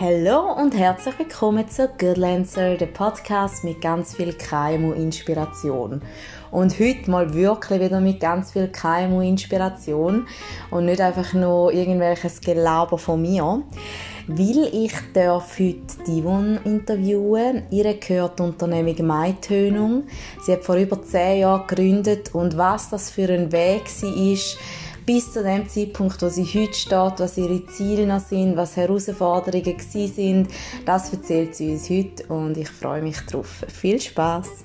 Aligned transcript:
Hallo 0.00 0.52
und 0.52 0.76
herzlich 0.76 1.16
willkommen 1.20 1.68
zu 1.68 1.86
Goodlancer, 1.86 2.76
dem 2.76 2.92
Podcast 2.92 3.62
mit 3.62 3.80
ganz 3.80 4.16
viel 4.16 4.32
KMU-Inspiration. 4.32 6.02
Und 6.50 6.80
heute 6.80 7.08
mal 7.08 7.32
wirklich 7.32 7.80
wieder 7.80 8.00
mit 8.00 8.18
ganz 8.18 8.50
viel 8.50 8.66
KMU-Inspiration 8.66 10.26
und 10.72 10.84
nicht 10.86 11.00
einfach 11.00 11.32
nur 11.34 11.72
irgendwelches 11.72 12.40
Gelaber 12.40 12.98
von 12.98 13.22
mir. 13.22 13.62
Weil 14.26 14.68
ich 14.72 14.94
darf 15.12 15.60
heute 15.60 16.04
Divon 16.04 16.58
interviewen. 16.64 17.62
Ihr 17.70 17.94
gehört 17.94 18.40
die 18.40 18.42
Unternehmung 18.42 19.06
Maitönung. 19.06 20.04
Sie 20.44 20.54
hat 20.54 20.64
vor 20.64 20.74
über 20.74 21.00
zehn 21.04 21.42
Jahren 21.42 21.68
gegründet 21.68 22.34
und 22.34 22.56
was 22.56 22.90
das 22.90 23.10
für 23.10 23.32
ein 23.32 23.52
Weg 23.52 23.86
sie 23.86 24.32
ist, 24.32 24.58
bis 25.06 25.32
zu 25.32 25.42
dem 25.42 25.68
Zeitpunkt, 25.68 26.22
wo 26.22 26.28
sie 26.28 26.44
heute 26.44 26.74
steht, 26.74 27.18
was 27.18 27.36
ihre 27.36 27.66
Ziele 27.66 28.06
noch 28.06 28.20
sind, 28.20 28.56
was 28.56 28.76
Herausforderungen 28.76 29.78
sind, 29.78 30.48
das 30.86 31.12
erzählt 31.12 31.54
sie 31.54 31.72
uns 31.72 31.90
heute 31.90 32.24
und 32.32 32.56
ich 32.56 32.70
freue 32.70 33.02
mich 33.02 33.20
drauf. 33.20 33.64
Viel 33.68 34.00
Spaß! 34.00 34.64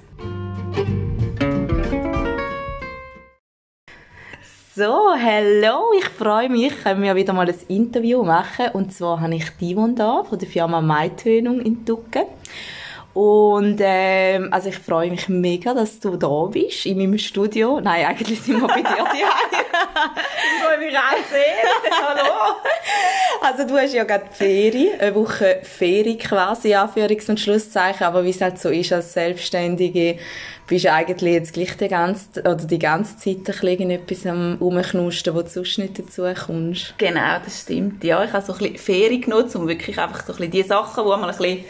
So, 4.75 5.09
hallo, 5.13 5.91
ich 5.97 6.05
freue 6.05 6.47
mich, 6.47 6.73
können 6.83 7.03
wir 7.03 7.13
wieder 7.13 7.33
mal 7.33 7.49
ein 7.49 7.55
Interview 7.67 8.23
machen 8.23 8.67
und 8.71 8.93
zwar 8.93 9.19
habe 9.19 9.35
ich 9.35 9.49
Divon 9.59 9.93
da 9.93 10.23
von 10.23 10.39
der 10.39 10.47
Firma 10.47 10.79
Maitönung 10.79 11.59
in 11.59 11.85
Tucken. 11.85 12.23
Und 13.19 13.79
ähm, 13.81 14.47
also 14.49 14.69
ich 14.69 14.79
freue 14.79 15.09
mich 15.09 15.27
mega, 15.27 15.73
dass 15.73 15.99
du 15.99 16.15
da 16.15 16.45
bist 16.45 16.85
in 16.85 16.99
meinem 16.99 17.17
Studio. 17.17 17.81
Nein, 17.81 18.05
eigentlich 18.05 18.39
sind 18.39 18.61
wir 18.61 18.67
bei 18.69 18.81
dir 18.81 18.85
ich 18.87 20.63
freue 20.63 20.77
mich 20.77 20.97
auch 20.97 21.29
sehr. 21.29 21.97
Hallo. 22.01 22.55
Also 23.41 23.67
du 23.67 23.77
hast 23.77 23.93
ja 23.93 24.05
gerade 24.05 24.23
Ferien, 24.31 25.01
eine 25.01 25.13
Woche 25.15 25.59
Ferien 25.63 26.17
quasi, 26.17 26.73
Anführungs- 26.73 27.29
und 27.29 27.41
Schlusszeichen. 27.41 28.05
Aber 28.05 28.23
wie 28.23 28.29
es 28.29 28.39
halt 28.39 28.57
so 28.57 28.69
ist 28.69 28.93
als 28.93 29.11
Selbstständige, 29.11 30.17
bist 30.67 30.85
du 30.85 30.93
eigentlich 30.93 31.33
jetzt 31.33 31.51
gleich 31.51 31.75
die 31.75 31.89
ganze, 31.89 32.39
oder 32.39 32.55
die 32.55 32.79
ganze 32.79 33.17
Zeit 33.17 33.39
ein 33.39 33.43
bisschen 33.43 33.91
etwas 33.91 34.25
am 34.27 34.55
Rumknusten, 34.61 35.35
wo 35.35 35.41
du 35.41 35.49
sonst 35.49 35.77
nicht 35.77 35.99
dazu 35.99 36.23
kommst. 36.45 36.93
Genau, 36.97 37.37
das 37.43 37.63
stimmt. 37.63 38.01
Ja, 38.01 38.23
ich 38.23 38.31
habe 38.31 38.45
so 38.45 38.53
ein 38.53 38.59
bisschen 38.59 38.77
Ferien 38.77 39.19
genutzt, 39.19 39.57
um 39.57 39.67
wirklich 39.67 39.99
einfach 39.99 40.25
so 40.25 40.31
ein 40.31 40.37
bisschen 40.37 40.51
die 40.51 40.63
Sachen, 40.63 41.03
die 41.03 41.09
man 41.09 41.23
ein 41.23 41.35
bisschen 41.35 41.65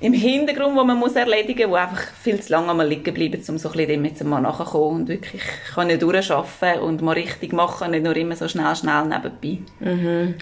im 0.00 0.12
Hintergrund, 0.12 0.76
wo 0.76 0.84
man 0.84 0.98
muss 0.98 1.16
erledigen 1.16 1.70
muss, 1.70 1.78
wo 1.78 1.82
einfach 1.82 2.02
viel 2.22 2.40
zu 2.40 2.52
lange 2.52 2.74
mal 2.74 2.86
liegen 2.86 3.14
bleiben, 3.14 3.42
um 3.48 3.58
so 3.58 3.68
ein 3.68 3.72
bisschen 3.72 3.88
dem 3.88 4.04
jetzt 4.04 4.24
mal 4.24 4.40
nachzukommen 4.40 5.02
und 5.02 5.08
wirklich 5.08 5.42
können 5.74 5.98
durcharbeiten 5.98 6.82
und 6.82 7.02
mal 7.02 7.12
richtig 7.12 7.52
machen, 7.52 7.90
nicht 7.92 8.04
nur 8.04 8.16
immer 8.16 8.36
so 8.36 8.48
schnell, 8.48 8.74
schnell 8.76 9.04
nebenbei. 9.04 9.58
Mhm. 9.80 10.34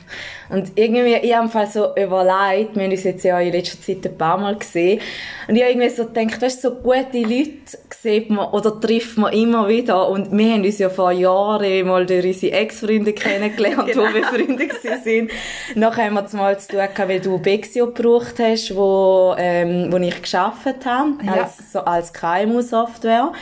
Und 0.51 0.73
irgendwie, 0.75 1.15
ich 1.15 1.35
habe 1.35 1.49
Fall 1.49 1.67
so 1.67 1.95
überlegt, 1.97 2.75
wir 2.75 2.85
haben 2.85 2.91
uns 2.91 3.05
jetzt 3.05 3.25
ja 3.25 3.39
in 3.41 3.53
letzter 3.53 3.81
Zeit 3.81 4.05
ein 4.07 4.19
paar 4.19 4.39
Mal 4.39 4.57
gesehen, 4.57 5.01
und 5.49 5.57
ich 5.57 5.63
habe 5.63 5.73
irgendwie 5.73 5.91
so 5.91 6.07
gedacht, 6.07 6.41
weißt, 6.41 6.63
so 6.63 6.75
gute 6.77 7.19
Leute 7.19 7.51
sieht 7.91 8.31
man 8.31 8.51
oder 8.53 8.81
trifft 8.81 9.19
man 9.19 9.33
immer 9.33 9.69
wieder 9.69 10.09
und 10.09 10.37
wir 10.37 10.53
haben 10.53 10.65
uns 10.65 10.79
ja 10.79 10.89
vor 10.89 11.13
Jahren 11.13 11.87
mal 11.87 12.07
durch 12.07 12.25
unsere 12.25 12.53
Ex-Freunde 12.57 13.13
kennengelernt, 13.13 13.87
genau. 13.87 14.03
wo 14.03 14.15
wir 14.15 14.25
Freunde 14.25 14.69
sind. 15.03 15.31
Nachher 15.75 16.07
haben 16.07 16.15
wir 16.15 16.39
mal 16.39 16.59
zu 16.59 16.69
tun 16.69 16.79
gehabt, 16.79 17.09
weil 17.09 17.21
du 17.21 17.39
Bexio 17.39 17.93
gebraucht 17.93 18.39
hast, 18.39 18.75
wo, 18.75 19.35
ähm, 19.43 19.93
wo 19.93 19.97
ich 19.97 20.23
gearbeitet 20.23 20.87
habe, 20.87 21.11
ja. 21.25 21.33
als, 21.33 21.73
so, 21.73 21.81
als 21.81 22.13
KMU-Software. 22.13 23.33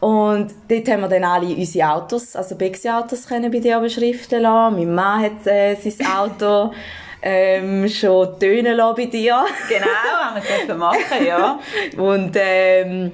Und 0.00 0.54
dort 0.68 0.88
haben 0.88 1.02
wir 1.02 1.08
dann 1.08 1.24
alle 1.24 1.54
unsere 1.54 1.90
Autos, 1.90 2.34
also 2.34 2.56
Bexi-Autos 2.56 3.28
können 3.28 3.50
bei 3.52 3.58
dir 3.58 3.78
beschriften 3.78 4.42
lassen. 4.42 4.76
Mein 4.76 4.94
Mann 4.94 5.22
hat 5.22 5.46
äh, 5.46 5.76
sein 5.76 6.06
Auto 6.16 6.72
ähm, 7.22 7.86
schon 7.88 8.38
tönen 8.40 8.76
lassen 8.76 8.96
bei 8.96 9.06
dir. 9.06 9.44
Genau, 9.68 9.86
haben 9.86 10.42
wir 10.42 10.56
dürfen 10.56 10.78
machen, 10.78 11.26
ja. 11.26 11.60
Und 11.96 12.34
ähm, 12.36 13.12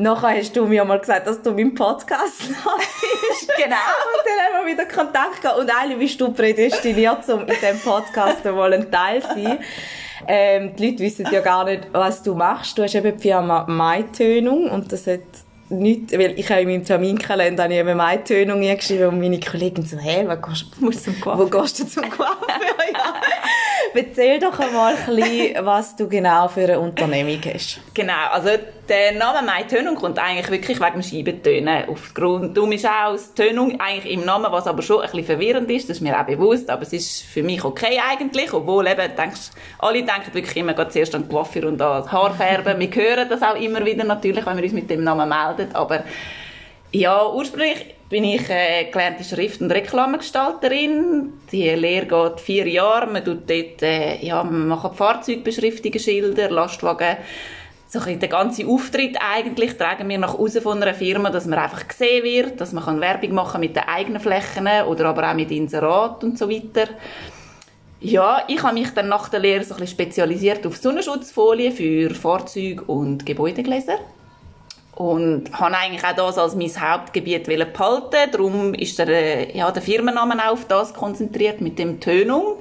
Nachher 0.00 0.36
hast 0.38 0.54
du 0.54 0.64
mir 0.64 0.84
mal 0.84 1.00
gesagt, 1.00 1.26
dass 1.26 1.42
du 1.42 1.50
meinen 1.50 1.74
Podcast 1.74 2.42
hörst. 2.42 3.48
genau. 3.56 3.74
Und 3.74 4.24
dann 4.24 4.46
haben 4.46 4.64
wir 4.64 4.72
wieder 4.72 4.84
Kontakt 4.84 5.42
gehabt. 5.42 5.58
Und 5.58 5.68
eigentlich 5.68 5.98
bist 5.98 6.20
du 6.20 6.32
prädestiniert, 6.32 7.28
um 7.28 7.40
in 7.40 7.46
diesem 7.48 7.80
Podcast 7.80 8.44
mal 8.44 8.72
ein 8.72 8.88
Teil 8.92 9.20
zu 9.22 9.28
sein. 9.28 9.58
Ähm, 10.28 10.76
die 10.76 10.90
Leute 10.90 11.02
wissen 11.02 11.26
ja 11.32 11.40
gar 11.40 11.64
nicht, 11.64 11.88
was 11.90 12.22
du 12.22 12.36
machst. 12.36 12.78
Du 12.78 12.84
hast 12.84 12.94
eben 12.94 13.16
die 13.16 13.20
Firma 13.20 13.64
Maitönung 13.66 14.70
und 14.70 14.92
das 14.92 15.08
hat 15.08 15.20
nicht, 15.68 16.12
weil 16.12 16.38
ich 16.38 16.48
habe 16.48 16.60
in 16.60 16.68
meinem 16.68 16.84
Terminkalender 16.84 17.64
eine 17.64 17.74
eben 17.74 17.96
Maitönung 17.96 18.60
geschrieben 18.60 19.08
und 19.08 19.18
meine 19.18 19.40
Kollegen 19.40 19.84
so, 19.84 19.98
hä, 19.98 20.28
wo 20.28 20.36
gehst, 20.36 20.66
du 20.80 20.96
zum 20.96 21.20
Coiffeur? 21.20 21.38
Wo 21.38 21.46
gehst 21.46 21.80
du 21.80 21.86
zum 21.88 22.08
Coiffeur? 22.08 22.36
ja. 22.92 23.14
Erzähl 23.94 24.38
doch 24.38 24.58
einmal 24.60 24.94
ein 24.94 25.16
bisschen, 25.16 25.66
was 25.66 25.96
du 25.96 26.08
genau 26.08 26.46
für 26.46 26.62
eine 26.62 26.78
Unternehmung 26.78 27.40
hast. 27.52 27.80
Genau, 27.94 28.28
also 28.30 28.50
der 28.88 29.12
Name 29.12 29.46
«Meine 29.46 29.66
Tönung» 29.66 29.94
kommt 29.94 30.18
eigentlich 30.18 30.50
wirklich 30.50 30.80
wegen 30.80 31.00
dem 31.00 31.02
Scheibentönen. 31.02 31.88
Aufgrund, 31.88 32.56
du 32.56 32.68
bist 32.68 32.86
auch 32.86 33.10
als 33.10 33.34
Tönung 33.34 33.78
eigentlich 33.80 34.14
im 34.14 34.24
Namen, 34.24 34.50
was 34.50 34.66
aber 34.66 34.82
schon 34.82 35.02
ein 35.02 35.10
bisschen 35.10 35.24
verwirrend 35.24 35.70
ist, 35.70 35.88
das 35.88 35.98
ist 35.98 36.02
mir 36.02 36.18
auch 36.18 36.24
bewusst, 36.24 36.70
aber 36.70 36.82
es 36.82 36.92
ist 36.92 37.22
für 37.22 37.42
mich 37.42 37.62
okay 37.64 38.00
eigentlich, 38.10 38.52
obwohl 38.52 38.86
eben, 38.86 39.14
denkst, 39.16 39.50
alle 39.78 40.02
denken 40.02 40.32
wirklich 40.32 40.56
immer 40.56 40.88
zuerst 40.88 41.14
an 41.14 41.28
Coiffeur 41.28 41.68
und 41.68 41.80
an 41.80 42.10
Haarfärben. 42.10 42.78
wir 42.78 42.90
hören 42.90 43.28
das 43.28 43.42
auch 43.42 43.60
immer 43.60 43.84
wieder 43.84 44.04
natürlich, 44.04 44.46
wenn 44.46 44.56
wir 44.56 44.64
uns 44.64 44.72
mit 44.72 44.88
dem 44.88 45.04
Namen 45.04 45.28
melden, 45.28 45.74
aber 45.74 46.04
ja, 46.90 47.30
ursprünglich 47.30 47.94
bin 48.08 48.24
ich 48.24 48.48
äh, 48.48 48.90
gelernte 48.90 49.22
Schrift- 49.22 49.60
und 49.60 49.70
Reklamegestalterin. 49.70 51.34
Die 51.52 51.68
Lehre 51.68 52.06
geht 52.06 52.40
vier 52.40 52.66
Jahre. 52.66 53.06
Man 53.06 53.22
tut 53.22 53.48
dort, 53.48 53.82
äh, 53.82 54.16
ja, 54.24 54.42
man 54.42 54.68
macht 54.68 54.94
Fahrzeugbeschriftungen, 54.94 56.00
Schilder, 56.00 56.50
Lastwagen. 56.50 57.18
So 57.90 58.00
ein 58.00 58.20
der 58.20 58.28
ganze 58.28 58.66
Auftritt 58.66 59.16
eigentlich 59.18 59.78
tragen 59.78 60.10
wir 60.10 60.18
nach 60.18 60.38
außen 60.38 60.60
von 60.60 60.82
einer 60.82 60.92
Firma, 60.92 61.30
dass 61.30 61.46
man 61.46 61.58
einfach 61.58 61.88
gesehen 61.88 62.22
wird, 62.22 62.60
dass 62.60 62.72
man 62.72 62.84
kann 62.84 63.00
Werbung 63.00 63.32
machen 63.32 63.60
mit 63.60 63.76
den 63.76 63.84
eigenen 63.84 64.20
Flächen 64.20 64.68
oder 64.86 65.06
aber 65.06 65.30
auch 65.30 65.34
mit 65.34 65.50
Inserat 65.50 66.22
und 66.22 66.38
so 66.38 66.50
weiter. 66.50 66.90
Ja, 68.00 68.42
ich 68.46 68.62
habe 68.62 68.74
mich 68.74 68.92
dann 68.92 69.08
nach 69.08 69.30
der 69.30 69.40
Lehre 69.40 69.64
so 69.64 69.74
ein 69.74 69.86
spezialisiert 69.86 70.66
auf 70.66 70.76
Sonnenschutzfolien 70.76 71.72
für 71.72 72.14
Fahrzeuge 72.14 72.82
und 72.82 73.24
Gebäudegläser 73.24 73.98
und 74.94 75.50
habe 75.58 75.74
eigentlich 75.78 76.04
auch 76.04 76.14
das 76.14 76.36
als 76.36 76.54
mein 76.54 76.68
Hauptgebiet 76.68 77.44
behalten. 77.44 78.30
Darum 78.30 78.74
ist 78.74 78.98
der, 78.98 79.56
ja, 79.56 79.70
der 79.70 79.80
Firmenname 79.80 80.34
auch 80.46 80.52
auf 80.52 80.66
das 80.66 80.92
konzentriert 80.92 81.62
mit 81.62 81.78
dem 81.78 82.00
Tönung. 82.00 82.56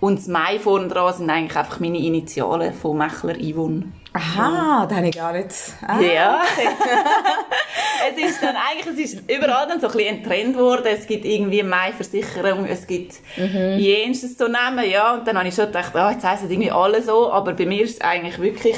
Und 0.00 0.18
das 0.18 0.28
Mai 0.28 0.58
vorne 0.58 0.88
dran 0.88 1.12
sind 1.12 1.28
eigentlich 1.28 1.56
einfach 1.56 1.78
meine 1.78 1.98
Initialen 1.98 2.72
von 2.72 2.96
Mechler 2.96 3.34
Yvonne. 3.34 3.92
Aha, 4.14 4.86
das 4.86 4.96
habe 4.98 5.08
ich 5.08 5.14
gar 5.14 5.32
nicht. 5.32 5.48
Ah. 5.86 5.98
Ja. 6.00 6.42
es 8.10 8.30
ist 8.30 8.42
dann 8.42 8.56
eigentlich, 8.56 9.06
es 9.06 9.12
ist 9.14 9.30
überall 9.30 9.66
dann 9.66 9.80
so 9.80 9.86
ein 9.86 9.92
bisschen 9.92 10.16
ein 10.16 10.22
Trend 10.22 10.56
geworden. 10.56 10.86
Es 10.86 11.06
gibt 11.06 11.24
irgendwie 11.24 11.62
Mai-Versicherung, 11.62 12.66
es 12.66 12.86
gibt 12.86 13.14
mhm. 13.36 13.78
jenstes 13.78 14.36
so 14.36 14.48
Namen, 14.48 14.88
ja. 14.88 15.14
Und 15.14 15.26
dann 15.26 15.38
habe 15.38 15.48
ich 15.48 15.54
schon 15.54 15.66
gedacht, 15.66 15.96
ah, 15.96 16.10
jetzt 16.10 16.24
heisst 16.24 16.44
es 16.44 16.50
irgendwie 16.50 16.70
alle 16.70 17.02
so. 17.02 17.32
Aber 17.32 17.54
bei 17.54 17.64
mir 17.64 17.84
ist 17.84 17.94
es 17.94 18.00
eigentlich 18.02 18.38
wirklich 18.38 18.76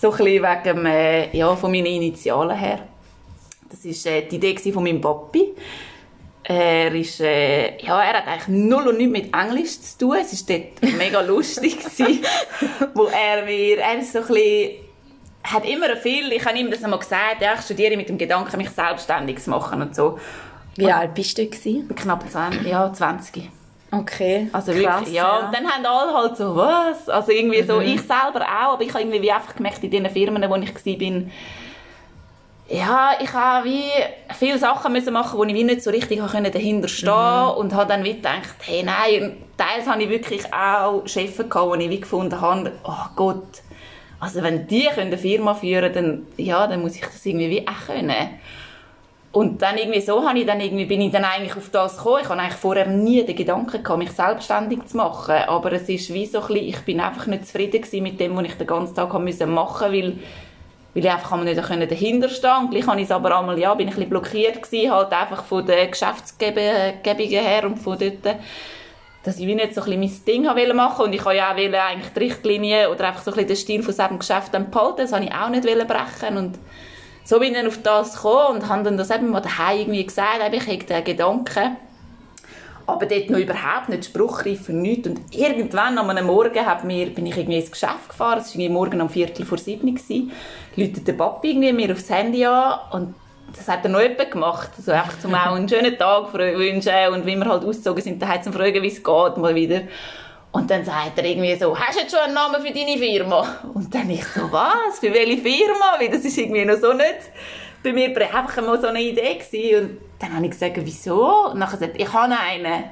so 0.00 0.12
ein 0.12 0.16
bisschen 0.16 0.42
wegen 0.44 0.86
äh, 0.86 1.36
ja, 1.36 1.56
von 1.56 1.72
meinen 1.72 1.86
Initialen 1.86 2.56
her. 2.56 2.80
Das 3.68 3.84
war 3.84 4.12
äh, 4.12 4.22
die 4.22 4.36
Idee 4.36 4.72
von 4.72 4.84
meinem 4.84 5.00
Papi. 5.00 5.54
Er 6.50 6.94
ist, 6.94 7.20
äh, 7.20 7.76
ja, 7.76 8.02
er 8.02 8.18
hat 8.20 8.26
eigentlich 8.26 8.48
null 8.48 8.88
und 8.88 8.96
nichts 8.96 9.12
mit 9.12 9.34
Englisch 9.34 9.80
zu 9.82 9.98
tun. 9.98 10.16
Es 10.16 10.48
war 10.48 10.56
dort 10.56 10.94
mega 10.96 11.20
lustig 11.20 11.78
gewesen, 11.78 12.24
wo 12.94 13.04
er 13.04 13.44
mir, 13.44 13.78
er 13.78 13.98
ist 13.98 14.14
so 14.14 14.20
ein 14.20 14.26
bisschen, 14.26 14.70
hat 15.44 15.68
immer 15.68 15.94
viel, 15.96 16.32
ich 16.32 16.44
habe 16.46 16.56
ihm 16.56 16.70
das 16.70 16.82
einmal 16.82 17.00
gesagt, 17.00 17.42
ja, 17.42 17.52
ich 17.54 17.60
studiere 17.60 17.98
mit 17.98 18.08
dem 18.08 18.16
Gedanken, 18.16 18.56
mich 18.56 18.70
selbstständig 18.70 19.40
zu 19.40 19.50
machen 19.50 19.82
und 19.82 19.94
so. 19.94 20.18
Wie 20.76 20.90
alt 20.90 21.12
bist 21.12 21.36
du 21.36 21.44
gewesen? 21.44 21.94
Knapp 21.94 22.30
20, 22.30 22.66
ja, 22.66 22.90
20. 22.90 23.50
Okay, 23.90 24.48
also 24.52 24.72
krass, 24.72 25.00
wirklich, 25.00 25.14
ja. 25.14 25.40
ja. 25.40 25.46
Und 25.46 25.54
dann 25.54 25.66
haben 25.66 25.84
alle 25.84 26.14
halt 26.14 26.36
so, 26.36 26.56
was? 26.56 27.08
Also 27.10 27.30
irgendwie 27.30 27.62
mhm. 27.62 27.66
so, 27.66 27.80
ich 27.80 28.00
selber 28.00 28.42
auch, 28.42 28.74
aber 28.74 28.82
ich 28.82 28.94
habe 28.94 29.02
irgendwie 29.02 29.30
einfach 29.30 29.54
gemerkt, 29.54 29.84
in 29.84 29.90
den 29.90 30.08
Firmen, 30.08 30.42
wo 30.48 30.56
ich 30.56 30.74
war, 30.74 31.22
ja, 32.68 33.12
ich 33.20 33.32
habe 33.32 33.66
wie 33.66 33.90
viele 34.38 34.58
Sachen 34.58 34.92
müssen 34.92 35.12
machen, 35.12 35.38
wo 35.38 35.44
ich 35.44 35.54
wie 35.54 35.64
nicht 35.64 35.82
so 35.82 35.90
richtig 35.90 36.20
dahinter 36.20 36.88
stehen 36.88 37.10
mhm. 37.10 37.58
und 37.58 37.74
habe 37.74 37.88
dann 37.88 38.04
wie 38.04 38.14
gedacht, 38.14 38.56
hey, 38.60 38.82
nein, 38.82 39.38
teils 39.56 39.86
habe 39.86 40.02
ich 40.02 40.10
wirklich 40.10 40.52
auch 40.52 41.06
Chefs 41.06 41.38
gehabt, 41.38 41.54
wo 41.54 41.74
ich 41.74 41.88
wie 41.88 42.00
gefunden 42.00 42.40
habe, 42.40 42.72
oh 42.84 43.06
Gott, 43.16 43.62
also 44.20 44.42
wenn 44.42 44.66
die 44.66 44.88
eine 44.88 45.16
Firma 45.16 45.54
führen 45.54 45.92
können, 45.92 46.26
dann, 46.36 46.44
ja, 46.44 46.66
dann 46.66 46.82
muss 46.82 46.96
ich 46.96 47.02
das 47.02 47.24
irgendwie 47.24 47.50
wie 47.50 47.66
auch 47.66 47.86
können. 47.86 48.38
Und 49.30 49.62
dann 49.62 49.76
irgendwie 49.76 50.00
so 50.00 50.26
habe 50.26 50.38
ich 50.38 50.46
dann 50.46 50.60
irgendwie, 50.60 50.86
bin 50.86 51.00
ich 51.02 51.12
dann 51.12 51.24
eigentlich 51.24 51.56
auf 51.56 51.68
das 51.70 51.98
gekommen. 51.98 52.20
Ich 52.22 52.28
hatte 52.28 52.40
eigentlich 52.40 52.54
vorher 52.54 52.86
nie 52.86 53.24
den 53.24 53.36
Gedanken 53.36 53.82
gehabt, 53.82 53.98
mich 53.98 54.10
selbstständig 54.10 54.86
zu 54.86 54.96
machen. 54.96 55.36
Aber 55.46 55.70
es 55.72 55.88
ist 55.88 56.12
wie 56.12 56.26
so 56.26 56.40
ein 56.40 56.46
bisschen, 56.48 56.64
ich 56.64 56.80
bin 56.80 57.00
einfach 57.00 57.26
nicht 57.26 57.46
zufrieden 57.46 58.02
mit 58.02 58.18
dem, 58.18 58.36
was 58.36 58.46
ich 58.46 58.54
den 58.54 58.66
ganzen 58.66 58.94
Tag 58.94 59.12
machen 59.12 59.24
musste, 59.24 59.46
weil, 59.46 60.18
weil 60.98 61.10
ich 61.10 61.10
einfach 61.10 61.36
nicht 61.76 61.90
dahinter 61.90 62.28
stehen. 62.28 62.56
Und 62.60 62.70
gleich 62.70 62.86
habe 62.86 62.98
ich 63.00 63.04
es 63.04 63.10
aber 63.10 63.38
einmal, 63.38 63.58
ja, 63.58 63.74
bin 63.74 63.88
ich 63.88 63.94
ein 63.94 63.96
bisschen 63.96 64.10
blockiert 64.10 64.62
gewesen, 64.62 64.92
halt 64.92 65.12
einfach 65.12 65.44
von 65.44 65.64
den 65.64 65.90
Geschäftsgebungen 65.90 67.44
her 67.44 67.64
und 67.64 67.78
von 67.78 67.98
dort. 67.98 68.36
dass 69.24 69.38
ich 69.38 69.46
nicht 69.46 69.74
so 69.74 69.82
ein 69.82 70.00
bisschen 70.00 70.00
mein 70.00 70.24
Ding 70.26 70.44
wollte 70.46 70.74
machen. 70.74 71.06
Und 71.06 71.12
ich 71.12 71.24
wollte 71.24 71.38
ja 71.38 71.52
auch 71.52 71.56
wollte 71.56 71.82
eigentlich 71.82 72.12
die 72.14 72.18
Richtlinie 72.20 72.90
oder 72.90 73.08
einfach 73.08 73.22
so 73.22 73.30
ein 73.30 73.34
bisschen 73.34 73.48
den 73.48 73.56
Stil 73.56 73.82
von 73.82 73.94
diesem 73.94 74.18
Geschäft 74.18 74.52
behalten, 74.52 74.96
das 74.98 75.12
wollte 75.12 75.26
ich 75.26 75.32
auch 75.32 75.48
nicht 75.48 75.64
brechen. 75.64 76.36
Und 76.36 76.58
so 77.24 77.38
bin 77.38 77.52
ich 77.52 77.58
dann 77.58 77.66
auf 77.66 77.82
das 77.82 78.14
gekommen 78.14 78.56
und 78.56 78.68
habe 78.68 78.84
dann 78.84 78.96
das 78.96 79.10
eben 79.10 79.30
mal 79.30 79.40
daheim 79.40 79.80
irgendwie 79.80 80.06
gesagt, 80.06 80.38
ich 80.52 80.66
hätte 80.66 80.86
den 80.86 81.04
Gedanken, 81.04 81.76
aber 82.88 83.04
dort 83.04 83.28
noch 83.28 83.38
überhaupt 83.38 83.90
nicht 83.90 84.06
spruchreif 84.06 84.64
für 84.64 84.72
nichts. 84.72 85.06
Und 85.06 85.20
irgendwann 85.30 85.98
am 85.98 86.26
Morgen 86.26 86.66
hat 86.66 86.84
mir, 86.84 87.06
bin 87.10 87.26
ich 87.26 87.36
irgendwie 87.36 87.58
ins 87.58 87.70
Geschäft 87.70 88.08
gefahren, 88.08 88.38
es 88.38 88.58
war 88.58 88.68
morgen 88.70 89.00
um 89.02 89.10
Viertel 89.10 89.44
vor 89.44 89.58
sieben, 89.58 89.94
gewesen, 89.94 90.32
läutet 90.74 91.06
der 91.06 91.12
Papi 91.12 91.50
irgendwie 91.50 91.72
mir 91.72 91.92
aufs 91.92 92.08
Handy 92.08 92.46
an 92.46 92.78
und 92.92 93.14
das 93.54 93.68
hat 93.68 93.84
er 93.84 93.90
noch 93.90 94.00
jemand 94.00 94.30
gemacht, 94.30 94.70
also 94.76 94.92
einfach 94.92 95.18
zum 95.20 95.34
auch 95.34 95.54
einen 95.54 95.68
schönen 95.68 95.98
Tag 95.98 96.32
wünschen 96.32 96.92
und 97.12 97.26
wie 97.26 97.36
wir 97.36 97.46
halt 97.46 97.64
ausgezogen 97.64 98.02
sind, 98.02 98.22
daheim 98.22 98.42
zum 98.42 98.52
fragen, 98.54 98.82
wie 98.82 98.88
es 98.88 99.02
geht, 99.02 99.36
mal 99.36 99.54
wieder. 99.54 99.82
Und 100.50 100.70
dann 100.70 100.82
sagt 100.82 101.18
er 101.18 101.24
irgendwie 101.24 101.56
so, 101.56 101.78
hast 101.78 101.96
du 101.96 102.00
jetzt 102.00 102.10
schon 102.10 102.20
einen 102.20 102.34
Namen 102.34 102.62
für 102.62 102.72
deine 102.72 102.96
Firma? 102.96 103.46
Und 103.74 103.94
dann 103.94 104.08
ich 104.08 104.24
so, 104.24 104.50
was? 104.50 104.98
Für 104.98 105.12
welche 105.12 105.42
Firma? 105.42 105.96
Weil 105.98 106.08
das 106.08 106.24
ist 106.24 106.38
irgendwie 106.38 106.64
noch 106.64 106.78
so 106.78 106.94
nicht 106.94 107.30
bei 107.82 107.92
mir 107.92 108.34
einfach 108.34 108.62
mal 108.62 108.80
so 108.80 108.88
eine 108.88 109.00
Idee 109.00 109.34
gewesen. 109.34 109.90
Und 109.90 110.00
dann 110.18 110.34
habe 110.34 110.44
ich 110.46 110.52
gesagt, 110.52 110.76
wieso? 110.78 111.50
Und 111.50 111.60
dann 111.60 111.70
hat 111.70 111.80
er 111.80 111.88
gesagt, 111.88 112.00
ich 112.00 112.12
habe 112.12 112.38
einen. 112.38 112.84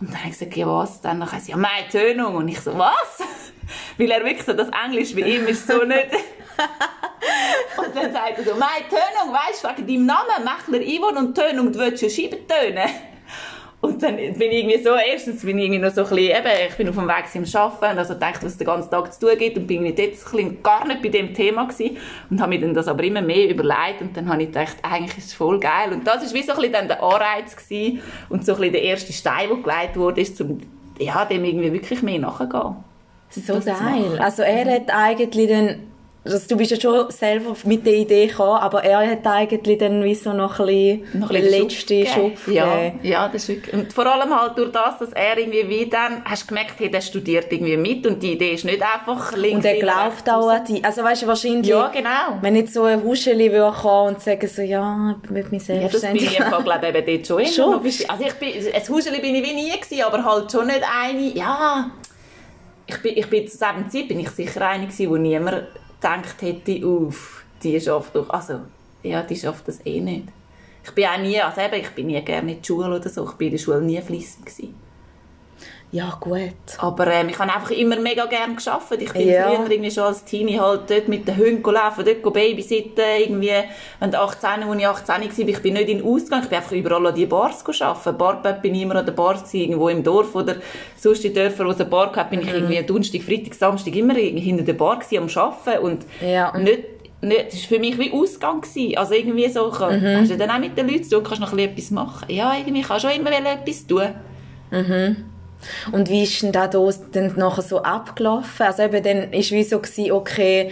Und 0.00 0.10
dann 0.10 0.18
habe 0.18 0.28
ich 0.28 0.38
gesagt, 0.38 0.56
ja 0.56 0.66
was? 0.66 1.00
Dann 1.00 1.22
hat 1.22 1.32
er 1.32 1.38
gesagt, 1.38 1.48
ja, 1.48 1.56
meine 1.56 1.88
Tönung. 1.88 2.36
Und 2.36 2.48
ich 2.48 2.60
so, 2.60 2.76
was? 2.76 3.18
Weil 3.98 4.10
er 4.10 4.24
wirklich 4.24 4.44
so, 4.44 4.52
das 4.52 4.68
Englisch 4.84 5.14
bei 5.14 5.22
ihm 5.22 5.46
ist 5.46 5.66
so 5.66 5.84
nicht... 5.84 6.08
und 7.78 7.96
dann 7.96 8.12
sagt 8.12 8.38
er 8.38 8.44
so, 8.44 8.54
meine 8.54 8.88
Tönung, 8.88 9.32
weißt 9.32 9.64
du, 9.64 9.68
wegen 9.68 9.86
deinem 9.86 10.06
Namen, 10.06 10.44
Mechler 10.44 10.84
Yvonne 10.84 11.18
und 11.20 11.34
Tönung, 11.34 11.72
du 11.72 11.78
willst 11.78 12.02
ja 12.02 12.10
Scheiben 12.10 12.46
tönen. 12.46 13.09
Und 13.82 14.02
dann 14.02 14.16
bin 14.16 14.34
ich 14.38 14.64
irgendwie 14.64 14.82
so, 14.82 14.90
erstens 14.90 15.42
bin 15.42 15.58
ich 15.58 15.64
irgendwie 15.64 15.80
noch 15.80 15.92
so 15.92 16.02
ein 16.02 16.10
bisschen, 16.10 16.36
eben, 16.36 16.68
ich 16.68 16.76
bin 16.76 16.88
auf 16.90 16.96
dem 16.96 17.08
Weg 17.08 17.28
zum 17.32 17.60
Arbeiten, 17.60 17.98
also 17.98 18.12
dachte, 18.12 18.44
was 18.44 18.58
den 18.58 18.66
ganzen 18.66 18.90
Tag 18.90 19.12
zu 19.12 19.20
tun 19.20 19.38
gibt 19.38 19.56
und 19.56 19.66
bin 19.66 19.86
irgendwie 19.86 20.02
jetzt 20.02 20.34
ein 20.34 20.62
gar 20.62 20.86
nicht 20.86 21.00
bei 21.00 21.08
dem 21.08 21.32
Thema 21.32 21.64
gewesen 21.64 21.96
und 22.28 22.40
habe 22.42 22.50
mir 22.50 22.60
dann 22.60 22.74
das 22.74 22.88
aber 22.88 23.02
immer 23.04 23.22
mehr 23.22 23.48
überlegt 23.48 24.02
und 24.02 24.14
dann 24.14 24.28
habe 24.28 24.42
ich 24.42 24.48
gedacht, 24.48 24.76
eigentlich 24.82 25.16
ist 25.16 25.28
es 25.28 25.32
voll 25.32 25.58
geil 25.58 25.92
und 25.92 26.06
das 26.06 26.22
ist 26.22 26.34
wie 26.34 26.42
so 26.42 26.52
ein 26.52 26.58
bisschen 26.58 26.72
dann 26.74 26.88
der 26.88 27.02
Anreiz 27.02 27.56
gewesen 27.56 28.02
und 28.28 28.44
so 28.44 28.52
ein 28.52 28.58
bisschen 28.58 28.72
der 28.74 28.82
erste 28.82 29.12
Stein, 29.14 29.48
der 29.48 29.56
gelegt 29.56 29.96
wurde, 29.96 30.20
ist 30.20 30.36
zum, 30.36 30.58
ja, 30.98 31.24
dem 31.24 31.42
irgendwie 31.42 31.72
wirklich 31.72 32.02
mehr 32.02 32.18
nachgehen. 32.18 32.76
So 33.30 33.60
geil. 33.60 34.18
Also 34.18 34.42
er 34.42 34.74
hat 34.74 34.90
eigentlich 34.90 35.48
dann 35.48 35.89
also 36.22 36.38
du 36.48 36.56
bist 36.56 36.70
ja 36.70 36.78
schon 36.78 37.10
selber 37.10 37.56
mit 37.64 37.86
der 37.86 37.94
Idee 37.94 38.26
gekommen, 38.26 38.58
aber 38.58 38.84
er 38.84 39.10
hat 39.10 39.26
eigentlich 39.26 39.78
dann 39.78 40.04
wie 40.04 40.14
so 40.14 40.34
noch 40.34 40.60
ein 40.60 40.66
bisschen, 40.66 41.20
noch 41.20 41.30
ein 41.30 41.42
bisschen 41.42 41.62
letzte 41.62 42.06
Schub 42.06 42.32
ja, 42.48 42.92
ja, 43.02 43.28
das 43.28 43.44
ist 43.44 43.48
wirklich, 43.48 43.74
und 43.74 43.92
vor 43.92 44.06
allem 44.06 44.38
halt 44.38 44.58
durch 44.58 44.70
das, 44.70 44.98
dass 44.98 45.12
er 45.14 45.38
irgendwie 45.38 45.66
wie 45.68 45.86
dann, 45.88 46.22
hast 46.24 46.42
du 46.42 46.48
gemerkt, 46.48 46.74
hey, 46.78 46.90
der 46.90 47.00
studiert 47.00 47.50
irgendwie 47.50 47.76
mit 47.78 48.06
und 48.06 48.22
die 48.22 48.32
Idee 48.32 48.52
ist 48.52 48.66
nicht 48.66 48.82
einfach 48.82 49.34
links 49.34 49.56
Und 49.56 49.64
er 49.64 49.78
glaubt 49.78 50.28
auch 50.28 50.48
an 50.48 50.64
die, 50.66 50.84
also 50.84 51.02
weißt 51.02 51.22
du, 51.22 51.26
wahrscheinlich, 51.26 51.66
ja, 51.66 51.88
genau. 51.88 52.38
wenn 52.42 52.54
jetzt 52.54 52.74
so 52.74 52.84
ein 52.84 53.02
Huscheli 53.02 53.50
würde 53.50 53.74
kommen 53.78 54.14
und 54.14 54.20
sagen 54.20 54.46
so, 54.46 54.60
ja, 54.60 55.16
ich 55.22 55.30
will 55.30 55.46
mich 55.50 55.64
selbstständig 55.64 56.22
Ja, 56.24 56.28
das 56.28 56.38
bin 56.38 56.44
ich 56.44 56.54
Fall, 56.54 56.62
glaube 56.62 56.88
ich, 56.88 56.94
eben 56.94 57.24
dort 57.24 57.26
schon. 57.26 57.46
schon? 57.46 57.74
Also 58.08 58.24
ich 58.24 58.34
bin, 58.34 58.74
ein 58.74 58.88
Huscheli 58.88 59.20
bin 59.20 59.34
ich 59.36 59.48
wie 59.48 59.54
nie 59.54 59.70
gewesen, 59.70 60.02
aber 60.02 60.22
halt 60.22 60.52
schon 60.52 60.66
nicht 60.66 60.82
eine, 60.82 61.34
ja, 61.34 61.90
ich 62.86 63.02
bin, 63.02 63.16
ich 63.16 63.26
bin 63.28 63.48
zu 63.48 63.56
diesem 63.56 63.88
Zeit 63.88 64.08
bin 64.08 64.20
ich 64.20 64.30
sicher 64.30 64.68
eine 64.68 64.86
gewesen, 64.86 65.10
wo 65.10 65.16
niemand 65.16 65.62
gedacht 66.00 66.42
hätte, 66.42 66.86
uff, 66.86 67.44
die 67.62 67.80
schafft 67.80 68.14
doch, 68.14 68.30
also, 68.30 68.60
ja, 69.02 69.22
die 69.22 69.36
schafft 69.36 69.68
das 69.68 69.84
eh 69.84 70.00
nicht. 70.00 70.28
Ich 70.82 70.92
bin 70.92 71.04
auch 71.06 71.18
nie, 71.18 71.40
also 71.40 71.60
eben, 71.60 71.74
ich 71.74 71.90
bin 71.90 72.06
nie 72.06 72.20
gerne 72.22 72.52
in 72.52 72.58
der 72.58 72.64
Schule 72.64 72.96
oder 72.96 73.08
so, 73.08 73.24
ich 73.24 73.32
bin 73.32 73.48
in 73.48 73.56
der 73.56 73.58
Schule 73.62 73.82
nie 73.82 74.00
fließend 74.00 74.46
gewesen. 74.46 74.74
Ja, 75.92 76.16
gut. 76.20 76.52
Aber 76.78 77.08
ähm, 77.08 77.30
ich 77.30 77.38
habe 77.38 77.52
einfach 77.52 77.72
immer 77.72 77.98
mega 77.98 78.26
gerne 78.26 78.54
geschafft. 78.54 78.92
Ich 79.00 79.12
bin 79.12 79.28
ja. 79.28 79.50
früher 79.50 79.70
irgendwie 79.70 79.90
schon 79.90 80.04
als 80.04 80.24
Teenie 80.24 80.60
halt 80.60 80.88
dort 80.88 81.08
mit 81.08 81.26
den 81.26 81.36
Hunden 81.36 81.68
laufen, 81.68 82.04
dort 82.04 82.22
babysitten, 82.22 83.04
irgendwie, 83.18 83.50
wenn 83.98 84.14
18, 84.14 84.62
als 84.62 84.78
ich 84.78 84.86
18 84.86 85.14
war, 85.14 85.48
ich 85.48 85.62
bin 85.62 85.74
nicht 85.74 85.88
in 85.88 85.98
den 85.98 86.06
Ausgang, 86.06 86.42
ich 86.42 86.48
bin 86.48 86.58
einfach 86.58 86.72
überall 86.72 87.08
an 87.08 87.14
die 87.14 87.26
Bars 87.26 87.64
arbeiten. 87.80 88.18
Barbett 88.18 88.62
bin 88.62 88.74
ich 88.76 88.82
immer 88.82 88.96
an 88.96 89.04
der 89.04 89.12
Bar 89.12 89.34
gewesen, 89.34 89.56
irgendwo 89.56 89.88
im 89.88 90.04
Dorf 90.04 90.32
oder 90.36 90.56
sonst 90.96 91.24
in 91.24 91.34
Dörfern, 91.34 91.66
wo 91.66 91.72
es 91.72 91.80
eine 91.80 91.90
Bar 91.90 92.12
gab, 92.12 92.30
bin 92.30 92.40
ich 92.40 92.46
mhm. 92.46 92.54
irgendwie 92.54 92.82
Donnerstag, 92.82 93.22
Freitag, 93.22 93.54
Samstag 93.54 93.96
immer 93.96 94.14
hinter 94.14 94.62
der 94.62 94.74
Bar 94.74 95.00
gewesen, 95.00 95.18
am 95.18 95.42
Arbeiten 95.42 95.84
und 95.84 96.06
ja. 96.20 96.56
nicht 96.56 96.84
nicht, 97.22 97.52
das 97.52 97.60
war 97.62 97.76
für 97.76 97.78
mich 97.78 97.98
wie 97.98 98.12
Ausgang. 98.12 98.62
Gewesen. 98.62 98.96
Also 98.96 99.12
irgendwie 99.12 99.46
so, 99.48 99.66
mhm. 99.66 100.16
hast 100.16 100.30
du 100.30 100.38
dann 100.38 100.50
auch 100.50 100.58
mit 100.58 100.78
den 100.78 100.88
Leuten 100.88 101.04
zu 101.04 101.16
tun, 101.16 101.24
kannst 101.24 101.40
noch 101.40 101.52
etwas 101.52 101.90
machen. 101.90 102.32
Ja, 102.32 102.54
irgendwie 102.56 102.80
kannst 102.80 103.04
du 103.04 103.10
schon 103.10 103.20
immer 103.20 103.30
etwas 103.30 103.86
tun. 103.86 104.08
Mhm. 104.70 105.16
Und 105.92 106.08
wie 106.08 106.22
ist 106.22 106.42
denn 106.42 106.52
das 106.52 106.70
dann 107.12 107.34
nachher 107.36 107.62
so 107.62 107.82
abgelaufen? 107.82 108.66
Also 108.66 108.82
eben 108.82 109.02
dann 109.02 109.32
ist 109.32 109.50
wie 109.52 109.62
so 109.62 109.78
gewesen, 109.78 110.12
okay, 110.12 110.70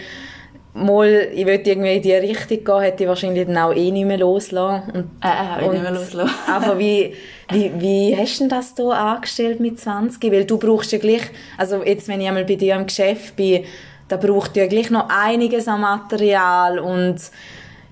mal, 0.73 1.29
ich 1.33 1.45
will 1.45 1.61
irgendwie 1.63 1.95
in 1.95 2.01
die 2.01 2.13
Richtung 2.13 2.63
gehen, 2.63 2.81
hätte 2.81 3.03
ich 3.03 3.09
wahrscheinlich 3.09 3.47
dann 3.47 3.57
auch 3.57 3.73
eh 3.73 3.91
nicht 3.91 4.05
mehr 4.05 4.17
loslassen. 4.17 4.91
Und, 4.91 5.09
äh, 5.23 5.65
äh, 5.65 5.69
nicht 5.69 5.83
mehr 5.83 5.91
loslassen. 5.91 6.35
aber 6.47 6.77
wie, 6.79 7.13
wie, 7.51 7.71
wie 7.77 8.17
hast 8.17 8.35
du 8.35 8.43
denn 8.43 8.49
das 8.49 8.73
hier 8.75 8.91
angestellt 8.91 9.59
mit 9.59 9.79
20? 9.79 10.31
Weil 10.31 10.45
du 10.45 10.57
brauchst 10.57 10.91
ja 10.91 10.99
gleich, 10.99 11.23
also 11.57 11.83
jetzt, 11.83 12.07
wenn 12.07 12.21
ich 12.21 12.27
einmal 12.27 12.45
bei 12.45 12.55
dir 12.55 12.75
im 12.75 12.85
Geschäft 12.85 13.35
bin, 13.35 13.63
da 14.07 14.17
braucht 14.17 14.55
ja 14.57 14.67
gleich 14.67 14.89
noch 14.89 15.07
einiges 15.09 15.67
an 15.67 15.81
Material 15.81 16.79
und 16.79 17.17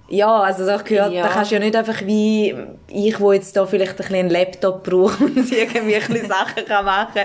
ja, 0.10 0.40
also 0.40 0.66
das 0.66 0.86
gehört, 0.86 1.12
ja. 1.12 1.24
da 1.24 1.30
kannst 1.30 1.52
du 1.52 1.56
ja 1.56 1.62
nicht 1.62 1.76
einfach 1.76 2.02
wie 2.06 2.56
ich, 2.88 3.20
wo 3.20 3.34
jetzt 3.34 3.56
da 3.58 3.66
vielleicht 3.66 4.00
ein 4.00 4.16
einen 4.16 4.30
Laptop 4.30 4.84
brauche 4.84 5.24
und 5.26 5.52
irgendwie 5.52 5.96
ein 5.96 6.08
bisschen 6.08 6.28
Sachen 6.28 6.66
kann 6.66 6.86
machen 6.86 7.22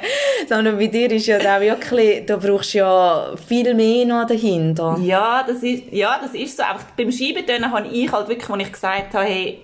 sondern 0.48 0.78
bei 0.78 0.88
dir 0.88 1.10
ist 1.12 1.26
ja 1.26 1.38
da 1.38 1.60
wirklich, 1.60 2.26
da 2.26 2.36
brauchst 2.36 2.74
du 2.74 2.78
ja 2.78 3.34
viel 3.48 3.72
mehr 3.74 4.04
noch 4.04 4.26
dahinter. 4.26 4.98
Ja, 5.00 5.44
das 5.46 5.62
ist, 5.62 5.84
ja, 5.92 6.18
das 6.20 6.34
ist 6.34 6.56
so. 6.56 6.62
Einfach 6.62 6.84
beim 6.96 7.12
Scheibentönen 7.12 7.70
habe 7.70 7.86
ich 7.86 8.10
halt 8.10 8.28
wirklich, 8.28 8.50
als 8.50 8.62
ich 8.62 8.72
gesagt 8.72 9.14
habe, 9.14 9.26
hey, 9.26 9.60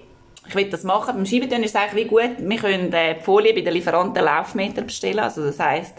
ich 0.46 0.54
will 0.54 0.70
das 0.70 0.84
machen, 0.84 1.14
beim 1.16 1.26
Scheibentönen 1.26 1.64
ist 1.64 1.74
es 1.74 1.80
eigentlich 1.80 2.04
wie 2.04 2.08
gut, 2.08 2.30
wir 2.38 2.56
können 2.56 2.92
äh, 2.92 3.16
die 3.16 3.22
Folie 3.22 3.52
bei 3.52 3.60
den 3.60 3.74
Lieferanten 3.74 4.24
Laufmeter 4.24 4.82
bestellen, 4.82 5.18
also 5.18 5.44
das 5.44 5.58
heisst, 5.58 5.94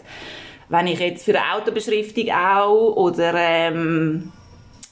wenn 0.68 0.86
ich 0.86 0.98
jetzt 0.98 1.24
für 1.24 1.38
eine 1.38 1.54
Autobeschriftung 1.54 2.30
auch 2.30 2.96
oder 2.96 3.34
ähm, 3.34 4.32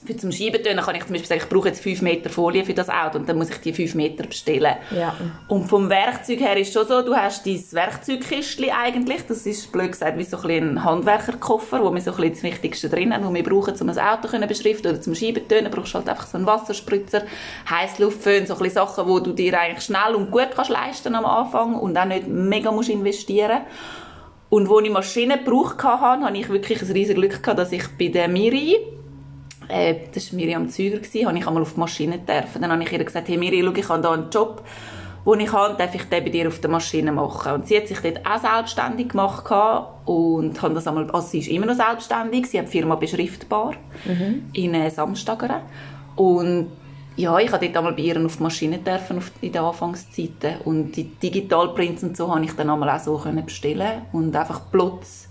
für 0.08 0.16
zum 0.16 0.32
Scheibentönen 0.32 0.82
kann 0.82 0.94
ich 0.94 1.04
zum 1.04 1.12
Beispiel 1.12 1.28
sagen, 1.28 1.42
ich 1.44 1.48
brauche 1.50 1.68
jetzt 1.68 1.82
5 1.82 2.00
Meter 2.00 2.30
Folie 2.30 2.64
für 2.64 2.72
das 2.72 2.88
Auto 2.88 3.18
und 3.18 3.28
dann 3.28 3.36
muss 3.36 3.50
ich 3.50 3.58
die 3.58 3.74
5 3.74 3.94
Meter 3.94 4.26
bestellen. 4.26 4.76
Ja. 4.90 5.14
Und 5.48 5.68
vom 5.68 5.90
Werkzeug 5.90 6.40
her 6.40 6.56
ist 6.56 6.68
es 6.68 6.72
schon 6.72 6.88
so, 6.88 7.02
du 7.02 7.14
hast 7.14 7.46
dein 7.46 7.62
Werkzeugkistchen 7.72 8.70
eigentlich, 8.70 9.26
das 9.28 9.44
ist 9.44 9.70
blöd 9.70 9.92
gesagt 9.92 10.16
wie 10.16 10.24
so 10.24 10.38
ein, 10.38 10.78
ein 10.78 10.84
Handwerkerkoffer, 10.84 11.84
wo 11.84 11.94
wir 11.94 12.00
so 12.00 12.14
ein 12.14 12.32
das 12.32 12.42
Wichtigste 12.42 12.88
drin 12.88 13.12
haben, 13.12 13.22
was 13.22 13.34
wir 13.34 13.42
brauchen, 13.42 13.74
um 13.78 13.88
ein 13.90 13.98
Auto 13.98 14.28
zu 14.28 14.46
beschriften 14.46 14.92
oder 14.92 15.00
zum 15.00 15.14
Scheibentönen, 15.14 15.70
brauchst 15.70 15.92
du 15.92 15.98
halt 15.98 16.08
einfach 16.08 16.26
so 16.26 16.38
einen 16.38 16.46
Wasserspritzer, 16.46 17.24
Heißluftföhn, 17.68 18.46
so 18.46 18.58
ein 18.58 18.70
Sachen, 18.70 19.06
wo 19.06 19.20
du 19.20 19.32
dir 19.32 19.60
eigentlich 19.60 19.84
schnell 19.84 20.14
und 20.14 20.30
gut 20.30 20.48
kannst 20.56 20.70
leisten 20.70 21.14
am 21.14 21.26
Anfang 21.26 21.74
und 21.74 21.98
auch 21.98 22.06
nicht 22.06 22.26
mega 22.26 22.72
musst 22.72 22.88
investieren 22.88 23.60
und 24.48 24.70
wo 24.70 24.80
ich 24.80 24.90
Maschinen 24.90 25.44
gebraucht 25.44 25.82
habe, 25.84 26.24
habe 26.24 26.38
ich 26.38 26.48
wirklich 26.48 26.80
ein 26.80 26.90
riesiges 26.92 27.14
Glück 27.14 27.42
gehabt, 27.42 27.58
dass 27.58 27.72
ich 27.72 27.84
bei 27.98 28.08
der 28.08 28.28
Miri 28.28 28.76
äh, 29.68 29.94
das 30.12 30.32
war 30.32 30.36
Miriam 30.36 30.68
Züger, 30.68 30.98
habe 31.26 31.38
ich 31.38 31.46
einmal 31.46 31.62
auf 31.62 31.74
die 31.74 31.80
Maschine 31.80 32.18
dürfen. 32.18 32.62
Dann 32.62 32.72
habe 32.72 32.82
ich 32.82 32.92
ihr 32.92 33.04
gesagt, 33.04 33.28
hey 33.28 33.36
Miri, 33.36 33.62
schau, 33.62 33.72
ich 33.72 33.88
habe 33.88 34.00
hier 34.00 34.10
einen 34.10 34.30
Job, 34.30 34.64
den 35.26 35.40
ich 35.40 35.52
habe, 35.52 35.74
darf 35.76 35.94
ich 35.94 36.04
den 36.04 36.24
bei 36.24 36.30
dir 36.30 36.48
auf 36.48 36.60
der 36.60 36.70
Maschine 36.70 37.12
machen? 37.12 37.52
Und 37.52 37.66
sie 37.66 37.76
hat 37.76 37.88
sich 37.88 38.00
dort 38.00 38.24
auch 38.26 38.40
selbstständig 38.40 39.10
gemacht 39.10 39.44
und 40.06 40.62
hat 40.62 40.76
das 40.76 40.86
einmal, 40.86 41.10
also 41.10 41.28
sie 41.28 41.40
ist 41.40 41.48
immer 41.48 41.66
noch 41.66 41.74
selbstständig, 41.74 42.46
sie 42.46 42.58
hat 42.58 42.66
die 42.66 42.70
Firma 42.70 42.94
beschriftbar 42.94 43.74
mhm. 44.04 44.50
in 44.52 44.74
äh, 44.74 44.90
Samstageren. 44.90 45.62
Und 46.16 46.68
ja, 47.16 47.36
ich 47.38 47.50
habe 47.50 47.66
dort 47.66 47.76
einmal 47.76 47.92
bei 47.92 48.02
ihr 48.02 48.24
auf 48.24 48.36
die 48.36 48.42
Maschine 48.42 48.78
dürfen, 48.78 49.18
auf, 49.18 49.32
in 49.40 49.52
den 49.52 49.62
Anfangszeiten. 49.62 50.60
Und 50.64 50.92
die 50.92 51.04
Digitalprints 51.04 52.04
und 52.04 52.16
so 52.16 52.32
habe 52.32 52.44
ich 52.44 52.52
dann 52.52 52.70
einmal 52.70 52.90
auch 52.90 53.00
so 53.00 53.18
können 53.18 53.44
bestellen 53.44 54.02
und 54.12 54.34
einfach 54.34 54.70
Plotz 54.70 55.27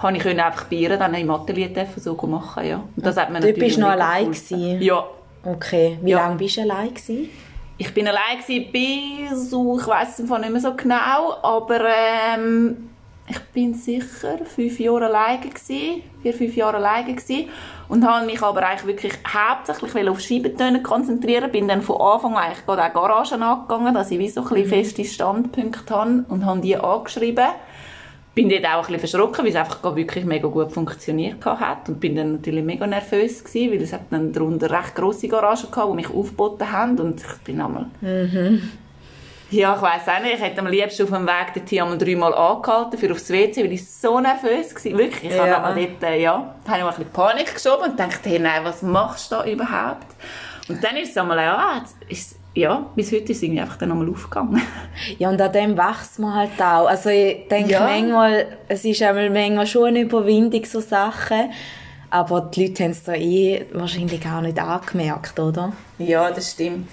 habe 0.00 0.16
ich 0.16 0.26
einfach 0.26 0.70
ihr 0.70 0.96
dann 0.96 1.14
im 1.14 1.30
Atelier 1.30 1.70
so 1.96 2.14
machen, 2.26 2.66
ja. 2.66 2.82
Und 2.96 3.06
das 3.06 3.16
hat 3.16 3.30
man 3.30 3.42
du 3.42 3.52
bist 3.52 3.78
noch 3.78 3.90
allein 3.90 4.26
gewesen? 4.26 4.80
Ja. 4.80 5.04
Okay. 5.44 5.98
Wie 6.02 6.10
ja. 6.10 6.18
lange 6.18 6.36
bist 6.36 6.56
du 6.56 6.62
allein 6.62 6.88
gewesen? 6.88 7.28
Ich 7.78 7.94
bin 7.94 8.06
allein 8.06 8.38
gewesen 8.40 8.70
bis, 8.72 9.52
ich 9.52 9.86
weiß 9.86 10.18
es 10.18 10.28
nicht 10.28 10.50
mehr 10.50 10.60
so 10.60 10.74
genau, 10.74 11.36
aber 11.42 11.80
ähm, 12.34 12.90
ich 13.26 13.40
bin 13.54 13.72
sicher 13.72 14.38
fünf 14.44 14.78
Jahre 14.78 15.06
alleine 15.06 15.38
gewesen, 15.38 16.02
vier, 16.20 16.34
fünf 16.34 16.56
Jahre 16.56 16.76
alleine 16.76 17.14
gewesen 17.14 17.48
und 17.88 18.06
habe 18.06 18.26
mich 18.26 18.42
aber 18.42 18.66
eigentlich 18.66 18.86
wirklich 18.86 19.12
hauptsächlich 19.26 20.08
auf 20.08 20.20
Scheibentöne 20.20 20.82
konzentrieren, 20.82 21.50
bin 21.50 21.68
dann 21.68 21.80
von 21.80 22.00
Anfang 22.00 22.36
an 22.36 22.44
eigentlich 22.44 22.66
gerade 22.66 22.84
auch 22.84 22.92
Garagen 22.92 23.42
angegangen, 23.42 23.94
dass 23.94 24.10
ich 24.10 24.18
wie 24.18 24.28
so 24.28 24.42
ein 24.42 24.48
bisschen 24.48 24.66
mhm. 24.66 24.68
feste 24.68 25.04
Standpunkte 25.04 25.94
habe 25.94 26.24
und 26.28 26.44
habe 26.44 26.60
die 26.60 26.76
angeschrieben 26.76 27.48
bin 28.34 28.48
dort 28.48 28.64
auch 28.64 28.86
ein 28.88 28.92
bisschen 28.94 29.00
verschrocken, 29.00 29.44
weil 29.44 29.50
es 29.50 29.56
einfach 29.56 29.82
wirklich 29.96 30.24
mega 30.24 30.46
gut 30.48 30.72
funktioniert 30.72 31.44
hat 31.44 31.88
und 31.88 31.98
bin 32.00 32.14
dann 32.16 32.32
natürlich 32.34 32.64
mega 32.64 32.86
nervös 32.86 33.42
gewesen, 33.44 33.72
weil 33.72 33.82
es 33.82 33.92
hat 33.92 34.02
dann 34.10 34.32
darunter 34.32 34.70
recht 34.70 34.94
grosse 34.94 35.28
Garagen 35.28 35.70
gehabt, 35.70 35.90
die 35.90 35.96
mich 35.96 36.10
aufgeboten 36.10 36.70
haben 36.70 36.98
und 36.98 37.20
ich 37.20 37.38
bin 37.44 37.60
einmal... 37.60 37.86
Mhm. 38.00 38.70
Ja, 39.52 39.74
ich 39.74 39.82
weiss 39.82 40.02
auch 40.06 40.22
nicht. 40.22 40.34
Ich 40.36 40.40
hätte 40.40 40.60
am 40.60 40.68
liebsten 40.68 41.02
auf 41.02 41.08
dem 41.10 41.26
Weg 41.26 41.54
dorthin 41.54 41.82
einmal 41.82 41.98
dreimal 41.98 42.32
angehalten 42.34 42.96
für 42.96 43.10
aufs 43.10 43.30
WC, 43.30 43.64
weil 43.64 43.72
ich 43.72 43.90
so 43.90 44.20
nervös 44.20 44.72
war. 44.76 44.98
Wirklich. 44.98 45.24
Ich 45.24 45.36
Ja. 45.36 45.42
habe 45.42 45.56
aber 45.56 45.74
dort, 45.80 46.02
äh, 46.04 46.22
ja, 46.22 46.54
habe 46.68 46.78
ich 46.78 46.84
mal 46.84 46.88
ein 46.90 46.94
bisschen 46.94 47.10
Panik 47.12 47.52
geschoben 47.54 47.90
und 47.90 47.98
dachte, 47.98 48.28
hey, 48.30 48.38
nein, 48.38 48.60
was 48.62 48.82
machst 48.82 49.32
du 49.32 49.34
da 49.36 49.44
überhaupt? 49.46 50.06
Und 50.68 50.84
dann 50.84 50.96
ist 50.98 51.10
es 51.10 51.16
einmal, 51.16 51.38
ja, 51.38 51.82
ist, 52.08 52.36
ja, 52.54 52.86
bis 52.96 53.12
heute 53.12 53.24
ist 53.32 53.38
es 53.38 53.42
irgendwie 53.44 53.60
einfach 53.60 53.76
dann 53.76 53.90
nochmal 53.90 54.08
aufgegangen. 54.10 54.60
Ja, 55.18 55.28
und 55.30 55.40
an 55.40 55.52
dem 55.52 55.76
wächst 55.78 56.18
man 56.18 56.34
halt 56.34 56.60
auch. 56.60 56.86
Also 56.88 57.08
ich 57.10 57.46
denke 57.48 57.72
Ja. 57.72 57.80
manchmal, 57.84 58.58
es 58.68 58.84
ist 58.84 59.02
einmal 59.02 59.30
manchmal 59.30 59.66
schon 59.66 59.86
eine 59.88 60.00
Überwindung, 60.00 60.64
so 60.64 60.80
Sachen. 60.80 61.50
Aber 62.12 62.40
die 62.40 62.66
Leute 62.66 62.82
haben 62.82 62.90
es 62.90 63.04
da 63.04 63.14
eh 63.14 63.66
wahrscheinlich 63.72 64.20
auch 64.26 64.40
nicht 64.40 64.58
angemerkt, 64.58 65.38
oder? 65.38 65.72
Ja, 65.98 66.28
das 66.32 66.50
stimmt. 66.50 66.88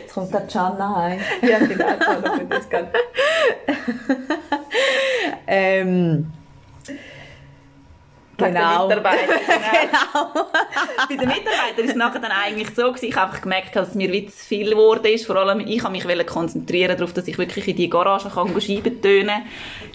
Jetzt 0.00 0.14
kommt 0.14 0.32
der 0.32 0.40
Gianna 0.42 0.96
heim. 0.96 1.20
Ja, 1.42 1.58
genau, 1.58 1.84
das 2.48 2.66
Ähm, 5.46 6.32
Genau. 8.38 8.88
Genau. 8.88 8.88
Bei 8.88 8.96
den 8.96 9.18
Mitarbeitern, 9.18 9.38
genau. 9.46 10.46
Bei 11.08 11.16
den 11.16 11.28
Mitarbeitern 11.28 11.84
ist 11.84 11.90
es 11.90 11.96
nachher 11.96 12.20
dann 12.20 12.30
eigentlich 12.30 12.70
so 12.74 12.88
gewesen, 12.88 13.06
ich 13.06 13.16
habe 13.16 13.30
einfach 13.30 13.42
gemerkt, 13.42 13.74
dass 13.74 13.88
es 13.88 13.94
mir 13.94 14.10
wie 14.12 14.26
zu 14.26 14.36
viel 14.36 14.70
geworden 14.70 15.06
ist. 15.06 15.26
Vor 15.26 15.36
allem, 15.36 15.60
ich 15.60 15.82
habe 15.82 15.92
mich 15.92 16.26
konzentrieren 16.26 16.96
darauf, 16.96 17.12
dass 17.12 17.26
ich 17.26 17.36
wirklich 17.36 17.68
in 17.68 17.76
die 17.76 17.90
Garage 17.90 18.28
kann 18.28 18.60
Scheiben 18.60 19.02
tönen 19.02 19.42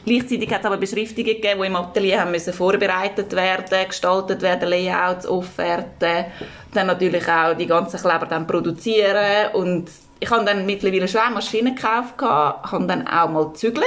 Gleichzeitig 0.06 0.52
hat 0.52 0.62
es 0.62 0.66
aber 0.66 0.78
Beschriftungen 0.78 1.26
gegeben, 1.26 1.62
die 1.62 1.68
im 1.68 1.76
Atelier 1.76 2.22
haben 2.22 2.32
müssen 2.32 2.54
vorbereitet 2.54 3.32
werden, 3.34 3.88
gestaltet 3.88 4.42
werden, 4.42 4.70
Layouts, 4.70 5.26
Offerten, 5.26 6.26
dann 6.74 6.88
natürlich 6.88 7.28
auch 7.28 7.56
die 7.56 7.68
ganzen 7.68 8.00
Kleber 8.00 8.26
dann 8.26 8.48
produzieren 8.48 9.54
und 9.54 9.90
ich 10.20 10.30
habe 10.30 10.46
dann 10.46 10.66
mittlerweile 10.66 11.08
schon 11.08 11.22
eine 11.22 11.36
Maschine 11.36 11.76
gekauft, 11.76 12.22
habe 12.22 12.88
dann 12.88 13.08
auch 13.08 13.30
mal 13.30 13.50
gezügelt. 13.50 13.86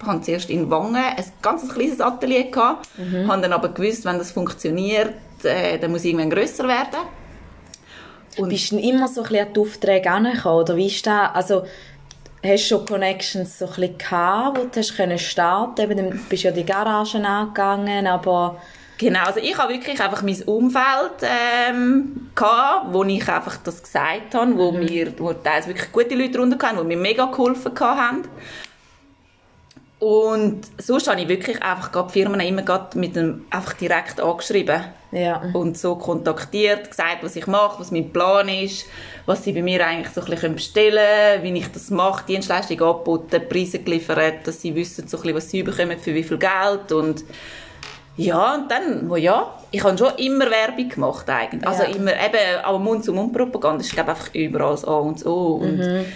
Ich 0.00 0.06
habe 0.06 0.20
zuerst 0.22 0.50
in 0.50 0.70
Wangen 0.70 0.96
ein 0.96 1.24
ganz 1.42 1.68
kleines 1.72 2.00
Atelier 2.00 2.50
gehabt, 2.50 2.88
habe 3.26 3.42
dann 3.42 3.52
aber 3.52 3.68
gewusst, 3.68 4.04
wenn 4.04 4.18
das 4.18 4.32
funktioniert, 4.32 5.14
äh, 5.42 5.78
dann 5.78 5.90
muss 5.90 6.04
ich 6.04 6.12
irgendwann 6.12 6.30
grösser 6.30 6.66
werden. 6.66 7.00
Und 8.36 8.48
Bist 8.48 8.72
du 8.72 8.78
immer 8.78 9.08
so 9.08 9.22
ein 9.22 9.28
bisschen 9.28 9.46
an 9.46 9.54
die 9.54 9.60
Aufträge 9.60 10.08
herangekommen? 10.08 10.60
Oder 10.60 10.76
wie 10.76 10.86
ist 10.86 11.06
das? 11.06 11.34
Also, 11.34 11.64
hast 12.42 12.64
du 12.64 12.76
schon 12.76 12.86
Connections 12.86 13.58
so 13.58 13.66
ein 13.66 13.74
bisschen 13.74 13.98
gehabt, 13.98 14.58
wo 14.58 14.64
du 14.64 14.80
hast 14.80 14.96
können 14.96 15.18
starten 15.18 15.80
Eben, 15.82 15.96
Dann 15.96 16.20
bist 16.28 16.44
du 16.44 16.48
ja 16.48 16.54
die 16.54 16.64
Garagen 16.64 17.24
angegangen, 17.24 18.06
aber... 18.06 18.60
Genau, 18.98 19.24
also 19.24 19.40
ich 19.40 19.56
habe 19.58 19.72
wirklich 19.72 20.00
einfach 20.00 20.22
mein 20.22 20.40
Umfeld 20.42 21.22
ähm, 21.22 22.30
gehabt, 22.34 22.86
wo 22.92 23.02
ich 23.04 23.28
einfach 23.28 23.56
das 23.58 23.82
gesagt 23.82 24.34
habe, 24.34 24.56
wo 24.56 24.70
mir 24.70 25.12
wo 25.18 25.32
teils 25.32 25.66
wirklich 25.66 25.90
gute 25.90 26.14
Leute 26.14 26.38
drunter 26.38 26.64
hatten, 26.66 26.78
die 26.78 26.96
mir 26.96 27.02
mega 27.02 27.24
geholfen 27.26 27.72
haben. 27.80 28.22
Und 29.98 30.60
sonst 30.78 31.08
habe 31.08 31.22
ich 31.22 31.28
wirklich 31.28 31.62
einfach 31.62 32.06
die 32.06 32.12
Firmen 32.12 32.38
immer 32.40 32.90
mit 32.94 33.16
dem, 33.16 33.46
einfach 33.48 33.72
direkt 33.72 34.20
angeschrieben 34.20 34.84
Ja. 35.12 35.42
und 35.54 35.78
so 35.78 35.94
kontaktiert, 35.96 36.90
gesagt, 36.90 37.22
was 37.22 37.36
ich 37.36 37.46
mache, 37.46 37.80
was 37.80 37.90
mein 37.90 38.12
Plan 38.12 38.48
ist, 38.48 38.84
was 39.24 39.44
sie 39.44 39.52
bei 39.52 39.62
mir 39.62 39.86
eigentlich 39.86 40.12
so 40.12 40.20
ein 40.20 40.30
bisschen 40.30 40.54
bestellen 40.54 41.40
können, 41.40 41.54
wie 41.54 41.58
ich 41.58 41.72
das 41.72 41.88
mache, 41.88 42.26
Dienstleistungen 42.26 42.82
angeboten, 42.82 43.48
Preise 43.48 43.78
geliefert, 43.78 44.46
dass 44.46 44.60
sie 44.60 44.74
wissen, 44.74 45.08
so 45.08 45.16
ein 45.16 45.22
bisschen, 45.22 45.36
was 45.36 45.50
sie 45.50 45.62
bekommen, 45.62 45.98
für 45.98 46.14
wie 46.14 46.22
viel 46.22 46.38
Geld 46.38 46.92
und 46.92 47.24
ja, 48.16 48.54
und 48.54 48.70
dann, 48.70 49.08
wo 49.10 49.16
ja, 49.16 49.52
ich 49.70 49.82
habe 49.82 49.98
schon 49.98 50.14
immer 50.16 50.48
Werbung 50.50 50.88
gemacht 50.88 51.28
eigentlich. 51.28 51.66
Also 51.66 51.82
Ja. 51.82 51.88
immer, 51.88 52.12
eben, 52.12 52.64
aber 52.64 52.78
Mund-zu-Mund-Propaganda 52.78 53.80
ist, 53.80 53.92
glaube 53.92 54.12
ich, 54.12 54.16
einfach 54.16 54.34
überall 54.34 54.70
das 54.72 54.84
A 54.84 54.94
und 54.98 55.16
das 55.18 55.26
O. 55.26 55.54
Und, 55.56 56.06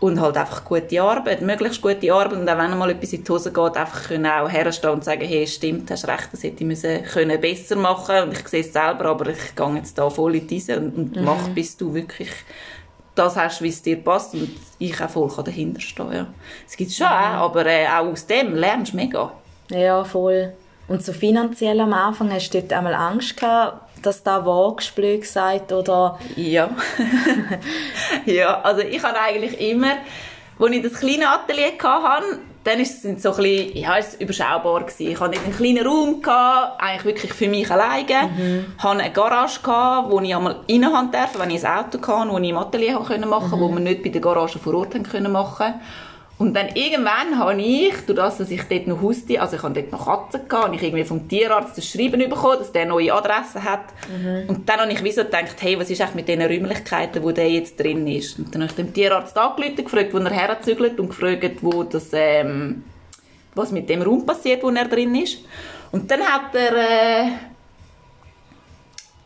und 0.00 0.20
halt 0.20 0.36
einfach 0.36 0.64
gute 0.64 1.00
Arbeit, 1.00 1.40
möglichst 1.40 1.80
gute 1.80 2.12
Arbeit. 2.12 2.38
Und 2.38 2.48
auch 2.50 2.58
wenn 2.58 2.76
mal 2.76 2.90
etwas 2.90 3.12
in 3.12 3.24
die 3.24 3.32
Hose 3.32 3.52
geht, 3.52 3.76
einfach 3.76 4.08
können 4.08 4.26
auch 4.26 4.50
herstehen 4.50 4.90
und 4.90 5.04
sagen, 5.04 5.22
hey, 5.24 5.46
stimmt, 5.46 5.90
hast 5.90 6.06
recht, 6.08 6.28
das 6.32 6.42
hätte 6.42 6.56
ich 6.58 6.66
müssen, 6.66 7.04
können 7.04 7.40
besser 7.40 7.76
machen. 7.76 8.24
Und 8.24 8.32
ich 8.32 8.46
sehe 8.48 8.60
es 8.60 8.72
selber, 8.72 9.06
aber 9.06 9.28
ich 9.28 9.54
gehe 9.54 9.74
jetzt 9.76 9.96
da 9.96 10.10
voll 10.10 10.34
in 10.34 10.46
diese 10.46 10.78
und, 10.78 10.96
und 10.96 11.22
mach, 11.22 11.48
bis 11.50 11.76
du 11.76 11.94
wirklich 11.94 12.30
das 13.14 13.36
hast, 13.36 13.62
wie 13.62 13.68
es 13.68 13.80
dir 13.80 13.96
passt. 13.96 14.34
Und 14.34 14.50
ich 14.78 15.00
auch 15.00 15.08
voll 15.08 15.30
kann 15.30 15.44
dahinter 15.44 15.80
stehen, 15.80 16.12
ja. 16.12 16.26
Es 16.68 16.76
gibt 16.76 16.90
schon 16.92 17.06
auch, 17.06 17.12
aber 17.12 17.64
äh, 17.64 17.86
auch 17.86 18.06
aus 18.06 18.26
dem 18.26 18.54
lernst 18.56 18.92
du 18.92 18.96
mega. 18.96 19.30
Ja, 19.70 20.04
voll. 20.04 20.52
Und 20.86 21.02
so 21.02 21.12
finanziell 21.12 21.80
am 21.80 21.92
Anfang, 21.92 22.30
hast 22.32 22.50
du 22.50 22.60
dort 22.60 22.72
einmal 22.72 22.94
Angst 22.94 23.36
gehabt, 23.36 23.80
dass 24.02 24.22
da 24.22 24.44
blöd 24.94 25.22
gesagt, 25.22 25.72
oder... 25.72 26.18
Ja. 26.36 26.70
ja, 28.26 28.60
also 28.60 28.82
ich 28.82 29.02
habe 29.02 29.18
eigentlich 29.18 29.58
immer, 29.60 29.96
als 30.58 30.72
ich 30.72 30.82
das 30.82 31.00
kleine 31.00 31.30
Atelier 31.30 31.72
hatte, 31.82 32.38
dann 32.64 32.80
ist 32.80 33.04
es 33.04 33.22
so 33.22 33.30
ein 33.30 33.36
bisschen, 33.36 33.76
ja, 33.76 33.98
es 33.98 34.14
überschaubar 34.14 34.80
gewesen. 34.80 35.12
Ich 35.12 35.20
hatte 35.20 35.38
einen 35.38 35.54
kleinen 35.54 35.86
Raum, 35.86 36.22
gehabt, 36.22 36.82
eigentlich 36.82 37.04
wirklich 37.04 37.32
für 37.34 37.48
mich 37.48 37.70
alleine. 37.70 38.30
Mhm. 38.36 38.64
hatte 38.78 39.02
eine 39.02 39.12
Garage, 39.12 39.60
gehabt, 39.62 40.10
wo 40.10 40.20
ich 40.20 40.34
einmal 40.34 40.56
reinhaben 40.68 41.12
durfte, 41.12 41.38
wenn 41.38 41.50
ich 41.50 41.66
ein 41.66 41.78
Auto 41.78 41.98
hatte, 41.98 42.30
das 42.30 42.40
ich 42.40 42.48
im 42.48 42.56
Atelier 42.56 42.98
machen 42.98 43.50
konnte, 43.50 43.60
wo 43.60 43.68
wir 43.68 43.80
nicht 43.80 44.02
bei 44.02 44.08
der 44.08 44.20
Garage 44.20 44.58
vor 44.58 44.74
Ort 44.74 44.94
machen 45.28 45.74
und 46.36 46.54
dann 46.54 46.68
irgendwann 46.74 47.38
habe 47.38 47.60
ich, 47.62 47.94
durch 48.06 48.16
das, 48.16 48.38
dass 48.38 48.50
ich 48.50 48.62
dort 48.64 48.88
noch 48.88 49.00
Haustier, 49.00 49.40
also 49.40 49.54
ich 49.54 49.62
hatte 49.62 49.82
dort 49.82 49.92
noch 49.92 50.04
Katzen, 50.06 50.48
gehabt, 50.48 50.66
habe 50.66 50.74
ich 50.74 50.82
irgendwie 50.82 51.04
vom 51.04 51.28
Tierarzt 51.28 51.78
das 51.78 51.88
Schreiben 51.88 52.18
bekommen, 52.18 52.58
dass 52.58 52.72
der 52.72 52.86
neue 52.86 53.14
Adresse 53.14 53.62
hat. 53.62 53.84
Und 54.48 54.68
dann 54.68 54.80
habe 54.80 54.92
ich 54.92 55.04
wie 55.04 55.12
so 55.12 55.22
gedacht, 55.22 55.54
hey, 55.60 55.78
was 55.78 55.90
ist 55.90 56.00
eigentlich 56.00 56.14
mit 56.14 56.28
den 56.28 56.42
Räumlichkeiten, 56.42 57.22
wo 57.22 57.30
der 57.30 57.48
jetzt 57.48 57.78
drin 57.78 58.06
ist? 58.08 58.38
Und 58.38 58.52
dann 58.52 58.62
habe 58.62 58.70
ich 58.70 58.76
dem 58.76 58.92
Tierarzt 58.92 59.38
angerufen, 59.38 59.84
gefragt, 59.84 60.12
wo 60.12 60.18
er 60.18 60.30
herzügelt 60.30 60.98
und 60.98 61.08
gefragt, 61.08 61.58
wo 61.62 61.84
das, 61.84 62.08
ähm, 62.12 62.82
was 63.54 63.70
mit 63.70 63.88
dem 63.88 64.02
Raum 64.02 64.26
passiert, 64.26 64.64
wo 64.64 64.70
er 64.70 64.88
drin 64.88 65.14
ist. 65.14 65.38
Und 65.92 66.10
dann 66.10 66.20
hat 66.20 66.52
er, 66.54 66.76
äh, 66.76 67.30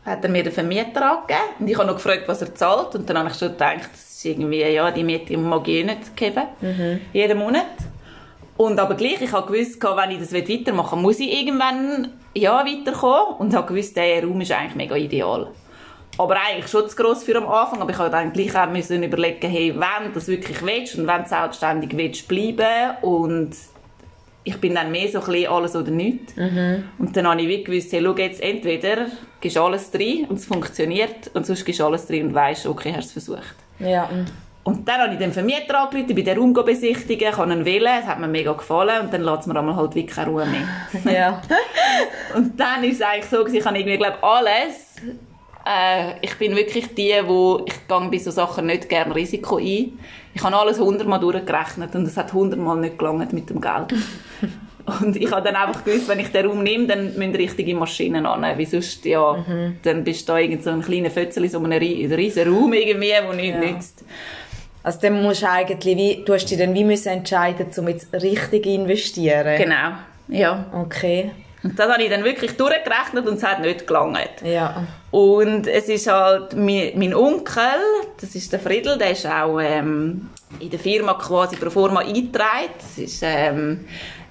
hat 0.09 0.23
er 0.23 0.29
mir 0.29 0.43
den 0.43 0.51
Vermieter 0.51 1.11
angegeben. 1.11 1.39
Und 1.59 1.67
ich 1.67 1.77
habe 1.77 1.87
noch 1.87 1.95
gefragt, 1.95 2.23
was 2.27 2.41
er 2.41 2.53
zahlt. 2.55 2.95
Und 2.95 3.09
dann 3.09 3.19
habe 3.19 3.29
ich 3.29 3.35
schon 3.35 3.49
gedacht, 3.49 3.89
das 3.91 4.01
ist 4.01 4.25
irgendwie, 4.25 4.61
ja, 4.61 4.89
die 4.91 5.03
Miete 5.03 5.37
mag 5.37 5.67
ich 5.67 5.75
eh 5.75 5.83
nicht 5.83 6.15
geben, 6.15 6.43
jeden 7.13 7.37
Monat. 7.37 7.65
Und 8.57 8.77
aber 8.79 8.95
gleich, 8.95 9.21
ich 9.21 9.31
habe 9.31 9.51
gewusst, 9.51 9.81
wenn 9.81 10.11
ich 10.11 10.19
das 10.19 10.33
weitermachen 10.33 10.97
will, 10.97 11.03
muss 11.03 11.19
ich 11.19 11.31
irgendwann 11.31 12.09
ja, 12.33 12.65
weiterkommen. 12.65 13.35
Und 13.37 13.55
habe 13.55 13.67
gewusst, 13.67 13.95
der 13.95 14.23
Raum 14.23 14.41
ist 14.41 14.51
eigentlich 14.51 14.75
mega 14.75 14.95
ideal. 14.95 15.51
Aber 16.17 16.35
eigentlich 16.35 16.69
schon 16.69 16.89
zu 16.89 16.95
gross 16.97 17.23
für 17.23 17.37
am 17.37 17.47
Anfang, 17.47 17.81
aber 17.81 17.91
ich 17.91 17.97
habe 17.97 18.09
dann 18.09 18.33
gleich 18.33 18.53
auch 18.53 18.69
müssen 18.69 19.03
überlegen, 19.03 19.49
hey, 19.49 19.73
wenn 19.73 20.07
du 20.07 20.13
das 20.15 20.27
wirklich 20.27 20.61
willst 20.65 20.97
und 20.97 21.07
wenn 21.07 21.23
du 21.23 21.29
selbstständig 21.29 21.95
willst 21.95 22.27
bleiben 22.27 22.97
und 23.01 23.55
ich 24.43 24.57
bin 24.57 24.75
dann 24.75 24.91
mehr 24.91 25.07
so 25.09 25.19
ein 25.19 25.25
bisschen 25.25 25.51
alles 25.51 25.75
oder 25.75 25.91
nichts. 25.91 26.33
Und 26.97 27.15
dann 27.15 27.27
habe 27.27 27.41
ich 27.41 27.47
wie 27.47 27.63
gewusst, 27.63 27.91
hey, 27.91 28.01
schau 28.03 28.15
jetzt, 28.15 28.41
entweder 28.41 29.07
gehst 29.41 29.55
du 29.55 29.61
alles 29.61 29.91
drin 29.91 30.25
und 30.29 30.37
es 30.37 30.45
funktioniert 30.45 31.29
und 31.33 31.45
sonst 31.45 31.65
gehst 31.65 31.79
du 31.79 31.85
alles 31.85 32.07
drin 32.07 32.27
und 32.27 32.33
weisst, 32.33 32.65
okay, 32.65 32.93
hast 32.95 33.05
es 33.05 33.11
versucht. 33.11 33.55
Ja. 33.79 34.09
Und 34.63 34.87
dann 34.87 35.01
habe 35.01 35.13
ich 35.13 35.19
den 35.19 35.31
Vermieter 35.31 35.79
angerufen, 35.79 36.15
bei 36.15 36.21
den 36.21 36.37
Raum 36.37 36.53
besichtigen, 36.53 37.31
kann 37.31 37.51
ihn 37.51 37.65
wählen, 37.65 37.91
es 38.01 38.05
hat 38.05 38.19
mir 38.19 38.27
mega 38.27 38.53
gefallen 38.53 39.05
und 39.05 39.13
dann 39.13 39.23
lässt 39.23 39.47
mir 39.47 39.57
einmal 39.57 39.75
halt 39.75 39.95
wirklich 39.95 40.15
keine 40.15 40.31
Ruhe 40.31 40.45
mehr. 40.45 41.11
Ja. 41.11 41.41
Und 42.35 42.59
dann 42.59 42.83
ist 42.83 42.97
es 42.97 43.01
eigentlich 43.01 43.25
so, 43.25 43.47
ich 43.47 43.65
habe 43.65 43.77
irgendwie, 43.77 43.97
glaube 43.97 44.21
alles, 44.21 44.97
äh, 45.65 46.13
ich 46.21 46.37
bin 46.37 46.55
wirklich 46.55 46.93
die, 46.93 47.15
wo 47.25 47.65
ich 47.65 47.87
gehe 47.87 48.09
bei 48.09 48.17
so 48.17 48.31
Sachen 48.31 48.67
nicht 48.67 48.89
gerne 48.89 49.15
Risiko 49.15 49.57
ein. 49.57 49.97
Ich 50.33 50.43
habe 50.43 50.55
alles 50.55 50.79
hundertmal 50.79 51.19
durchgerechnet 51.19 51.95
und 51.95 52.05
es 52.05 52.15
hat 52.15 52.31
hundertmal 52.33 52.77
nicht 52.77 52.99
gelangt 52.99 53.33
mit 53.33 53.49
dem 53.49 53.61
Geld. 53.61 53.93
Und 55.01 55.15
ich 55.15 55.31
habe 55.31 55.41
dann 55.43 55.55
einfach 55.55 55.83
gewusst, 55.83 56.07
wenn 56.07 56.19
ich 56.19 56.29
den 56.31 56.45
Raum 56.47 56.63
nehme, 56.63 56.87
dann 56.87 57.15
müssen 57.17 57.35
richtige 57.35 57.75
Maschinen 57.75 58.25
an. 58.25 58.41
Weil 58.41 58.65
sonst, 58.65 59.05
ja, 59.05 59.43
dann 59.83 60.03
bist 60.03 60.27
du 60.27 60.33
da 60.33 60.39
irgend 60.39 60.63
so 60.63 60.69
ein 60.69 60.81
kleiner 60.81 61.09
Fötzeli, 61.11 61.47
so 61.47 61.59
einem 61.59 61.71
ri- 61.71 62.13
riesen 62.15 62.53
Raum 62.53 62.73
irgendwie, 62.73 63.07
der 63.09 63.33
nichts 63.33 63.57
Ja. 63.65 63.71
nützt. 63.71 64.03
Also 64.81 64.99
dann 65.01 65.21
musst 65.21 65.41
du 65.41 65.49
eigentlich, 65.49 65.97
wie, 65.97 66.23
du 66.25 66.33
hast 66.33 66.45
dich 66.45 66.57
dann 66.57 66.73
wie 66.73 66.83
müssen 66.85 67.09
entscheiden, 67.09 67.67
um 67.77 67.87
jetzt 67.89 68.13
richtig 68.13 68.63
zu 68.63 68.69
investieren. 68.69 69.57
Genau, 69.57 69.91
ja. 70.29 70.65
Okay. 70.73 71.31
Und 71.61 71.77
das 71.77 71.91
habe 71.91 72.01
ich 72.01 72.09
dann 72.09 72.23
wirklich 72.23 72.53
durchgerechnet 72.55 73.27
und 73.27 73.33
es 73.35 73.43
hat 73.43 73.59
nicht 73.59 73.85
gelangt. 73.85 74.17
Ja. 74.45 74.87
Und 75.11 75.67
es 75.67 75.89
ist 75.89 76.07
halt 76.09 76.55
mein, 76.55 76.91
mein 76.95 77.13
Onkel, 77.13 77.63
das 78.21 78.33
ist 78.35 78.53
der 78.53 78.61
Friedel, 78.61 78.97
der 78.97 79.11
ist 79.11 79.27
auch 79.27 79.59
ähm, 79.59 80.29
in 80.61 80.69
der 80.69 80.79
Firma 80.79 81.15
quasi 81.15 81.57
pro 81.57 81.69
forma 81.69 81.99
eingetragen. 81.99 82.69
Das 82.79 82.97
ist, 82.97 83.21
ähm, 83.25 83.81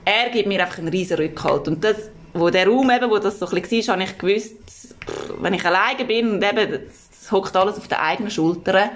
er 0.09 0.31
gibt 0.31 0.49
mir 0.49 0.63
einfach 0.63 0.79
einen 0.79 0.89
riesen 0.89 1.19
Rückhalt. 1.19 1.69
Und 1.69 1.85
das, 1.85 1.97
wo 2.33 2.49
der 2.49 2.67
Raum 2.67 2.91
eben, 2.91 3.11
wo 3.11 3.19
das 3.19 3.39
so 3.39 3.47
ein 3.47 3.61
bisschen 3.61 3.87
war, 3.87 3.95
habe 3.95 4.05
ich 4.05 4.19
gewusst, 4.19 4.95
wenn 5.41 5.53
ich 5.53 5.65
alleine 5.65 6.05
bin 6.07 6.31
und 6.31 6.43
eben, 6.43 6.81
es 6.91 7.31
hockt 7.31 7.55
alles 7.55 7.77
auf 7.77 7.89
den 7.89 7.99
eigenen 7.99 8.31
Schultern, 8.31 8.91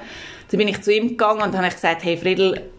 dann 0.50 0.58
bin 0.58 0.68
ich 0.68 0.80
zu 0.80 0.92
ihm 0.92 1.08
gegangen 1.08 1.42
und 1.42 1.56
habe 1.56 1.68
gesagt, 1.68 2.04
hey 2.04 2.16
Friedel, 2.16 2.70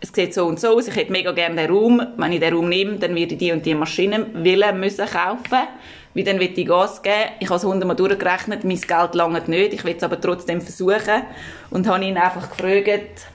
es 0.00 0.10
sieht 0.12 0.32
so 0.32 0.46
und 0.46 0.58
so 0.58 0.76
aus, 0.76 0.88
ich 0.88 0.96
hätte 0.96 1.12
mega 1.12 1.32
gerne 1.32 1.56
den 1.56 1.70
Raum. 1.70 2.02
Wenn 2.16 2.32
ich 2.32 2.40
den 2.40 2.54
Raum 2.54 2.68
nehme, 2.68 2.98
dann 2.98 3.14
würde 3.14 3.34
ich 3.34 3.38
die 3.38 3.52
und 3.52 3.64
die 3.64 3.74
Maschinen 3.74 4.44
willen 4.44 4.80
müssen 4.80 5.06
kaufen. 5.06 5.68
wie 6.14 6.24
dann 6.24 6.40
will 6.40 6.52
ich 6.54 6.66
Gas 6.66 7.02
geben. 7.02 7.30
Ich 7.40 7.48
habe 7.48 7.56
es 7.56 7.64
hundertmal 7.64 7.96
durchgerechnet, 7.96 8.64
mein 8.64 8.80
Geld 8.80 9.14
lange 9.14 9.42
nicht, 9.46 9.74
ich 9.74 9.84
will 9.84 9.96
es 9.96 10.02
aber 10.02 10.20
trotzdem 10.20 10.60
versuchen. 10.60 11.22
Und 11.70 11.86
habe 11.86 12.04
ihn 12.04 12.16
einfach 12.16 12.50
gefragt, 12.50 13.26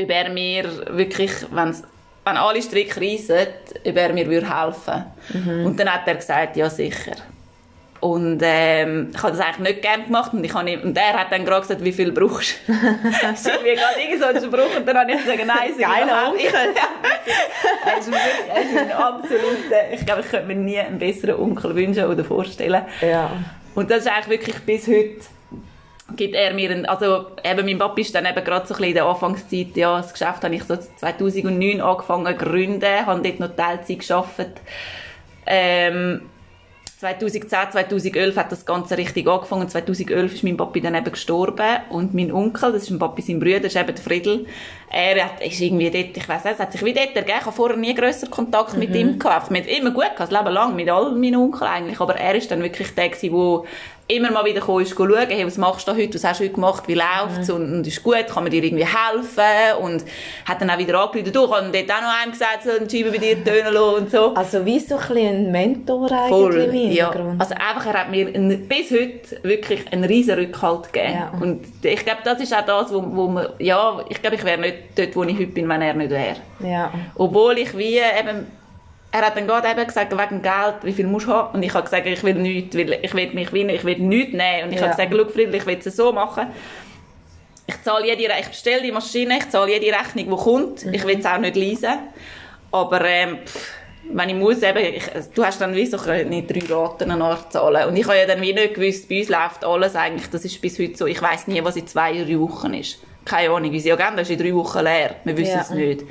ob 0.00 0.10
er 0.10 0.30
mir 0.30 0.86
wirklich, 0.96 1.32
wenn's, 1.50 1.82
wenn 2.26 2.36
alle 2.36 2.60
Stricke 2.60 3.00
reissen, 3.00 3.46
ob 3.86 3.96
er 3.96 4.12
mir 4.12 4.26
helfen 4.26 5.04
würde. 5.28 5.64
Und 5.64 5.78
dann 5.78 5.92
hat 5.92 6.06
er 6.06 6.16
gesagt, 6.16 6.56
ja 6.56 6.68
sicher. 6.68 7.12
Und 8.00 8.40
ähm, 8.42 9.10
ich 9.14 9.22
habe 9.22 9.36
das 9.36 9.40
eigentlich 9.40 9.74
nicht 9.74 9.82
gerne 9.82 10.04
gemacht 10.04 10.32
und, 10.34 10.44
ich 10.44 10.52
habe 10.52 10.70
ihm, 10.70 10.82
und 10.82 10.98
er 10.98 11.14
hat 11.14 11.32
dann 11.32 11.44
gerade 11.44 11.62
gesagt, 11.62 11.82
wie 11.82 11.92
viel 11.92 12.12
brauchst 12.12 12.56
du? 12.66 12.72
ist 13.32 13.46
irgendwie 13.46 13.74
gerade 13.74 14.00
irgend 14.00 14.42
so 14.42 14.46
Spruch 14.46 14.76
und 14.76 14.86
dann 14.86 14.98
habe 14.98 15.12
ich 15.12 15.18
gesagt, 15.18 15.46
nein, 15.46 15.72
sie 15.74 15.82
Geiler 15.82 16.28
Onkel. 16.28 16.44
er 17.84 17.98
ist 17.98 18.06
wirklich, 18.06 18.74
er 18.76 18.82
ein 18.82 18.92
absoluter, 18.92 19.92
ich 19.92 20.04
glaube, 20.04 20.20
ich 20.20 20.28
könnte 20.28 20.46
mir 20.46 20.56
nie 20.56 20.78
einen 20.78 20.98
besseren 20.98 21.36
Onkel 21.36 21.74
wünschen 21.74 22.04
oder 22.04 22.22
vorstellen. 22.22 22.82
Ja. 23.00 23.30
Und 23.74 23.90
das 23.90 24.00
ist 24.00 24.08
eigentlich 24.08 24.40
wirklich 24.40 24.56
bis 24.60 24.86
heute 24.88 25.35
gibt 26.14 26.34
er 26.34 26.54
mir 26.54 26.70
einen, 26.70 26.86
also 26.86 27.26
eben 27.42 27.66
mein 27.66 27.78
Papa 27.78 28.00
ist 28.00 28.14
dann 28.14 28.26
eben 28.26 28.44
gerade 28.44 28.66
so 28.66 28.74
ein 28.74 28.84
in 28.84 28.94
der 28.94 29.06
Anfangszeit, 29.06 29.76
ja, 29.76 29.96
das 29.96 30.12
Geschäft 30.12 30.44
habe 30.44 30.54
ich 30.54 30.62
so 30.62 30.76
2009 30.76 31.80
angefangen 31.80 32.38
zu 32.38 32.44
gründen, 32.44 33.06
habe 33.06 33.22
dort 33.22 33.40
noch 33.40 33.56
Teilzeit 33.56 34.06
gearbeitet. 34.06 34.60
Ähm, 35.46 36.22
2010, 36.98 37.50
2011 37.72 38.36
hat 38.36 38.52
das 38.52 38.64
Ganze 38.64 38.96
richtig 38.96 39.28
angefangen. 39.28 39.68
2011 39.68 40.34
ist 40.34 40.44
mein 40.44 40.56
Papi 40.56 40.80
dann 40.80 40.94
eben 40.94 41.12
gestorben 41.12 41.76
und 41.90 42.14
mein 42.14 42.32
Onkel, 42.32 42.72
das 42.72 42.84
ist 42.84 42.90
mein 42.90 42.98
Papi 42.98 43.20
sein 43.20 43.38
Bruder, 43.38 43.64
ist 43.64 43.76
eben 43.76 43.94
der 43.94 43.96
Friedel. 43.96 44.46
Er 44.98 45.26
hat, 45.26 45.42
ist 45.44 45.60
irgendwie 45.60 45.90
dort, 45.90 46.16
ich 46.16 46.26
weiss 46.26 46.42
nicht, 46.42 46.54
es 46.54 46.58
hat 46.58 46.72
sich 46.72 46.82
wie 46.82 46.94
dort 46.94 47.14
ergeben. 47.14 47.38
Ich 47.38 47.44
habe 47.44 47.54
vorher 47.54 47.76
nie 47.76 47.94
grösser 47.94 48.28
Kontakt 48.28 48.72
mhm. 48.72 48.78
mit 48.78 48.94
ihm 48.94 49.18
gehabt. 49.18 49.50
Wir 49.50 49.60
haben 49.60 49.68
immer 49.68 49.90
gut 49.90 50.04
gehabt, 50.04 50.20
das 50.20 50.30
Leben 50.30 50.54
lang, 50.54 50.74
mit 50.74 50.88
all 50.88 51.12
meinen 51.12 51.36
Onkeln 51.36 51.70
eigentlich. 51.70 52.00
Aber 52.00 52.16
er 52.16 52.34
ist 52.34 52.50
dann 52.50 52.62
wirklich 52.62 52.94
der 52.94 53.10
gewesen, 53.10 53.36
der 53.36 53.62
immer 54.08 54.30
mal 54.30 54.44
wieder 54.44 54.60
gekommen 54.60 54.82
ist, 54.82 54.94
schauen, 54.96 55.28
hey, 55.28 55.44
was 55.44 55.58
machst 55.58 55.88
du 55.88 55.92
heute, 55.92 56.14
was 56.14 56.24
hast 56.24 56.40
du 56.40 56.44
heute 56.44 56.54
gemacht, 56.54 56.84
wie 56.86 56.94
läuft's 56.94 57.48
mhm. 57.48 57.54
und, 57.54 57.74
und 57.74 57.86
ist 57.86 58.02
gut, 58.02 58.26
kann 58.28 58.44
man 58.44 58.52
dir 58.52 58.62
irgendwie 58.62 58.86
helfen 58.86 59.82
und 59.82 60.04
hat 60.44 60.60
dann 60.60 60.70
auch 60.70 60.78
wieder 60.78 61.00
angerufen, 61.00 61.32
du, 61.32 61.48
kann 61.48 61.72
dort 61.72 61.90
auch 61.90 62.02
noch 62.02 62.22
einem 62.22 62.32
gesagt, 62.32 62.62
so 62.64 62.70
einen 62.70 62.88
Scheibe 62.88 63.10
bei 63.10 63.18
dir 63.18 63.42
tönen 63.44 63.74
lassen 63.74 63.94
und 63.96 64.10
so. 64.10 64.34
Also 64.34 64.64
wie 64.64 64.78
so 64.78 64.96
ein 64.96 65.16
ein 65.16 65.50
Mentor 65.50 66.10
eigentlich 66.10 66.28
Voll, 66.28 66.54
im 66.54 66.92
ja. 66.92 67.10
Hintergrund. 67.10 67.40
Also 67.40 67.54
einfach, 67.54 67.86
er 67.86 68.00
hat 68.00 68.10
mir 68.10 68.28
ein, 68.28 68.68
bis 68.68 68.90
heute 68.92 69.42
wirklich 69.42 69.92
einen 69.92 70.04
riesen 70.04 70.38
Rückhalt 70.38 70.92
gegeben. 70.92 71.14
Ja. 71.14 71.32
Und 71.40 71.64
ich 71.82 72.04
glaube, 72.04 72.20
das 72.24 72.40
ist 72.40 72.54
auch 72.54 72.64
das, 72.64 72.92
wo, 72.92 73.02
wo 73.04 73.28
man, 73.28 73.48
ja, 73.58 74.04
ich 74.08 74.20
glaube, 74.22 74.36
ich 74.36 74.44
wäre 74.44 74.60
nicht 74.60 74.76
dort, 74.94 75.16
wo 75.16 75.24
ich 75.24 75.34
heute 75.36 75.46
bin, 75.48 75.68
wenn 75.68 75.82
er 75.82 75.94
nicht 75.94 76.10
wäre. 76.10 76.36
Ja. 76.60 76.92
Obwohl 77.14 77.58
ich 77.58 77.76
wie 77.76 77.98
eben, 77.98 78.46
er 79.12 79.20
hat 79.26 79.36
dann 79.36 79.46
gerade 79.46 79.68
eben 79.70 79.86
gesagt, 79.86 80.12
wegen 80.12 80.42
Geld, 80.42 80.74
wie 80.82 80.92
viel 80.92 81.06
musst 81.06 81.26
du 81.26 81.32
haben? 81.32 81.54
Und 81.54 81.62
ich 81.62 81.72
habe 81.74 81.84
gesagt, 81.84 82.06
ich 82.06 82.22
will 82.22 82.34
nichts, 82.34 82.76
weil 82.76 82.98
ich 83.02 83.14
will 83.14 83.32
mich 83.32 83.52
wie, 83.52 83.62
ich 83.70 83.84
will 83.84 83.98
nichts 83.98 84.32
nehmen. 84.32 84.64
Und 84.64 84.72
ich 84.72 84.80
Ja. 84.80 84.88
habe 84.88 84.96
gesagt, 84.96 85.14
schau 85.16 85.24
Friedel, 85.32 85.54
ich 85.54 85.66
will 85.66 85.78
es 85.84 85.96
so 85.96 86.12
machen. 86.12 86.48
Ich 87.66 87.82
zahle 87.82 88.06
jede, 88.06 88.32
ich 88.40 88.46
bestelle 88.48 88.82
die 88.82 88.92
Maschine, 88.92 89.38
ich 89.38 89.48
zahle 89.48 89.72
jede 89.72 89.86
Rechnung, 89.96 90.24
die 90.36 90.42
kommt. 90.44 90.84
Ich 90.94 91.04
will 91.04 91.18
es 91.18 91.26
auch 91.26 91.38
nicht 91.38 91.56
leisen. 91.56 91.98
Aber, 92.70 93.04
ähm, 93.04 93.38
pff, 93.44 93.72
wenn 94.12 94.28
ich 94.28 94.34
muss, 94.36 94.62
eben, 94.62 94.78
ich, 94.78 95.02
du 95.34 95.44
hast 95.44 95.60
dann 95.60 95.74
wie 95.74 95.86
so 95.86 95.96
nicht 96.28 96.48
drei 96.48 96.74
Raten 96.74 97.08
nachzahlen. 97.08 97.88
Und 97.88 97.96
ich 97.96 98.06
habe 98.06 98.16
ja 98.18 98.26
dann 98.26 98.40
wie 98.40 98.52
nicht 98.52 98.74
gewusst, 98.74 99.08
bei 99.08 99.18
uns 99.20 99.28
läuft 99.28 99.64
alles 99.64 99.96
eigentlich, 99.96 100.30
das 100.30 100.44
ist 100.44 100.60
bis 100.60 100.78
heute 100.78 100.96
so, 100.96 101.06
ich 101.06 101.20
weiss 101.20 101.48
nie, 101.48 101.62
was 101.64 101.74
in 101.76 101.86
zwei 101.86 102.12
drei 102.12 102.38
Wochen 102.38 102.74
ist. 102.74 102.98
Keine 103.26 103.52
Ahnung, 103.52 103.70
unsere 103.70 104.00
Agenda 104.00 104.22
ist 104.22 104.30
in 104.30 104.38
drei 104.38 104.54
Wochen 104.54 104.78
leer. 104.82 105.16
Wir 105.24 105.36
wissen 105.36 105.52
Ja. 105.56 105.60
es 105.60 105.70
nicht. 105.70 106.04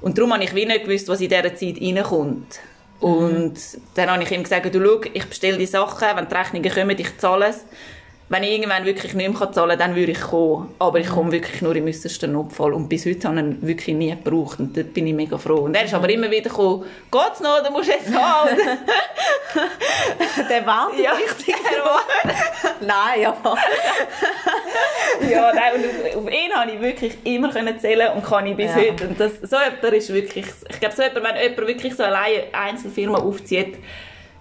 Und 0.00 0.18
darum 0.18 0.32
habe 0.34 0.42
ich 0.42 0.54
wie 0.54 0.66
nicht 0.66 0.84
gewusst, 0.84 1.06
was 1.08 1.20
in 1.20 1.28
dieser 1.28 1.54
Zeit 1.54 1.76
reinkommt. 1.80 2.58
Und 2.98 3.54
dann 3.94 4.10
habe 4.10 4.22
ich 4.22 4.30
ihm 4.32 4.42
gesagt, 4.42 4.74
du 4.74 4.82
schau, 4.84 5.00
ich 5.12 5.26
bestelle 5.26 5.58
die 5.58 5.66
Sachen, 5.66 6.08
wenn 6.16 6.28
die 6.28 6.34
Rechnungen 6.34 6.72
kommen, 6.72 6.98
ich 6.98 7.18
zahle 7.18 7.46
es. 7.48 7.64
Wenn 8.28 8.42
ich 8.42 8.50
irgendwann 8.58 8.84
wirklich 8.84 9.14
nicht 9.14 9.38
mehr 9.38 9.52
zahlen 9.52 9.68
kann, 9.70 9.78
dann 9.78 9.94
würde 9.94 10.10
ich 10.10 10.20
kommen. 10.20 10.74
Aber 10.80 10.98
ich 10.98 11.08
komme 11.08 11.30
wirklich 11.30 11.62
nur 11.62 11.76
im 11.76 11.86
äußersten 11.86 12.32
Notfall. 12.32 12.72
Und 12.72 12.88
bis 12.88 13.06
heute 13.06 13.28
habe 13.28 13.38
ich 13.38 13.44
ihn 13.44 13.58
wirklich 13.62 13.94
nie 13.96 14.10
gebraucht. 14.10 14.58
Und 14.58 14.76
dort 14.76 14.92
bin 14.94 15.06
ich 15.06 15.14
mega 15.14 15.38
froh. 15.38 15.60
Und 15.60 15.76
er 15.76 15.84
ist 15.84 15.94
aber 15.94 16.08
immer 16.10 16.28
wieder 16.28 16.50
gekommen, 16.50 16.84
geht's 17.12 17.38
noch, 17.40 17.62
du 17.62 17.70
musst 17.70 17.88
jetzt 17.88 18.12
zahlen. 18.12 18.58
Der 20.50 20.66
wartet 20.66 21.00
ja, 21.04 21.12
richtig. 21.12 21.54
Nein, 22.80 23.26
aber... 23.26 23.56
ja, 25.30 25.52
nein, 25.54 25.72
und 25.74 25.84
auf, 25.84 26.16
auf 26.26 26.32
ihn 26.32 26.52
habe 26.54 26.70
ich 26.72 26.80
wirklich 26.80 27.16
immer 27.24 27.50
können 27.50 27.78
zählen 27.80 28.12
und 28.14 28.24
kann 28.24 28.46
ich 28.46 28.56
bis 28.56 28.66
Ja. 28.66 28.76
heute. 28.76 29.08
Und 29.08 29.18
das, 29.20 29.32
so 29.42 29.56
jemand 29.56 29.94
ist 29.96 30.12
wirklich, 30.12 30.46
ich 30.70 30.80
glaube, 30.80 30.94
so 30.94 31.02
jemand, 31.02 31.24
wenn 31.24 31.42
jemand 31.42 31.66
wirklich 31.68 31.94
so 31.94 32.02
alleine 32.04 32.44
eine 32.52 32.70
Einzelfirma 32.70 33.18
aufzieht, 33.18 33.76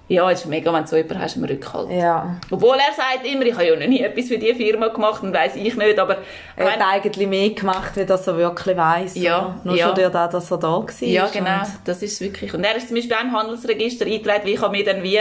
ja, 0.08 0.30
es 0.30 0.42
ist 0.42 0.46
mega, 0.46 0.72
wenn 0.72 0.84
du 0.84 0.88
so 0.88 0.98
jemanden 0.98 1.20
hast 1.20 1.36
im 1.36 1.46
Rückhalt. 1.46 1.90
Ja. 1.90 2.40
Obwohl 2.52 2.76
er 2.76 2.94
sagt 2.94 3.26
immer, 3.26 3.42
ich 3.44 3.54
habe 3.56 3.66
ja 3.66 3.76
noch 3.76 3.88
nie 3.88 4.02
etwas 4.02 4.28
für 4.28 4.38
diese 4.38 4.54
Firma 4.54 4.90
gemacht 4.90 5.24
und 5.24 5.34
weiss 5.34 5.56
ich 5.56 5.76
nicht, 5.76 5.98
aber 5.98 6.18
Er 6.56 6.74
hat 6.74 6.80
eigentlich 6.80 7.28
mehr 7.28 7.50
gemacht, 7.50 7.94
wie 7.96 8.06
das 8.06 8.28
er 8.28 8.38
wirklich 8.38 8.78
weiss. 8.78 9.16
Ja? 9.16 9.60
Nur 9.64 9.76
ja. 9.76 9.88
schon 9.88 9.96
durch 9.96 10.12
das, 10.12 10.30
dass 10.32 10.52
er 10.52 10.58
da 10.60 10.68
war. 10.68 10.86
Ja, 11.00 11.28
genau. 11.34 11.60
Und- 11.62 11.68
Das 11.86 12.04
ist 12.04 12.22
wirklich. 12.22 12.54
Und 12.54 12.64
er 12.64 12.76
ist 12.76 12.88
zum 12.90 12.98
Beispiel 12.98 13.16
auch 13.16 13.22
im 13.22 13.32
Handelsregister 13.32 14.06
eingetragen, 14.06 14.46
wie 14.46 14.54
ich 14.54 14.62
habe 14.62 14.78
mir 14.78 14.86
dann 14.86 15.02
wie, 15.02 15.20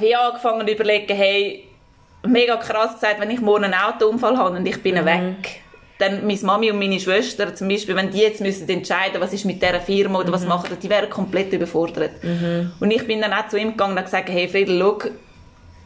wie 0.00 0.14
angefangen 0.16 0.66
zu 0.66 0.74
überlegen, 0.74 1.14
hey, 1.16 1.65
mega 2.26 2.56
krass 2.56 2.94
gesagt, 2.94 3.20
wenn 3.20 3.30
ich 3.30 3.40
morgen 3.40 3.64
einen 3.64 3.74
Autounfall 3.74 4.36
habe 4.36 4.56
und 4.56 4.66
ich 4.66 4.82
bin 4.82 4.94
weg, 5.04 5.62
dann 5.98 6.26
meine 6.26 6.38
Mami 6.42 6.70
und 6.70 6.78
meine 6.78 7.00
Schwester 7.00 7.54
zum 7.54 7.68
Beispiel, 7.68 7.96
wenn 7.96 8.10
die 8.10 8.18
jetzt 8.18 8.40
müssen 8.40 8.68
entscheiden, 8.68 9.20
was 9.20 9.32
ist 9.32 9.46
mit 9.46 9.62
dieser 9.62 9.80
Firma 9.80 10.18
oder 10.20 10.30
was 10.32 10.44
machen, 10.44 10.76
die 10.82 10.90
wären 10.90 11.08
komplett 11.08 11.52
überfordert. 11.52 12.12
Und 12.80 12.90
ich 12.90 13.06
bin 13.06 13.20
dann 13.20 13.32
auch 13.32 13.48
zu 13.48 13.56
ihm 13.58 13.70
gegangen 13.70 13.96
und 13.96 14.04
gesagt, 14.04 14.28
hey 14.28 14.46
Friedel, 14.46 14.78
schau, 14.78 14.98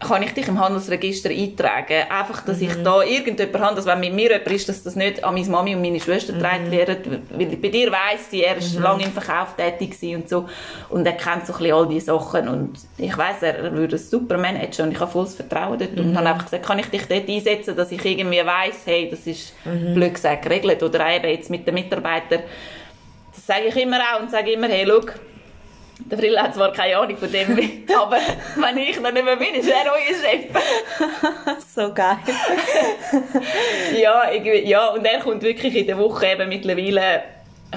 kann 0.01 0.23
ich 0.23 0.33
dich 0.33 0.49
im 0.49 0.59
Handelsregister 0.59 1.29
eintragen? 1.29 2.11
Einfach, 2.11 2.43
dass 2.43 2.61
ich 2.61 2.73
da 2.83 3.03
irgendjemand 3.03 3.65
habe, 3.65 3.77
dass 3.77 3.85
wenn 3.85 4.01
mit 4.01 4.15
mir 4.15 4.31
jemand 4.31 4.51
ist, 4.51 4.69
dass 4.69 4.83
das 4.83 4.97
nicht 4.97 5.23
an 5.23 5.35
meine 5.35 5.49
Mami 5.49 5.75
und 5.75 5.83
meine 5.83 6.01
Schwester 6.01 6.33
getragen 6.33 6.71
wird. 6.71 7.07
Weil 7.31 7.57
bei 7.57 7.69
dir 7.69 7.93
weiss 7.93 8.31
sie, 8.31 8.43
er 8.43 8.57
ist 8.57 8.79
lange 8.79 9.05
im 9.05 9.13
Verkauf 9.13 9.55
tätig 9.57 9.97
und 10.15 10.29
so. 10.29 10.49
Und 10.89 11.07
er 11.07 11.13
kennt 11.13 11.47
so 11.47 11.53
ein 11.53 11.59
bisschen 11.59 11.75
all 11.75 11.87
diese 11.87 12.07
Sachen. 12.07 12.49
Und 12.49 12.79
ich 12.97 13.17
weiss, 13.17 13.43
er 13.43 13.73
würde 13.75 13.97
es 13.97 14.11
super 14.11 14.39
managen 14.39 14.87
und 14.87 14.93
ich 14.93 15.01
habe 15.01 15.11
volles 15.11 15.35
Vertrauen 15.35 15.79
dort. 15.79 15.99
Und 16.01 16.17
habe 16.17 16.29
einfach 16.29 16.47
gesagt, 16.47 16.65
kann 16.65 16.79
ich 16.79 16.87
dich 16.87 17.07
dort 17.07 17.29
einsetzen, 17.29 17.77
dass 17.77 17.93
ich 17.93 18.03
irgendwie 18.03 18.45
weiss, 18.45 18.81
hey, 18.87 19.09
das 19.11 19.27
ist 19.27 19.53
blöd 19.65 20.15
gesagt 20.15 20.43
geregelt. 20.43 20.83
Oder 20.83 21.15
eben 21.15 21.29
jetzt 21.29 21.51
mit 21.51 21.67
den 21.67 21.75
Mitarbeitern. 21.75 22.41
Das 23.35 23.47
sage 23.47 23.67
ich 23.69 23.77
immer 23.77 23.99
auch 23.99 24.23
und 24.23 24.31
sage 24.31 24.53
immer, 24.53 24.69
hey, 24.69 24.87
schau, 24.89 25.13
der 26.07 26.19
Frill 26.19 26.39
hat 26.39 26.55
zwar 26.55 26.73
keine 26.73 26.97
Ahnung 26.99 27.17
von 27.17 27.31
dem, 27.31 27.51
aber 27.97 28.19
wenn 28.57 28.79
ich 28.79 29.01
dann 29.01 29.15
nicht 29.15 29.25
mehr 29.25 29.37
bin, 29.37 29.55
ist 29.55 29.69
er 29.69 29.93
euer 29.93 30.15
Chef. 30.15 30.51
So 31.75 31.93
geil. 31.95 32.19
ja, 34.01 34.31
irgendwie, 34.33 34.69
ja, 34.69 34.89
und 34.89 35.05
er 35.05 35.21
kommt 35.21 35.43
wirklich 35.43 35.75
in 35.77 35.87
der 35.87 35.99
Woche 35.99 36.27
eben 36.27 36.49
mittlerweile, 36.49 37.23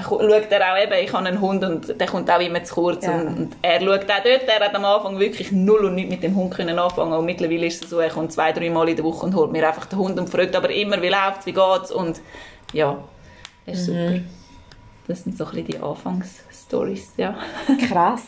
schaut 0.02 0.50
er 0.50 0.72
auch 0.72 0.82
eben, 0.82 1.04
ich 1.04 1.12
habe 1.12 1.26
einen 1.26 1.40
Hund 1.40 1.64
und 1.64 2.00
der 2.00 2.06
kommt 2.06 2.30
auch 2.30 2.40
immer 2.40 2.62
zu 2.64 2.74
kurz. 2.74 3.04
Ja. 3.04 3.14
Und, 3.14 3.26
und 3.28 3.56
er 3.62 3.80
schaut 3.80 4.10
auch 4.10 4.22
dort, 4.24 4.48
er 4.48 4.64
hat 4.64 4.74
am 4.74 4.84
Anfang 4.84 5.18
wirklich 5.18 5.52
null 5.52 5.84
und 5.84 5.94
nichts 5.94 6.10
mit 6.10 6.22
dem 6.22 6.34
Hund 6.34 6.54
können 6.54 6.78
anfangen 6.78 7.12
und 7.12 7.24
mittlerweile 7.24 7.66
ist 7.66 7.84
es 7.84 7.90
so, 7.90 8.00
er 8.00 8.10
kommt 8.10 8.32
zwei, 8.32 8.52
drei 8.52 8.68
Mal 8.68 8.88
in 8.88 8.96
der 8.96 9.04
Woche 9.04 9.26
und 9.26 9.34
holt 9.34 9.52
mir 9.52 9.66
einfach 9.66 9.86
den 9.86 9.98
Hund 9.98 10.18
und 10.18 10.28
fragt 10.28 10.56
aber 10.56 10.70
immer, 10.70 11.00
wie 11.00 11.08
läuft's, 11.08 11.46
wie 11.46 11.52
geht's 11.52 11.92
und 11.92 12.20
ja, 12.72 12.98
das 13.66 13.78
ist 13.78 13.86
super. 13.86 14.20
Das 15.06 15.22
sind 15.22 15.36
so 15.36 15.44
ein 15.44 15.50
bisschen 15.50 15.66
die 15.66 15.80
Anfangsstories, 16.74 17.12
ja. 17.16 17.36
Krass. 17.88 18.26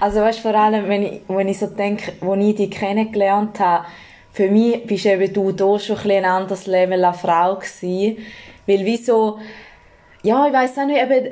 Also 0.00 0.20
weißt, 0.20 0.40
vor 0.40 0.54
allem, 0.54 0.88
wenn 0.88 1.02
ich, 1.02 1.20
wenn 1.28 1.48
ich 1.48 1.58
so 1.58 1.66
denke, 1.66 2.12
wo 2.20 2.34
ich 2.34 2.54
dich 2.54 2.70
kennengelernt 2.70 3.58
habe, 3.60 3.86
für 4.32 4.50
mich 4.50 4.86
bist 4.86 5.06
eben 5.06 5.32
du 5.32 5.52
da 5.52 5.78
schon 5.78 5.98
ein, 6.10 6.24
anderes 6.24 6.66
Level 6.66 7.04
an 7.04 7.14
Frau 7.14 7.56
gewesen. 7.56 8.18
Weil 8.66 8.84
wie 8.84 8.96
so, 8.96 9.38
ja, 10.22 10.46
ich 10.48 10.52
weiss 10.52 10.76
auch 10.76 10.84
nicht, 10.86 11.00
eben, 11.00 11.26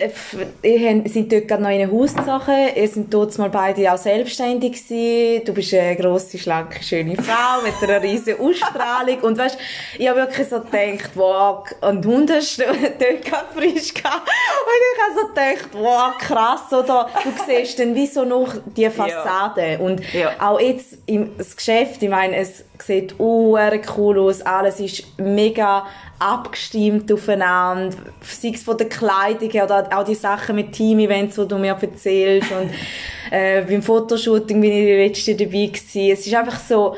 äh, 0.62 1.02
ihr 1.02 1.10
sind 1.10 1.32
dort 1.32 1.48
gerade 1.48 1.62
noch 1.62 1.70
in 1.70 1.82
einer 1.82 1.90
Haussache, 1.92 2.52
ihr 2.76 2.88
sind 2.88 3.12
dort 3.12 3.36
mal 3.36 3.50
beide 3.50 3.92
auch 3.92 3.98
selbstständig 3.98 4.74
gewesen, 4.88 5.44
du 5.44 5.52
bist 5.52 5.74
eine 5.74 5.96
grosse, 5.96 6.38
schlanke, 6.38 6.82
schöne 6.84 7.16
Frau 7.16 7.62
mit 7.62 7.74
einer 7.82 8.00
riesen 8.00 8.38
Ausstrahlung. 8.38 9.18
Und 9.22 9.38
weißt, 9.38 9.58
ich 9.98 10.08
habe 10.08 10.20
wirklich 10.20 10.48
so 10.48 10.60
gedacht, 10.60 11.10
wow, 11.14 11.66
und 11.80 12.06
Hund 12.06 12.30
hast 12.30 12.58
du 12.58 12.64
dort 12.98 13.24
gerade 13.24 13.46
frisch 13.54 13.92
gehabt. 13.92 14.28
Und 14.28 14.82
ich 14.94 15.02
habe 15.02 15.20
so 15.20 15.26
gedacht, 15.28 15.68
wow, 15.72 16.18
krass, 16.18 16.72
oder? 16.72 17.08
Du 17.24 17.30
siehst 17.44 17.78
dann 17.80 17.94
wie 17.94 18.06
so 18.06 18.24
noch 18.24 18.54
die 18.76 18.88
Fassade. 18.88 19.78
Und 19.80 20.00
Ja. 20.14 20.30
auch 20.38 20.60
jetzt 20.60 20.98
im 21.06 21.36
das 21.36 21.56
Geschäft, 21.56 22.02
ich 22.02 22.08
meine, 22.08 22.36
es 22.36 22.64
sieht 22.82 23.14
cool 23.18 24.18
aus, 24.20 24.42
alles 24.42 24.80
ist 24.80 25.18
mega 25.18 25.84
abgestimmt 26.18 27.10
aufeinander, 27.12 27.96
sei 28.22 28.52
es 28.54 28.62
von 28.62 28.76
der 28.78 28.88
Kleidung 28.88 29.50
oder 29.62 29.88
auch 29.94 30.04
die 30.04 30.14
Sachen 30.14 30.56
mit 30.56 30.72
Team-Events, 30.72 31.36
die 31.36 31.48
du 31.48 31.58
mir 31.58 31.76
erzählst 31.80 32.50
und 32.52 32.70
äh, 33.30 33.62
beim 33.62 33.82
Fotoshooting 33.82 34.60
bin 34.60 34.72
ich 34.72 34.86
die 34.86 34.92
letzte 34.92 35.34
dabei 35.34 35.66
gewesen. 35.66 36.10
Es 36.12 36.26
ist 36.26 36.34
einfach 36.34 36.58
so, 36.58 36.94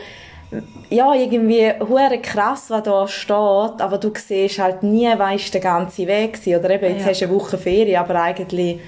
ja, 0.91 1.13
irgendwie 1.15 1.71
hure 1.81 2.19
krass, 2.23 2.67
was 2.69 2.83
da 2.83 3.07
steht, 3.07 3.35
aber 3.83 3.99
du 3.99 4.11
siehst 4.17 4.59
halt 4.59 4.83
nie, 4.83 5.09
was 5.17 5.43
ist 5.43 5.53
der 5.55 5.61
ganze 5.61 6.07
Weg 6.07 6.35
gewesen. 6.35 6.59
oder 6.59 6.71
eben, 6.71 6.85
jetzt 6.95 7.05
Ja. 7.05 7.11
hast 7.11 7.21
du 7.21 7.25
eine 7.27 7.35
Woche 7.35 7.59
Ferien, 7.59 8.01
aber 8.01 8.23
eigentlich 8.23 8.79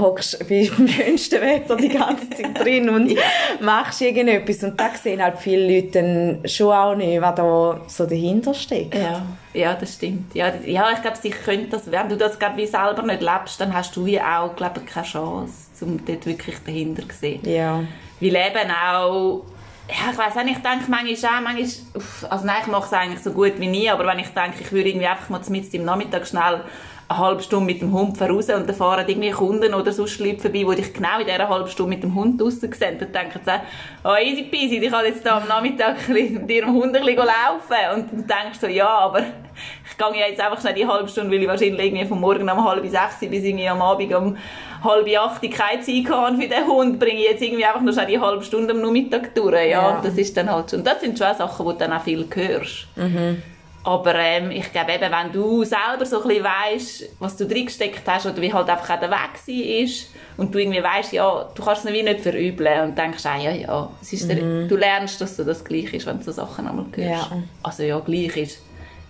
hockst 0.00 0.38
beim 0.48 0.88
schönsten 0.88 1.40
Wetter 1.40 1.76
die 1.76 1.88
ganze 1.88 2.30
Zeit 2.30 2.58
drin 2.58 2.88
und 2.88 3.10
ja. 3.10 3.22
machst 3.60 4.00
irgendetwas. 4.00 4.62
Und 4.62 4.78
da 4.78 4.90
sehen 4.94 5.22
halt 5.22 5.38
viele 5.38 5.74
Leute 5.74 6.02
dann 6.02 6.48
schon 6.48 6.72
auch 6.72 6.94
nicht, 6.94 7.20
was 7.20 7.34
da 7.34 7.80
so 7.86 8.06
dahinter 8.06 8.54
steckt. 8.54 8.94
Ja, 8.94 9.26
ja 9.54 9.74
das 9.74 9.94
stimmt. 9.94 10.34
Ja, 10.34 10.52
ja 10.64 10.90
ich 10.92 11.02
glaube, 11.02 11.16
sie 11.20 11.30
können 11.30 11.68
das, 11.70 11.90
wenn 11.90 12.08
du 12.08 12.16
das 12.16 12.38
glaub, 12.38 12.56
wie 12.56 12.66
selber 12.66 13.02
nicht 13.02 13.22
lebst, 13.22 13.60
dann 13.60 13.72
hast 13.74 13.94
du 13.96 14.04
wie 14.04 14.20
auch 14.20 14.54
glaub, 14.56 14.74
keine 14.86 15.06
Chance, 15.06 15.52
um 15.82 16.04
dort 16.04 16.26
wirklich 16.26 16.56
dahinter 16.64 17.08
zu 17.08 17.16
sehen. 17.16 17.40
Ja. 17.44 17.82
Weil 18.20 18.36
eben 18.36 18.70
auch 18.70 19.44
ja, 19.88 20.12
ich 20.12 20.18
weiß 20.18 20.36
auch 20.36 20.44
nicht, 20.44 20.58
ich 20.58 20.62
denke 20.62 20.84
manchmal 20.90 21.32
auch, 21.32 21.42
manchmal, 21.42 22.30
also 22.30 22.46
nein, 22.46 22.56
ich 22.60 22.66
mache 22.66 22.84
es 22.84 22.92
eigentlich 22.92 23.22
so 23.22 23.32
gut 23.32 23.54
wie 23.58 23.68
nie, 23.68 23.88
aber 23.88 24.06
wenn 24.06 24.18
ich 24.18 24.28
denke, 24.28 24.60
ich 24.60 24.70
würde 24.70 24.90
irgendwie 24.90 25.06
einfach 25.06 25.30
mal 25.30 25.40
mit 25.48 25.72
im 25.72 25.84
Nachmittag 25.84 26.26
schnell 26.26 26.60
eine 27.08 27.18
halbe 27.18 27.42
Stunde 27.42 27.64
mit 27.64 27.80
dem 27.80 27.92
Hund 27.92 28.20
raus 28.20 28.50
und 28.50 28.68
dann 28.68 28.74
fahren 28.74 29.04
irgendwie 29.06 29.30
Kunden 29.30 29.72
oder 29.72 29.92
sonst 29.92 30.20
Leute 30.20 30.40
vorbei, 30.40 30.64
die 30.68 30.82
dich 30.82 30.92
genau 30.92 31.18
in 31.18 31.26
dieser 31.26 31.48
halben 31.48 31.68
Stunde 31.68 31.94
mit 31.94 32.02
dem 32.02 32.14
Hund 32.14 32.38
draussen 32.38 32.70
sehen. 32.70 32.98
Dann 32.98 33.12
denken 33.12 33.40
sie, 33.42 33.60
oh 34.04 34.14
easy 34.22 34.42
peasy, 34.42 34.76
ich 34.76 34.90
kann 34.90 35.06
jetzt 35.06 35.24
da 35.24 35.38
am 35.38 35.48
Nachmittag 35.48 36.06
mit 36.08 36.50
ihrem 36.50 36.74
Hund 36.74 36.94
ein 36.94 37.04
bisschen 37.04 37.16
laufen. 37.16 37.94
Und 37.94 38.12
dann 38.12 38.26
denkst 38.26 38.60
du 38.60 38.66
so, 38.66 38.72
ja, 38.72 38.88
aber 38.88 39.20
ich 39.20 39.96
gehe 39.96 40.28
jetzt 40.28 40.40
einfach 40.40 40.60
schnell 40.60 40.74
die 40.74 40.86
halbe 40.86 41.08
Stunde, 41.08 41.30
weil 41.30 41.42
ich 41.42 41.48
wahrscheinlich 41.48 41.86
irgendwie 41.86 42.04
von 42.04 42.20
morgen 42.20 42.48
um 42.48 42.64
halb 42.64 42.86
sechs 42.86 43.20
bis 43.20 43.42
irgendwie 43.42 43.68
am 43.68 43.80
Abend 43.80 44.14
um 44.14 44.36
halb 44.84 45.08
acht 45.18 45.42
keine 45.50 45.80
Zeit 45.80 46.10
habe 46.10 46.36
für 46.36 46.46
den 46.46 46.66
Hund, 46.66 47.00
bringe 47.00 47.20
ich 47.20 47.30
jetzt 47.30 47.42
irgendwie 47.42 47.64
einfach 47.64 47.80
noch 47.80 47.92
schnell 47.92 48.06
die 48.06 48.20
halbe 48.20 48.44
Stunde 48.44 48.74
am 48.74 48.82
Nachmittag 48.82 49.34
durch. 49.34 49.54
Ja, 49.54 49.66
ja. 49.66 49.88
Und 49.96 50.04
das 50.04 50.14
ist 50.18 50.36
dann 50.36 50.52
halt 50.52 50.70
schon, 50.70 50.84
das 50.84 51.00
sind 51.00 51.18
schon 51.18 51.34
Sachen, 51.34 51.66
die 51.66 51.72
du 51.72 51.78
dann 51.78 51.92
auch 51.94 52.02
viel 52.02 52.28
hörst. 52.34 52.86
Mhm. 52.96 53.42
Aber 53.88 54.16
ähm, 54.16 54.50
ich 54.50 54.70
glaube 54.70 54.92
eben, 54.92 55.10
wenn 55.10 55.32
du 55.32 55.64
selber 55.64 56.04
so 56.04 56.20
ein 56.20 56.28
bisschen 56.28 56.44
weißt, 56.44 57.04
was 57.20 57.38
du 57.38 57.46
drin 57.46 57.64
gesteckt 57.64 58.02
hast 58.06 58.26
oder 58.26 58.38
wie 58.42 58.52
halt 58.52 58.68
einfach 58.68 58.96
auch 58.96 59.00
der 59.00 59.10
Weg 59.10 59.82
ist 59.82 60.10
und 60.36 60.54
du 60.54 60.58
irgendwie 60.58 60.82
weißt, 60.82 61.14
ja, 61.14 61.48
du 61.54 61.64
kannst 61.64 61.86
es 61.86 61.92
wie 61.94 62.02
nicht 62.02 62.20
verübeln 62.20 62.82
und 62.82 62.98
denkst, 62.98 63.24
ah, 63.24 63.38
ja, 63.38 63.50
ja, 63.50 63.90
es 64.02 64.12
ist 64.12 64.24
mhm. 64.24 64.28
der, 64.28 64.68
du 64.68 64.76
lernst, 64.76 65.18
dass 65.22 65.36
du 65.36 65.44
das 65.44 65.64
gleich 65.64 65.94
ist, 65.94 66.04
wenn 66.04 66.18
du 66.18 66.24
so 66.24 66.32
Sachen 66.32 66.68
einmal 66.68 66.84
hörst. 66.94 67.30
Ja. 67.30 67.42
Also 67.62 67.82
ja, 67.82 67.98
gleich 68.00 68.36
ist. 68.36 68.58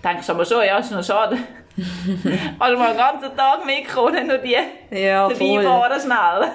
Denkst 0.04 0.28
du 0.28 0.32
aber 0.32 0.44
schon, 0.44 0.64
ja, 0.64 0.78
ist 0.78 0.92
noch 0.92 1.02
schade. 1.02 1.38
Hast 2.60 2.72
du 2.72 2.78
mal 2.78 2.90
einen 2.90 2.98
ganzen 2.98 3.36
Tag 3.36 3.66
mitgekommen, 3.66 4.28
nur 4.28 4.38
die 4.38 4.58
ja, 4.96 5.28
vorbeifahren 5.28 6.00
schnell. 6.00 6.52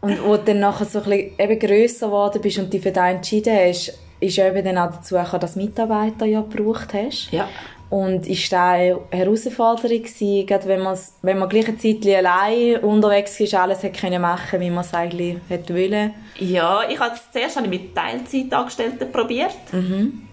Und 0.00 0.24
wo 0.24 0.36
du 0.36 0.44
dann 0.44 0.60
nachher 0.60 0.84
so 0.84 1.00
ein 1.00 1.10
bisschen 1.10 1.40
eben 1.40 1.58
grösser 1.58 2.06
geworden 2.06 2.40
bist 2.40 2.58
und 2.58 2.72
dich 2.72 2.82
für 2.82 2.92
dich 2.92 3.02
entschieden 3.02 3.56
hast, 3.56 3.98
ist 4.20 4.38
eben 4.38 4.64
dann 4.64 4.78
auch 4.78 4.90
dazu 4.90 5.14
gekommen, 5.14 5.40
dass 5.40 5.56
Mitarbeiter 5.56 6.26
ja 6.26 6.40
gebraucht 6.40 6.92
hast. 6.94 7.30
Ja. 7.30 7.48
Und 7.90 8.26
ist 8.26 8.52
das 8.52 8.60
eine 8.60 8.98
Herausforderung 9.10 10.02
gewesen, 10.02 10.46
gerade 10.46 10.66
wenn, 10.66 10.84
wenn 11.22 11.38
man 11.38 11.48
gleich 11.48 11.68
eine 11.68 11.78
Zeit 11.78 12.06
allein 12.06 12.76
unterwegs 12.80 13.40
ist, 13.40 13.54
alles 13.54 13.82
hat 13.82 13.94
können 13.94 14.20
machen, 14.20 14.60
wie 14.60 14.68
man 14.68 14.84
es 14.84 14.92
eigentlich 14.92 15.38
hätte 15.48 15.74
wollen? 15.74 16.12
Ja, 16.38 16.82
ich 16.88 17.00
habe 17.00 17.14
es 17.14 17.22
zuerst 17.32 17.66
mit 17.66 17.94
Teilzeitangestellten 17.94 19.10
probiert. 19.10 19.56
Mhm. 19.72 20.28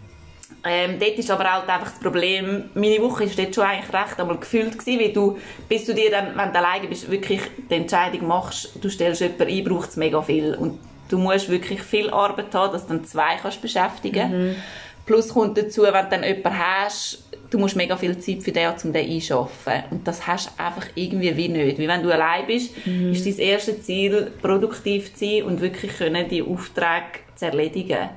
Ähm, 0.67 0.97
dort 0.99 1.17
ist 1.17 1.29
aber 1.29 1.43
halt 1.43 1.69
einfach 1.69 1.91
das 1.91 1.99
Problem, 1.99 2.71
meine 2.73 2.99
Woche 2.99 3.25
war 3.25 3.35
dort 3.37 3.53
schon 3.53 3.63
eigentlich 3.63 3.93
recht 3.93 4.19
einmal 4.19 4.37
gefühlt 4.37 4.77
gewesen, 4.77 4.99
weil 4.99 5.13
du, 5.13 5.37
bis 5.69 5.85
du 5.85 5.93
dir 5.93 6.09
dann, 6.09 6.35
wenn 6.35 6.51
du 6.51 6.57
alleine 6.57 6.87
bist, 6.87 7.09
wirklich 7.09 7.39
die 7.69 7.75
Entscheidung 7.75 8.27
machst, 8.27 8.71
du 8.81 8.89
stellst 8.89 9.21
jemanden 9.21 9.47
ein, 9.47 9.63
braucht 9.63 9.89
es 9.89 9.95
mega 9.95 10.21
viel. 10.23 10.55
Und 10.55 10.79
du 11.09 11.17
musst 11.17 11.49
wirklich 11.49 11.81
viel 11.81 12.09
Arbeit 12.09 12.53
haben, 12.53 12.73
dass 12.73 12.87
du 12.87 12.93
dann 12.93 13.05
zwei 13.05 13.37
kannst 13.41 13.61
beschäftigen 13.61 14.49
mhm. 14.49 14.55
Plus 15.05 15.29
kommt 15.29 15.57
dazu, 15.57 15.83
wenn 15.83 15.93
du 15.93 16.09
dann 16.09 16.23
jemanden 16.23 16.57
hast, 16.57 17.23
du 17.51 17.59
musst 17.59 17.75
mega 17.75 17.95
viel 17.95 18.17
Zeit 18.17 18.41
für 18.41 18.51
den, 18.51 18.71
um 18.83 18.91
den 18.91 19.07
einzuschaffen. 19.07 19.83
Und 19.91 20.07
das 20.07 20.25
hast 20.25 20.47
du 20.49 20.63
einfach 20.63 20.87
irgendwie 20.95 21.37
wie 21.37 21.47
nicht. 21.47 21.77
Weil 21.77 21.87
wenn 21.87 22.01
du 22.01 22.11
allein 22.11 22.47
bist, 22.47 22.75
mhm. 22.87 23.11
ist 23.11 23.25
dein 23.25 23.37
erstes 23.37 23.83
Ziel, 23.83 24.31
produktiv 24.41 25.13
zu 25.13 25.25
sein 25.25 25.43
und 25.43 25.61
wirklich 25.61 25.95
können, 25.95 26.27
die 26.27 26.41
Aufträge 26.41 27.19
zu 27.35 27.45
erledigen. 27.45 28.09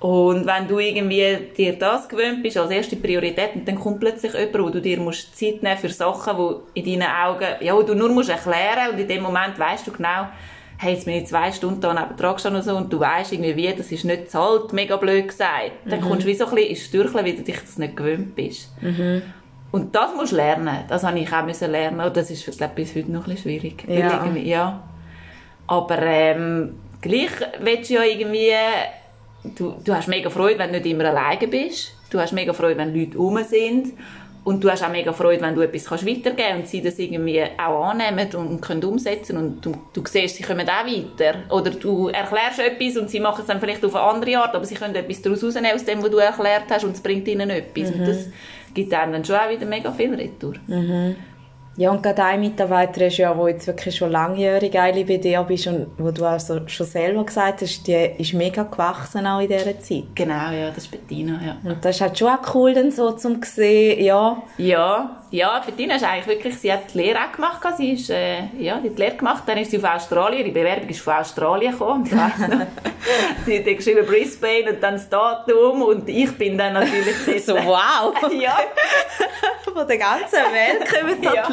Und 0.00 0.46
wenn 0.46 0.66
du 0.66 0.78
irgendwie 0.78 1.38
dir 1.56 1.78
das 1.78 2.08
gewöhnt 2.08 2.42
bist 2.42 2.56
als 2.56 2.70
erste 2.70 2.96
Priorität 2.96 3.54
und 3.54 3.66
dann 3.66 3.76
kommt 3.76 4.00
plötzlich 4.00 4.32
jemand, 4.34 4.58
wo 4.58 4.68
du 4.70 4.80
dir 4.80 4.98
musst 5.00 5.36
Zeit 5.38 5.62
nehmen 5.62 5.78
für 5.78 5.88
Sachen, 5.88 6.36
wo 6.36 6.62
in 6.74 6.84
deinen 6.84 7.10
Augen, 7.10 7.46
ja, 7.60 7.74
wo 7.74 7.82
du 7.82 7.94
nur 7.94 8.10
musst 8.10 8.28
erklären 8.28 8.92
und 8.92 8.98
in 8.98 9.08
dem 9.08 9.22
Moment 9.22 9.58
weißt 9.58 9.86
du 9.86 9.92
genau, 9.92 10.26
hey, 10.78 10.94
jetzt 10.94 11.04
bin 11.04 11.14
ich 11.14 11.26
zwei 11.26 11.52
Stunden 11.52 11.80
da 11.80 11.94
neben 11.94 12.16
dran 12.16 12.34
gestanden 12.34 12.60
und 12.60 12.66
so 12.66 12.76
und 12.76 12.92
du 12.92 13.00
weißt 13.00 13.32
irgendwie 13.32 13.56
wie, 13.56 13.72
das 13.74 13.90
ist 13.92 14.04
nicht 14.04 14.30
zahlt, 14.30 14.72
mega 14.72 14.96
blöd 14.96 15.28
gesagt. 15.28 15.72
Dann 15.86 16.00
mhm. 16.00 16.04
kommst 16.04 16.24
du 16.24 16.26
wie 16.26 16.34
so 16.34 16.46
ein 16.46 16.54
bisschen 16.54 16.70
ins 16.70 16.84
Stürcheln, 16.84 17.24
weil 17.24 17.36
du 17.36 17.42
dich 17.42 17.60
das 17.60 17.78
nicht 17.78 17.96
gewöhnt 17.96 18.34
bist. 18.34 18.70
Mhm. 18.80 19.22
Und 19.74 19.94
das 19.94 20.14
musst 20.14 20.32
du 20.32 20.36
lernen. 20.36 20.84
Das 20.88 21.02
habe 21.02 21.18
ich 21.18 21.32
auch 21.32 21.44
müssen 21.44 21.70
lernen. 21.70 22.00
Und 22.00 22.16
das 22.16 22.30
ist, 22.30 22.56
glaube 22.56 22.74
bis 22.76 22.94
heute 22.94 23.10
noch 23.10 23.26
ein 23.26 23.34
bisschen 23.34 23.60
schwierig. 23.60 23.84
Ja. 23.88 24.24
ja. 24.36 24.82
Aber 25.66 25.98
ähm, 26.00 26.76
gleich 27.00 27.32
willst 27.60 27.90
du 27.90 27.94
ja 27.94 28.04
irgendwie, 28.04 28.52
du, 29.56 29.74
du 29.84 29.92
hast 29.92 30.06
mega 30.06 30.30
Freude, 30.30 30.60
wenn 30.60 30.72
du 30.72 30.78
nicht 30.78 30.86
immer 30.86 31.06
alleine 31.06 31.48
bist. 31.48 31.92
Du 32.10 32.20
hast 32.20 32.32
mega 32.32 32.52
Freude, 32.52 32.78
wenn 32.78 32.94
Leute 32.94 33.18
rum 33.18 33.42
sind. 33.42 33.94
Und 34.44 34.62
du 34.62 34.70
hast 34.70 34.84
auch 34.84 34.90
mega 34.90 35.12
Freude, 35.12 35.40
wenn 35.40 35.54
du 35.54 35.62
etwas 35.62 35.86
kannst 35.86 36.06
weitergeben 36.06 36.36
kannst 36.36 36.58
und 36.60 36.68
sie 36.68 36.82
das 36.82 36.98
irgendwie 36.98 37.42
auch 37.42 37.84
annehmen 37.86 38.28
und 38.34 38.60
können 38.60 38.84
umsetzen 38.84 39.38
und 39.38 39.64
du, 39.64 39.72
du 39.94 40.02
siehst, 40.06 40.36
sie 40.36 40.42
kommen 40.42 40.68
auch 40.68 40.86
weiter. 40.86 41.38
Oder 41.48 41.70
du 41.70 42.08
erklärst 42.08 42.60
etwas 42.60 42.98
und 42.98 43.08
sie 43.08 43.20
machen 43.20 43.40
es 43.40 43.46
dann 43.46 43.58
vielleicht 43.58 43.82
auf 43.84 43.94
eine 43.94 44.04
andere 44.04 44.38
Art, 44.38 44.54
aber 44.54 44.66
sie 44.66 44.74
können 44.74 44.94
etwas 44.94 45.22
daraus 45.22 45.42
rausnehmen 45.42 45.72
aus 45.72 45.84
dem, 45.84 46.02
was 46.02 46.10
du 46.10 46.18
erklärt 46.18 46.64
hast 46.68 46.84
und 46.84 46.92
es 46.92 47.00
bringt 47.00 47.26
ihnen 47.26 47.48
etwas. 47.48 47.90
Mhm. 47.90 48.00
Und 48.00 48.08
das 48.08 48.26
gibt 48.74 48.92
einem 48.92 49.12
dann 49.12 49.24
schon 49.24 49.36
auch 49.36 49.48
wieder 49.48 49.64
mega 49.64 49.90
viel 49.92 50.14
Retour. 50.14 50.54
Mhm. 50.66 51.16
Ja, 51.76 51.90
und 51.90 52.02
gerade 52.02 52.22
eine 52.22 52.38
Mitarbeiterin 52.38 53.08
ist 53.08 53.16
ja, 53.16 53.36
wo 53.36 53.48
jetzt 53.48 53.66
wirklich 53.66 53.96
schon 53.96 54.12
langjährig 54.12 54.78
eigentlich 54.78 55.06
bei 55.06 55.16
dir 55.16 55.42
bist 55.42 55.66
und 55.66 55.88
wo 55.98 56.12
du 56.12 56.24
also 56.24 56.60
schon 56.68 56.86
selber 56.86 57.24
gesagt 57.24 57.62
hast, 57.62 57.86
die 57.86 58.10
ist 58.18 58.32
mega 58.32 58.62
gewachsen 58.62 59.26
auch 59.26 59.40
in 59.40 59.48
dieser 59.48 59.80
Zeit. 59.80 60.04
Genau, 60.14 60.52
ja, 60.52 60.68
das 60.68 60.84
ist 60.84 60.90
Bettina, 60.90 61.40
ja. 61.44 61.56
Und 61.68 61.84
das 61.84 61.96
ist 61.96 62.00
halt 62.00 62.18
schon 62.18 62.28
auch 62.28 62.54
cool, 62.54 62.74
dann 62.74 62.92
so 62.92 63.10
zum 63.12 63.42
sehen, 63.42 64.04
ja. 64.04 64.40
Ja, 64.56 65.22
ja, 65.30 65.60
Bettina 65.66 65.96
ist 65.96 66.04
eigentlich 66.04 66.28
wirklich, 66.28 66.56
sie 66.58 66.72
hat 66.72 66.94
die 66.94 66.98
Lehre 66.98 67.18
auch 67.18 67.32
gemacht, 67.32 67.60
sie 67.76 67.92
ist, 67.92 68.08
äh, 68.08 68.44
ja, 68.56 68.78
die 68.78 68.90
die 68.90 69.02
Lehre 69.02 69.16
gemacht, 69.16 69.42
dann 69.46 69.58
ist 69.58 69.72
sie 69.72 69.78
auf 69.78 69.84
Australien, 69.84 70.44
die 70.44 70.52
Bewerbung 70.52 70.88
ist 70.88 71.00
von 71.00 71.14
Australien 71.14 71.72
gekommen, 71.72 72.06
ich 72.06 72.12
weiss 72.12 72.48
noch, 72.48 72.66
sie 73.46 73.58
hat 73.58 73.64
geschrieben 73.64 74.06
Brisbane 74.06 74.70
und 74.70 74.80
dann 74.80 74.94
das 74.94 75.08
Datum 75.08 75.82
und 75.82 76.08
ich 76.08 76.30
bin 76.38 76.56
dann 76.56 76.74
natürlich 76.74 77.44
so, 77.44 77.54
wow! 77.56 78.14
ja. 78.40 78.58
von 79.74 79.88
der 79.88 79.98
ganzen 79.98 80.38
Welt 80.52 80.88
kommen 80.88 81.22
ja. 81.22 81.48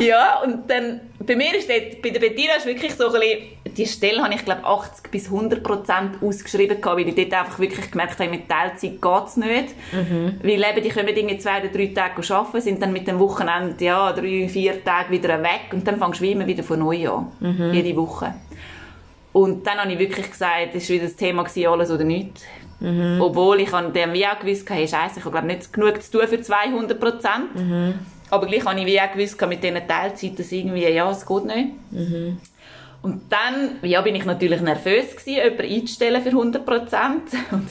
Ja, 0.00 0.40
und 0.42 0.68
dann, 0.70 1.00
bei 1.20 1.36
mir 1.36 1.54
ist 1.56 1.68
dort, 1.68 2.02
bei 2.02 2.10
der 2.10 2.20
Bettina 2.20 2.54
ist 2.56 2.66
wirklich 2.66 2.94
so 2.94 3.06
ein 3.06 3.12
bisschen, 3.12 3.38
die 3.76 3.86
Stelle 3.86 4.22
habe 4.22 4.34
ich 4.34 4.44
glaube 4.44 4.64
80 4.64 5.10
bis 5.10 5.26
100 5.26 5.62
Prozent 5.62 6.22
ausgeschrieben 6.22 6.80
gehabt, 6.80 6.98
weil 6.98 7.08
ich 7.08 7.14
dort 7.14 7.32
einfach 7.32 7.58
wirklich 7.58 7.90
gemerkt 7.90 8.18
habe, 8.18 8.30
mit 8.30 8.48
Teilzeit 8.48 9.00
geht 9.00 9.26
es 9.26 9.36
nicht. 9.36 9.74
Mhm. 9.92 10.40
Weil 10.42 10.64
eben, 10.64 10.82
die 10.82 10.90
kommen 10.90 11.08
irgendwie 11.08 11.38
zwei 11.38 11.60
oder 11.60 11.68
drei 11.68 11.86
Tage 11.86 12.34
arbeiten, 12.34 12.60
sind 12.60 12.82
dann 12.82 12.92
mit 12.92 13.06
dem 13.06 13.18
Wochenende, 13.18 13.82
ja, 13.84 14.12
drei, 14.12 14.48
vier 14.48 14.84
Tage 14.84 15.10
wieder 15.10 15.42
weg 15.42 15.72
und 15.72 15.86
dann 15.86 15.98
fängst 15.98 16.20
du 16.20 16.24
wie 16.24 16.32
immer 16.32 16.46
wieder 16.46 16.62
von 16.62 16.78
neu 16.78 17.08
an. 17.08 17.32
Mhm. 17.40 17.72
Jede 17.72 17.96
Woche. 17.96 18.34
Und 19.32 19.66
dann 19.66 19.78
habe 19.78 19.92
ich 19.92 19.98
wirklich 19.98 20.30
gesagt, 20.30 20.74
das 20.74 20.88
war 20.88 20.96
wieder 20.96 21.04
das 21.04 21.16
Thema, 21.16 21.44
alles 21.44 21.90
oder 21.90 22.04
nichts. 22.04 22.42
Mhm. 22.80 23.20
Obwohl 23.20 23.60
ich 23.60 23.72
an 23.72 23.92
dem 23.92 24.12
wie 24.12 24.26
auch 24.26 24.38
gewusst 24.38 24.68
habe, 24.68 24.80
hey, 24.80 24.88
Scheiße, 24.88 25.18
ich 25.18 25.24
habe 25.24 25.30
glaube 25.30 25.46
nicht 25.46 25.72
genug 25.72 26.02
zu 26.02 26.18
tun 26.18 26.28
für 26.28 26.40
200 26.40 27.00
Prozent. 27.00 27.54
Mhm. 27.54 27.94
Aber 28.30 28.46
gleich 28.46 28.64
habe 28.64 28.80
ich 28.80 28.86
wie 28.86 29.00
auch 29.00 29.12
gewusst, 29.12 29.40
mit 29.46 29.62
diesen 29.62 29.86
Teilzeiten, 29.86 30.36
dass 30.36 30.52
irgendwie, 30.52 30.88
ja, 30.88 31.10
es 31.10 31.26
geht 31.26 31.44
nicht. 31.44 31.68
Mhm. 31.90 32.38
Und 33.02 33.22
dann, 33.30 33.78
ja, 33.82 34.00
bin 34.00 34.14
ich 34.14 34.24
natürlich 34.24 34.60
nervös 34.60 35.10
gewesen, 35.10 35.42
jemanden 35.42 35.62
einzustellen 35.62 36.22
für 36.22 36.30
100 36.30 36.64
Prozent. 36.64 37.22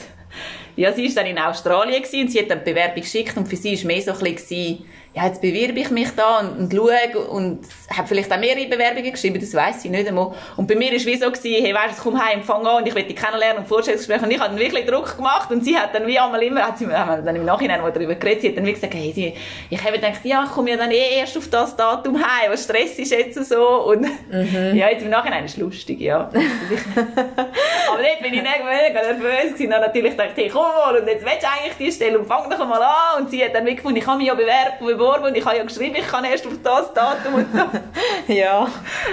Ja, 0.74 0.90
sie 0.90 1.04
war 1.06 1.22
dann 1.22 1.26
in 1.26 1.38
Australien 1.38 2.02
gewesen, 2.02 2.22
und 2.22 2.30
sie 2.30 2.38
hat 2.40 2.50
dann 2.50 2.60
die 2.60 2.70
Bewerbung 2.70 3.02
geschickt 3.02 3.36
und 3.36 3.46
für 3.46 3.56
sie 3.56 3.76
war 3.76 3.86
mehr 3.86 4.00
so 4.00 4.12
ein 4.12 4.34
bisschen, 4.34 4.84
ja, 5.14 5.26
jetzt 5.26 5.42
bewerbe 5.42 5.78
ich 5.78 5.90
mich 5.90 6.08
da 6.16 6.40
und, 6.40 6.58
und 6.58 6.72
schaue 6.72 7.26
und 7.28 7.60
habe 7.94 8.08
vielleicht 8.08 8.32
auch 8.32 8.38
mehrere 8.38 8.66
Bewerbungen 8.66 9.12
geschrieben, 9.12 9.38
das 9.38 9.52
weiss 9.52 9.84
ich 9.84 9.90
nicht 9.90 10.08
einmal. 10.08 10.32
Und 10.56 10.66
bei 10.66 10.74
mir 10.74 10.88
war 10.88 10.96
es 10.96 11.04
wie 11.04 11.16
so, 11.16 11.30
gewesen, 11.30 11.64
hey, 11.64 11.74
weißt 11.74 11.98
du, 11.98 12.02
komm 12.02 12.18
heim, 12.18 12.42
fang 12.42 12.66
an 12.66 12.82
und 12.82 12.88
ich 12.88 12.94
will 12.94 13.02
dich 13.02 13.16
kennenlernen 13.16 13.58
und 13.58 13.68
Vorstellungsgespräche. 13.68 14.24
Und 14.24 14.30
ich 14.30 14.40
habe 14.40 14.50
dann 14.50 14.58
wirklich 14.58 14.86
Druck 14.86 15.16
gemacht 15.16 15.50
und 15.50 15.64
sie 15.64 15.76
hat 15.76 15.94
dann 15.94 16.06
wie 16.06 16.18
einmal 16.18 16.42
immer, 16.42 16.62
hat 16.62 16.78
sie 16.78 16.86
haben 16.86 17.24
dann 17.26 17.36
im 17.36 17.44
Nachhinein 17.44 17.82
mal 17.82 17.92
darüber 17.92 18.14
geredet, 18.14 18.40
sie 18.40 18.48
hat 18.48 18.56
dann 18.56 18.64
wie 18.64 18.72
gesagt, 18.72 18.94
hey, 18.94 19.12
sie, 19.14 19.34
ich 19.68 19.84
habe 19.84 19.92
gedacht, 19.92 20.20
ja, 20.24 20.44
ich 20.44 20.50
komme 20.50 20.70
ja 20.70 20.76
dann 20.78 20.90
eh 20.90 21.18
erst 21.18 21.36
auf 21.36 21.48
das 21.50 21.76
Datum 21.76 22.16
heim, 22.16 22.50
was 22.50 22.64
Stress 22.64 22.98
ist 22.98 23.12
jetzt 23.12 23.44
so 23.44 23.84
und 23.84 24.02
mhm. 24.02 24.74
ja, 24.74 24.88
jetzt 24.88 25.02
im 25.02 25.10
Nachhinein 25.10 25.44
ist 25.44 25.52
es 25.52 25.56
lustig, 25.58 26.00
ja. 26.00 26.20
Aber 26.32 28.02
dort 28.02 28.22
bin 28.22 28.32
ich 28.32 28.42
nicht 28.42 28.64
mega 28.64 29.02
nervös 29.02 29.52
gewesen, 29.52 29.70
dann 29.70 29.82
natürlich 29.82 30.14
ich, 30.14 30.36
hey, 30.36 30.48
komm 30.48 30.62
mal, 30.62 30.96
und 30.96 31.06
jetzt 31.06 31.24
willst 31.24 31.42
du 31.42 31.46
eigentlich 31.48 31.76
die 31.78 31.92
Stelle 31.92 32.18
und 32.18 32.26
fang 32.26 32.48
doch 32.48 32.66
mal 32.66 32.82
an 32.82 33.22
und 33.22 33.30
sie 33.30 33.44
hat 33.44 33.54
dann 33.54 33.66
wie 33.66 33.76
gefunden, 33.76 33.98
ich 33.98 34.06
habe 34.06 34.16
mich 34.16 34.28
ja 34.28 34.34
bewerben, 34.34 34.78
beworben 35.02 35.26
und 35.26 35.36
ich 35.36 35.44
habe 35.44 35.56
ja 35.56 35.64
geschrieben, 35.64 35.96
ich 35.98 36.06
kann 36.06 36.24
erst 36.24 36.46
auf 36.46 36.52
das 36.62 36.92
Datum 36.94 37.34
und 37.34 37.46
so. 37.52 38.32
ja. 38.32 38.68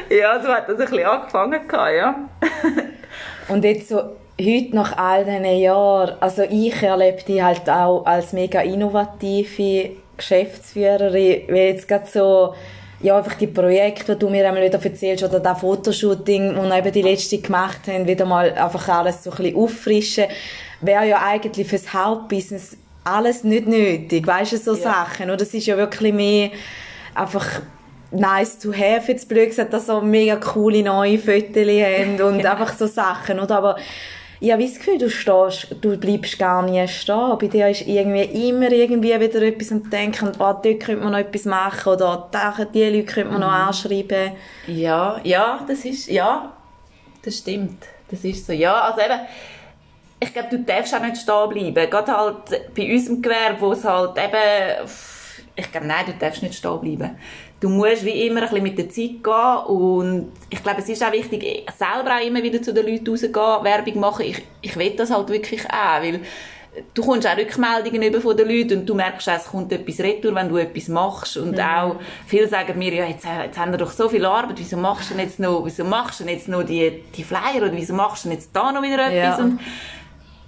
Ja, 0.09 0.41
so 0.41 0.47
hat 0.49 0.69
das 0.69 0.79
ein 0.79 0.89
bisschen 0.89 1.05
angefangen, 1.05 1.61
ja. 1.71 2.15
und 3.47 3.63
jetzt 3.63 3.89
so 3.89 3.97
heute 4.39 4.75
nach 4.75 4.97
all 4.97 5.25
diesen 5.25 5.45
Jahren, 5.45 6.15
also 6.19 6.43
ich 6.43 6.81
erlebe 6.81 7.23
dich 7.23 7.41
halt 7.41 7.69
auch 7.69 8.05
als 8.05 8.33
mega 8.33 8.61
innovative 8.61 9.91
Geschäftsführerin, 10.15 11.43
weil 11.47 11.67
jetzt 11.69 11.87
gerade 11.87 12.07
so 12.07 12.53
ja, 13.01 13.17
einfach 13.17 13.35
die 13.35 13.47
Projekte, 13.47 14.13
die 14.13 14.19
du 14.19 14.29
mir 14.29 14.45
einmal 14.47 14.63
wieder 14.63 14.83
erzählst, 14.83 15.23
oder 15.23 15.39
das 15.39 15.59
Fotoshooting, 15.59 16.53
das 16.53 16.65
wir 16.65 16.77
eben 16.77 16.91
die 16.91 17.01
letzte 17.01 17.39
gemacht 17.39 17.81
haben, 17.87 18.05
wieder 18.05 18.25
mal 18.25 18.51
einfach 18.51 18.87
alles 18.89 19.23
so 19.23 19.31
ein 19.31 19.37
bisschen 19.37 19.55
auffrischen, 19.55 20.25
wäre 20.81 21.07
ja 21.07 21.21
eigentlich 21.25 21.67
fürs 21.67 21.93
Hauptbusiness 21.93 22.77
alles 23.03 23.43
nicht 23.43 23.67
nötig, 23.67 24.25
weißt 24.25 24.53
du, 24.53 24.57
so 24.57 24.75
ja. 24.75 24.81
Sachen, 24.81 25.25
oder? 25.25 25.37
Das 25.37 25.53
ist 25.53 25.65
ja 25.65 25.77
wirklich 25.77 26.13
mehr 26.13 26.51
einfach 27.15 27.61
nice 28.11 28.57
to 28.57 28.73
have, 28.73 29.11
jetzt 29.11 29.27
blöd 29.29 29.49
gesagt, 29.49 29.73
dass 29.73 29.85
so 29.85 30.01
mega 30.01 30.35
coole 30.35 30.83
neue 30.83 31.17
Fotos 31.17 31.67
haben 31.67 32.21
und 32.21 32.45
einfach 32.45 32.73
so 32.73 32.87
Sachen, 32.87 33.39
oder? 33.39 33.57
Aber 33.57 33.75
ich 34.41 34.51
habe 34.51 34.63
das 34.63 34.75
Gefühl, 34.75 34.97
du 34.97 35.09
stehst, 35.09 35.75
du 35.81 35.97
bleibst 35.97 36.39
gar 36.39 36.63
nie 36.63 36.87
stehen. 36.87 37.37
Bei 37.39 37.47
dir 37.47 37.69
ist 37.69 37.85
irgendwie 37.85 38.49
immer 38.49 38.71
irgendwie 38.71 39.19
wieder 39.19 39.41
etwas 39.41 39.71
am 39.71 39.89
Denken, 39.89 40.29
oh, 40.29 40.37
dort 40.37 40.63
könnte 40.63 40.95
man 40.95 41.11
noch 41.11 41.19
etwas 41.19 41.43
machen 41.43 41.91
oder 41.91 42.29
die 42.73 42.83
Leute 42.85 43.03
könnte 43.03 43.31
man 43.31 43.41
noch 43.41 43.49
mhm. 43.49 43.67
anschreiben. 43.67 44.31
Ja, 44.67 45.19
ja, 45.23 45.59
das 45.67 45.83
ist, 45.83 46.07
ja, 46.07 46.53
das 47.21 47.37
stimmt. 47.37 47.83
Das 48.09 48.23
ist 48.23 48.45
so. 48.47 48.53
Ja, 48.53 48.79
also 48.81 49.01
eben, 49.01 49.19
ich 50.19 50.33
glaube, 50.33 50.49
du 50.49 50.59
darfst 50.59 50.93
auch 50.93 51.01
nicht 51.01 51.17
stehen 51.17 51.49
bleiben. 51.49 51.89
Gerade 51.89 52.17
halt 52.17 52.75
bei 52.75 52.93
unserem 52.93 53.21
Gewerbe, 53.21 53.61
wo 53.61 53.71
es 53.71 53.83
halt 53.83 54.17
eben, 54.17 54.89
ich 55.55 55.71
glaube, 55.71 55.87
nein, 55.87 56.05
du 56.05 56.13
darfst 56.13 56.43
nicht 56.43 56.55
stehen 56.55 56.79
bleiben 56.79 57.17
du 57.59 57.69
musst 57.69 58.05
wie 58.05 58.27
immer 58.27 58.41
ein 58.41 58.47
bisschen 58.47 58.63
mit 58.63 58.77
der 58.77 58.89
Zeit 58.89 59.23
gehen 59.23 59.65
und 59.67 60.31
ich 60.49 60.63
glaube, 60.63 60.81
es 60.81 60.89
ist 60.89 61.03
auch 61.03 61.11
wichtig, 61.11 61.65
selber 61.77 62.15
auch 62.17 62.25
immer 62.25 62.41
wieder 62.41 62.61
zu 62.61 62.73
den 62.73 62.87
Leuten 62.87 63.09
rausgehen, 63.09 63.33
Werbung 63.33 63.99
machen. 63.99 64.25
Ich, 64.25 64.41
ich 64.61 64.77
will 64.77 64.91
das 64.95 65.11
halt 65.11 65.29
wirklich 65.29 65.65
auch, 65.65 66.01
weil 66.01 66.21
du 66.93 67.03
kommst 67.03 67.27
auch 67.27 67.35
Rückmeldungen 67.35 68.01
über 68.03 68.21
von 68.21 68.37
den 68.37 68.47
Leuten 68.47 68.79
und 68.79 68.85
du 68.89 68.93
merkst 68.93 69.27
auch, 69.29 69.35
es 69.35 69.45
kommt 69.47 69.71
etwas 69.71 69.99
retour, 69.99 70.33
wenn 70.35 70.47
du 70.47 70.57
etwas 70.57 70.87
machst 70.87 71.37
und 71.37 71.53
mhm. 71.53 71.59
auch 71.59 71.95
viele 72.27 72.47
sagen 72.47 72.77
mir, 72.77 72.93
ja, 72.93 73.05
jetzt, 73.05 73.25
jetzt 73.25 73.57
haben 73.57 73.71
wir 73.71 73.77
doch 73.77 73.91
so 73.91 74.07
viel 74.07 74.25
Arbeit, 74.25 74.57
wieso 74.57 74.77
machst 74.77 75.09
du 75.09 75.15
denn 75.15 75.25
jetzt 75.25 75.39
noch, 75.39 75.65
wieso 75.65 75.83
machst 75.83 76.21
du 76.21 76.25
jetzt 76.25 76.47
noch 76.47 76.63
die, 76.63 77.03
die 77.15 77.23
Flyer 77.23 77.57
oder 77.63 77.73
wieso 77.73 77.93
machst 77.93 78.23
du 78.23 78.29
denn 78.29 78.37
jetzt 78.37 78.55
da 78.55 78.71
noch 78.71 78.83
wieder 78.83 79.07
etwas 79.07 79.37
ja. 79.39 79.43
und, 79.43 79.59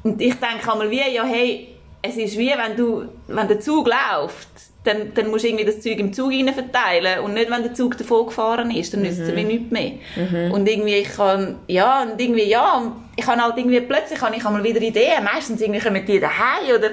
und 0.03 0.21
ich 0.21 0.35
denke 0.35 0.71
einmal 0.71 0.89
wie, 0.89 1.13
ja, 1.13 1.23
hey, 1.23 1.67
es 2.01 2.17
ist 2.17 2.37
wie, 2.37 2.49
wenn 2.49 2.75
du, 2.75 3.05
wenn 3.27 3.47
der 3.47 3.59
Zug 3.59 3.87
läuft, 3.87 4.47
dann, 4.83 5.13
dann 5.13 5.29
musst 5.29 5.43
du 5.43 5.49
irgendwie 5.49 5.65
das 5.65 5.79
Zeug 5.81 5.99
im 5.99 6.11
Zug 6.11 6.31
rein 6.31 6.51
verteilen 6.51 7.19
und 7.19 7.33
nicht, 7.35 7.51
wenn 7.51 7.61
der 7.61 7.73
Zug 7.73 7.97
davon 7.97 8.25
gefahren 8.25 8.71
ist, 8.71 8.93
dann 8.93 9.03
nützt 9.03 9.19
es 9.19 9.31
mhm. 9.31 9.35
wie 9.35 9.43
nichts 9.43 9.71
mehr. 9.71 9.91
Mhm. 10.15 10.51
Und 10.51 10.67
irgendwie, 10.67 10.95
ich 10.95 11.15
kann, 11.15 11.59
ja, 11.67 12.01
und 12.01 12.19
irgendwie, 12.19 12.45
ja, 12.45 12.91
ich 13.15 13.25
kann 13.25 13.43
halt 13.43 13.57
irgendwie, 13.57 13.81
plötzlich 13.81 14.19
habe 14.21 14.35
ich 14.35 14.45
einmal 14.45 14.63
wieder 14.63 14.81
Ideen, 14.81 15.23
meistens 15.23 15.61
irgendwie 15.61 15.79
kommen 15.79 16.03
die 16.05 16.19
daheim 16.19 16.75
oder, 16.75 16.91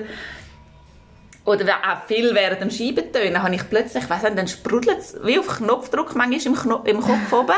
oder 1.45 1.65
auch 1.65 2.07
viel 2.07 2.35
während 2.35 2.61
dem 2.61 2.71
Scheibentönen 2.71 3.43
habe 3.43 3.55
ich 3.55 3.69
plötzlich, 3.71 4.05
ich 4.05 4.11
weiss 4.11 4.23
nicht, 4.23 4.37
dann 4.37 4.49
sprudelt 4.49 4.99
es 4.99 5.17
wie 5.25 5.39
auf 5.39 5.47
Knopfdruck 5.47 6.15
manchmal 6.15 6.47
im, 6.47 6.55
Knopf, 6.55 6.87
im 6.87 7.01
Kopf 7.01 7.33
oben. 7.33 7.53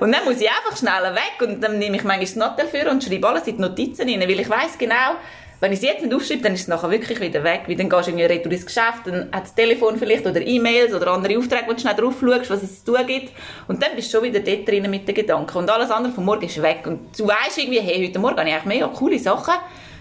Und 0.00 0.12
dann 0.12 0.24
muss 0.24 0.40
ich 0.40 0.48
einfach 0.48 0.76
schnell 0.76 1.14
weg 1.14 1.48
und 1.48 1.60
dann 1.60 1.78
nehme 1.78 1.96
ich 1.96 2.04
manchmal 2.04 2.20
das 2.26 2.36
Notel 2.36 2.66
für 2.68 2.90
und 2.90 3.02
schreibe 3.02 3.26
alles 3.28 3.46
in 3.46 3.56
die 3.56 3.62
Notizen 3.62 4.08
rein, 4.08 4.20
weil 4.20 4.40
ich 4.40 4.48
weiss 4.48 4.78
genau, 4.78 5.16
wenn 5.58 5.72
ich 5.72 5.78
es 5.78 5.84
jetzt 5.84 6.02
nicht 6.02 6.14
aufschreibe, 6.14 6.42
dann 6.42 6.52
ist 6.52 6.62
es 6.62 6.68
nachher 6.68 6.90
wirklich 6.90 7.18
wieder 7.18 7.42
weg, 7.42 7.62
weil 7.66 7.76
dann 7.76 7.88
gehst 7.88 8.06
du 8.06 8.10
irgendwie 8.10 8.26
retour 8.26 8.52
ins 8.52 8.66
Geschäft, 8.66 9.06
dann 9.06 9.30
hat 9.32 9.44
das 9.44 9.54
Telefon 9.54 9.96
vielleicht 9.96 10.26
oder 10.26 10.40
E-Mails 10.40 10.92
oder 10.92 11.08
andere 11.08 11.38
Aufträge, 11.38 11.64
wo 11.66 11.72
du 11.72 11.80
schnell 11.80 11.94
drauf 11.94 12.14
schaust, 12.20 12.50
was 12.50 12.62
es 12.62 12.84
zu 12.84 12.92
tun 12.92 13.06
gibt. 13.06 13.32
Und 13.66 13.82
dann 13.82 13.96
bist 13.96 14.12
du 14.12 14.18
schon 14.18 14.24
wieder 14.26 14.40
dort 14.40 14.68
drinnen 14.68 14.90
mit 14.90 15.08
den 15.08 15.14
Gedanken. 15.14 15.56
Und 15.56 15.70
alles 15.70 15.90
andere 15.90 16.12
vom 16.12 16.26
Morgen 16.26 16.44
ist 16.44 16.60
weg. 16.60 16.82
Und 16.84 17.18
du 17.18 17.26
weißt 17.26 17.56
irgendwie, 17.56 17.80
hey, 17.80 18.06
heute 18.06 18.18
Morgen 18.18 18.36
habe 18.36 18.48
ich 18.48 18.54
eigentlich 18.54 18.80
mega 18.80 18.88
coole 18.88 19.18
Sachen 19.18 19.54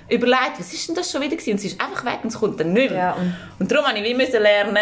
überlegt, 0.09 0.59
was 0.59 0.73
ist 0.73 0.87
denn 0.87 0.95
das 0.95 1.11
schon 1.11 1.21
wieder 1.21 1.35
gewesen? 1.35 1.51
und 1.51 1.57
es 1.57 1.65
ist 1.65 1.81
einfach 1.81 2.05
weg 2.05 2.19
und 2.23 2.29
es 2.29 2.39
kommt 2.39 2.59
dann 2.59 2.73
nicht 2.73 2.91
mehr. 2.91 2.99
Ja. 2.99 3.17
Und 3.59 3.71
darum 3.71 3.85
musste 3.85 3.99
ich 3.99 4.17
wie 4.17 4.37
lernen, 4.37 4.77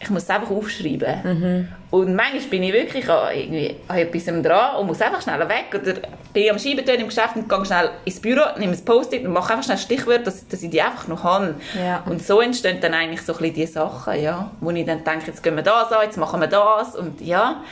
ich 0.00 0.10
muss 0.10 0.22
es 0.22 0.30
einfach 0.30 0.50
aufschreiben. 0.50 1.22
Mhm. 1.24 1.68
Und 1.90 2.14
manchmal 2.14 2.42
bin 2.42 2.62
ich 2.62 2.72
wirklich 2.72 3.08
an, 3.08 3.34
irgendwie 3.34 3.76
an 3.88 3.98
etwas 3.98 4.24
dran 4.26 4.76
und 4.76 4.86
muss 4.86 5.00
einfach 5.00 5.22
schnell 5.22 5.40
weg. 5.48 5.66
Oder 5.74 5.94
bin 6.32 6.42
ich 6.44 6.50
am 6.50 6.58
Scheibentönen 6.58 7.00
im 7.00 7.08
Geschäft 7.08 7.34
und 7.34 7.48
gehe 7.48 7.64
schnell 7.64 7.90
ins 8.04 8.20
Büro, 8.20 8.42
nehme 8.58 8.72
ein 8.72 8.84
Post-it 8.84 9.24
und 9.24 9.32
mache 9.32 9.52
einfach 9.52 9.64
schnell 9.64 9.78
Stichwörter, 9.78 10.24
dass, 10.24 10.46
dass 10.46 10.62
ich 10.62 10.70
die 10.70 10.80
einfach 10.80 11.08
noch 11.08 11.24
habe. 11.24 11.54
Ja. 11.76 12.02
Und 12.06 12.24
so 12.24 12.40
entstehen 12.40 12.78
dann 12.80 12.94
eigentlich 12.94 13.22
so 13.22 13.32
ein 13.32 13.38
bisschen 13.38 13.54
die 13.54 13.66
Sachen, 13.66 14.20
ja, 14.22 14.50
wo 14.60 14.70
ich 14.70 14.86
dann 14.86 15.02
denke, 15.02 15.26
jetzt 15.28 15.42
gehen 15.42 15.56
wir 15.56 15.62
das 15.62 15.90
an, 15.90 16.02
jetzt 16.04 16.16
machen 16.16 16.40
wir 16.40 16.48
das 16.48 16.94
und 16.94 17.20
ja. 17.20 17.62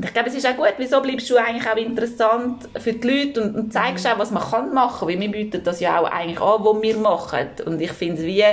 Ich 0.00 0.12
glaube, 0.12 0.28
es 0.28 0.34
ist 0.36 0.46
auch 0.46 0.56
gut, 0.56 0.74
wieso 0.78 1.00
bleibst 1.00 1.28
du 1.28 1.36
eigentlich 1.36 1.68
auch 1.68 1.76
interessant 1.76 2.68
für 2.78 2.92
die 2.92 3.08
Leute 3.08 3.42
und, 3.42 3.56
und 3.56 3.72
zeigst 3.72 4.04
mhm. 4.04 4.12
auch, 4.12 4.18
was 4.18 4.30
man 4.30 4.42
kann 4.42 4.72
machen, 4.72 5.08
weil 5.08 5.18
wir 5.18 5.30
bieten 5.30 5.62
das 5.64 5.80
ja 5.80 5.98
auch 5.98 6.10
eigentlich 6.10 6.40
an, 6.40 6.64
was 6.64 6.82
wir 6.82 6.96
machen. 6.98 7.48
Und 7.66 7.80
ich 7.80 7.92
finde, 7.92 8.22
wie 8.22 8.44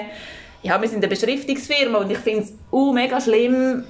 ja, 0.64 0.82
wir 0.82 0.90
sind 0.90 0.98
eine 0.98 1.08
Beschriftungsfirma 1.08 2.00
und 2.00 2.12
ich 2.12 2.18
finde 2.18 2.42
es 2.42 2.54
uh, 2.72 2.92
mega 2.92 3.22
schlimm, 3.22 3.84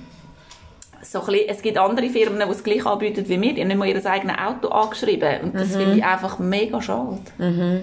so 1.01 1.21
bisschen, 1.21 1.47
es 1.47 1.61
gibt 1.61 1.77
andere 1.77 2.09
Firmen, 2.09 2.39
die 2.45 2.51
es 2.51 2.63
gleich 2.63 2.85
anbieten 2.85 3.23
wie 3.29 3.39
wir, 3.39 3.53
die 3.53 3.61
haben 3.61 3.67
nicht 3.69 3.77
mal 3.77 3.87
ihr 3.87 4.05
eigenes 4.05 4.37
Auto 4.37 4.67
angeschrieben 4.69 5.41
und 5.43 5.55
das 5.55 5.69
mhm. 5.69 5.79
finde 5.79 5.97
ich 5.97 6.03
einfach 6.03 6.37
mega 6.39 6.81
schade. 6.81 7.19
Mhm. 7.37 7.81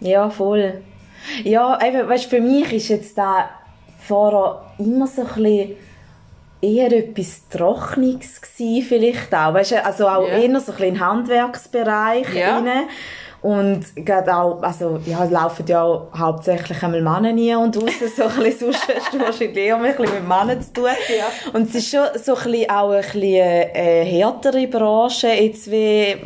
Ja, 0.00 0.30
voll. 0.30 0.80
Ja, 1.42 1.78
eben, 1.84 2.08
weißt, 2.08 2.26
für 2.26 2.40
mich 2.40 2.72
ist 2.72 2.88
jetzt 2.88 3.18
da 3.18 3.50
vorher 3.98 4.62
immer 4.78 5.08
so 5.08 5.22
ein 5.22 5.26
bisschen 5.26 5.70
eher 6.60 6.92
etwas 6.92 7.48
Trockenes 7.48 8.40
gewesen, 8.40 8.86
vielleicht 8.86 9.34
auch, 9.34 9.54
weißt, 9.54 9.84
also 9.84 10.08
auch 10.08 10.26
ja. 10.26 10.38
eher 10.38 10.60
so 10.60 10.72
ein 10.72 10.78
bisschen 10.78 11.00
Handwerksbereich 11.00 12.34
ja. 12.34 12.56
Rein. 12.58 12.88
Und 13.40 13.84
gerade 13.94 14.36
auch, 14.36 14.60
also, 14.62 14.98
ja, 15.06 15.24
es 15.24 15.30
laufen 15.30 15.64
ja 15.68 15.82
auch 15.82 16.08
hauptsächlich 16.16 16.82
einmal 16.82 17.02
Männer 17.02 17.32
nie 17.32 17.54
und 17.54 17.76
raus, 17.76 17.92
so 18.16 18.24
ein 18.24 18.36
bisschen, 18.36 18.72
sonst 18.72 18.88
hast 18.88 19.14
du 19.14 19.20
wahrscheinlich 19.20 19.56
eher 19.56 19.76
ein 19.76 19.82
bisschen 19.82 20.12
mit 20.12 20.26
Männern 20.28 20.60
zu 20.60 20.72
tun. 20.72 20.86
Ja. 20.86 21.26
Und 21.52 21.68
es 21.68 21.76
ist 21.76 21.90
schon 21.90 22.06
so 22.20 22.34
ein 22.34 22.50
bisschen 22.50 22.70
auch 22.70 22.90
ein 22.90 23.02
bisschen 23.02 23.22
eine 23.22 23.74
äh, 23.74 24.04
härtere 24.04 24.66
Branche, 24.66 25.28
jetzt 25.28 25.70
wie, 25.70 26.16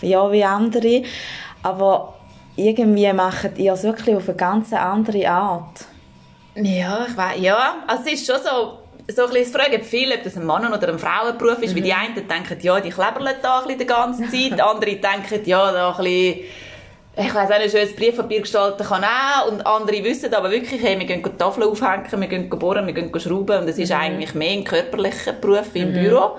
ja, 0.00 0.32
wie 0.32 0.44
andere. 0.44 1.02
Aber 1.62 2.14
irgendwie 2.56 3.12
macht 3.12 3.58
ihr 3.58 3.74
es 3.74 3.82
wirklich 3.82 4.16
auf 4.16 4.28
eine 4.28 4.36
ganz 4.38 4.72
andere 4.72 5.28
Art. 5.28 5.84
Ja, 6.54 7.06
ich 7.06 7.16
weiß, 7.16 7.38
ja, 7.38 7.74
also 7.86 8.02
es 8.06 8.12
ist 8.14 8.26
schon 8.26 8.40
so, 8.42 8.78
so 9.08 9.26
ein 9.26 9.30
bisschen, 9.30 9.60
fragen 9.60 9.82
viele, 9.82 10.16
ob 10.16 10.22
das 10.22 10.36
ein 10.36 10.46
Mann- 10.46 10.72
oder 10.72 10.88
ein 10.88 10.98
Frauenberuf 10.98 11.62
ist, 11.62 11.72
mhm. 11.72 11.76
weil 11.76 11.82
die 11.82 11.92
einen 11.92 12.14
denken, 12.14 12.58
ja, 12.60 12.80
die 12.80 12.90
kleberlen 12.90 13.34
da 13.42 13.58
ein 13.58 13.64
bisschen 13.64 13.78
die 13.80 13.86
ganze 13.86 14.28
Zeit, 14.28 14.60
andere 14.60 14.96
denken, 14.96 15.44
ja, 15.44 15.72
da 15.72 15.90
ein 15.90 15.96
bisschen, 15.96 16.40
ich 17.14 17.34
weiss 17.34 17.50
auch 17.50 17.58
nicht, 17.58 17.70
schönes 17.70 17.94
Briefpapier 17.94 18.40
gestalten 18.40 18.84
kann 18.86 19.04
auch, 19.04 19.50
und 19.50 19.66
andere 19.66 20.02
wissen 20.04 20.32
aber 20.32 20.50
wirklich, 20.50 20.82
hey, 20.82 20.98
wir 20.98 21.06
gehen 21.06 21.22
die 21.22 21.36
Tafeln 21.36 21.68
aufhängen, 21.68 22.20
wir 22.20 22.28
gehen 22.28 22.48
bohren, 22.48 22.86
wir 22.86 22.94
gehen 22.94 23.12
schrauben, 23.20 23.62
und 23.62 23.68
es 23.68 23.78
ist 23.78 23.90
mhm. 23.90 23.96
eigentlich 23.96 24.34
mehr 24.34 24.52
ein 24.52 24.64
körperlicher 24.64 25.32
Beruf 25.32 25.66
wie 25.72 25.80
im 25.80 25.90
mhm. 25.90 25.94
Büro. 25.94 26.36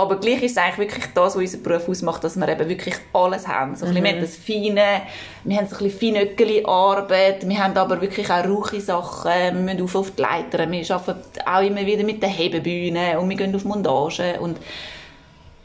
Aber 0.00 0.16
gleich 0.16 0.42
ist 0.42 0.52
es 0.52 0.56
eigentlich 0.56 0.90
wirklich 0.90 1.06
das, 1.14 1.34
was 1.34 1.36
unseren 1.36 1.62
Beruf 1.62 1.88
ausmacht, 1.88 2.24
dass 2.24 2.36
wir 2.36 2.48
eben 2.48 2.68
wirklich 2.68 2.94
alles 3.12 3.46
haben. 3.46 3.76
So 3.76 3.86
mhm. 3.86 3.96
wir 3.96 4.10
haben 4.10 4.20
das 4.20 4.36
Feine, 4.36 5.02
wir 5.44 5.56
haben 5.56 5.66
so 5.66 5.76
ein 5.76 5.84
bisschen 5.84 6.14
feinöckeli 6.14 6.64
Arbeit, 6.64 7.48
wir 7.48 7.62
haben 7.62 7.76
aber 7.76 8.00
wirklich 8.00 8.30
auch 8.30 8.44
rauche 8.44 8.80
Sachen, 8.80 9.30
wir 9.30 9.52
müssen 9.52 9.82
auf, 9.82 9.94
auf 9.94 10.10
die 10.12 10.22
Leiter, 10.22 10.70
wir 10.70 10.90
arbeiten 10.90 11.40
auch 11.46 11.62
immer 11.62 11.86
wieder 11.86 12.04
mit 12.04 12.22
den 12.22 12.30
Hebebühnen 12.30 13.18
und 13.18 13.28
wir 13.28 13.36
gehen 13.36 13.54
auf 13.54 13.64
Montage 13.64 14.40
und 14.40 14.58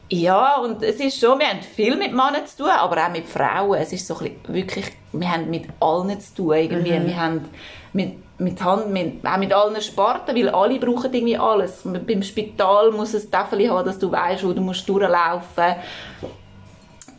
ja, 0.10 0.58
und 0.58 0.84
es 0.84 0.98
ist 0.98 1.20
schon, 1.20 1.40
wir 1.40 1.48
haben 1.48 1.62
viel 1.62 1.96
mit 1.96 2.12
Männern 2.12 2.46
zu 2.46 2.58
tun, 2.58 2.70
aber 2.70 3.04
auch 3.04 3.10
mit 3.10 3.26
Frauen. 3.26 3.80
Es 3.80 3.92
ist 3.92 4.06
so 4.06 4.16
ein 4.20 4.36
bisschen, 4.44 4.54
wirklich, 4.54 4.86
wir 5.12 5.32
haben 5.32 5.50
mit 5.50 5.66
allen 5.80 6.20
zu 6.20 6.36
tun 6.36 6.54
irgendwie. 6.54 7.00
Mhm. 7.00 7.08
Wir 7.08 7.20
haben 7.20 7.50
mit 7.92 8.14
mit 8.38 8.62
Hand, 8.64 8.92
mit, 8.92 9.26
auch 9.26 9.38
mit 9.38 9.54
allen 9.54 9.82
Sparten, 9.82 10.36
weil 10.36 10.50
alle 10.50 10.80
brauchen 10.80 11.14
irgendwie 11.14 11.38
alles. 11.38 11.84
Beim 11.84 12.22
Spital 12.22 12.92
muss 12.92 13.14
es 13.14 13.30
Tafel 13.30 13.70
haben, 13.70 13.86
dass 13.86 13.98
du 13.98 14.12
weißt, 14.12 14.44
wo 14.46 14.54
du 14.54 14.62
musst 14.62 14.88
durchlaufen. 14.88 15.76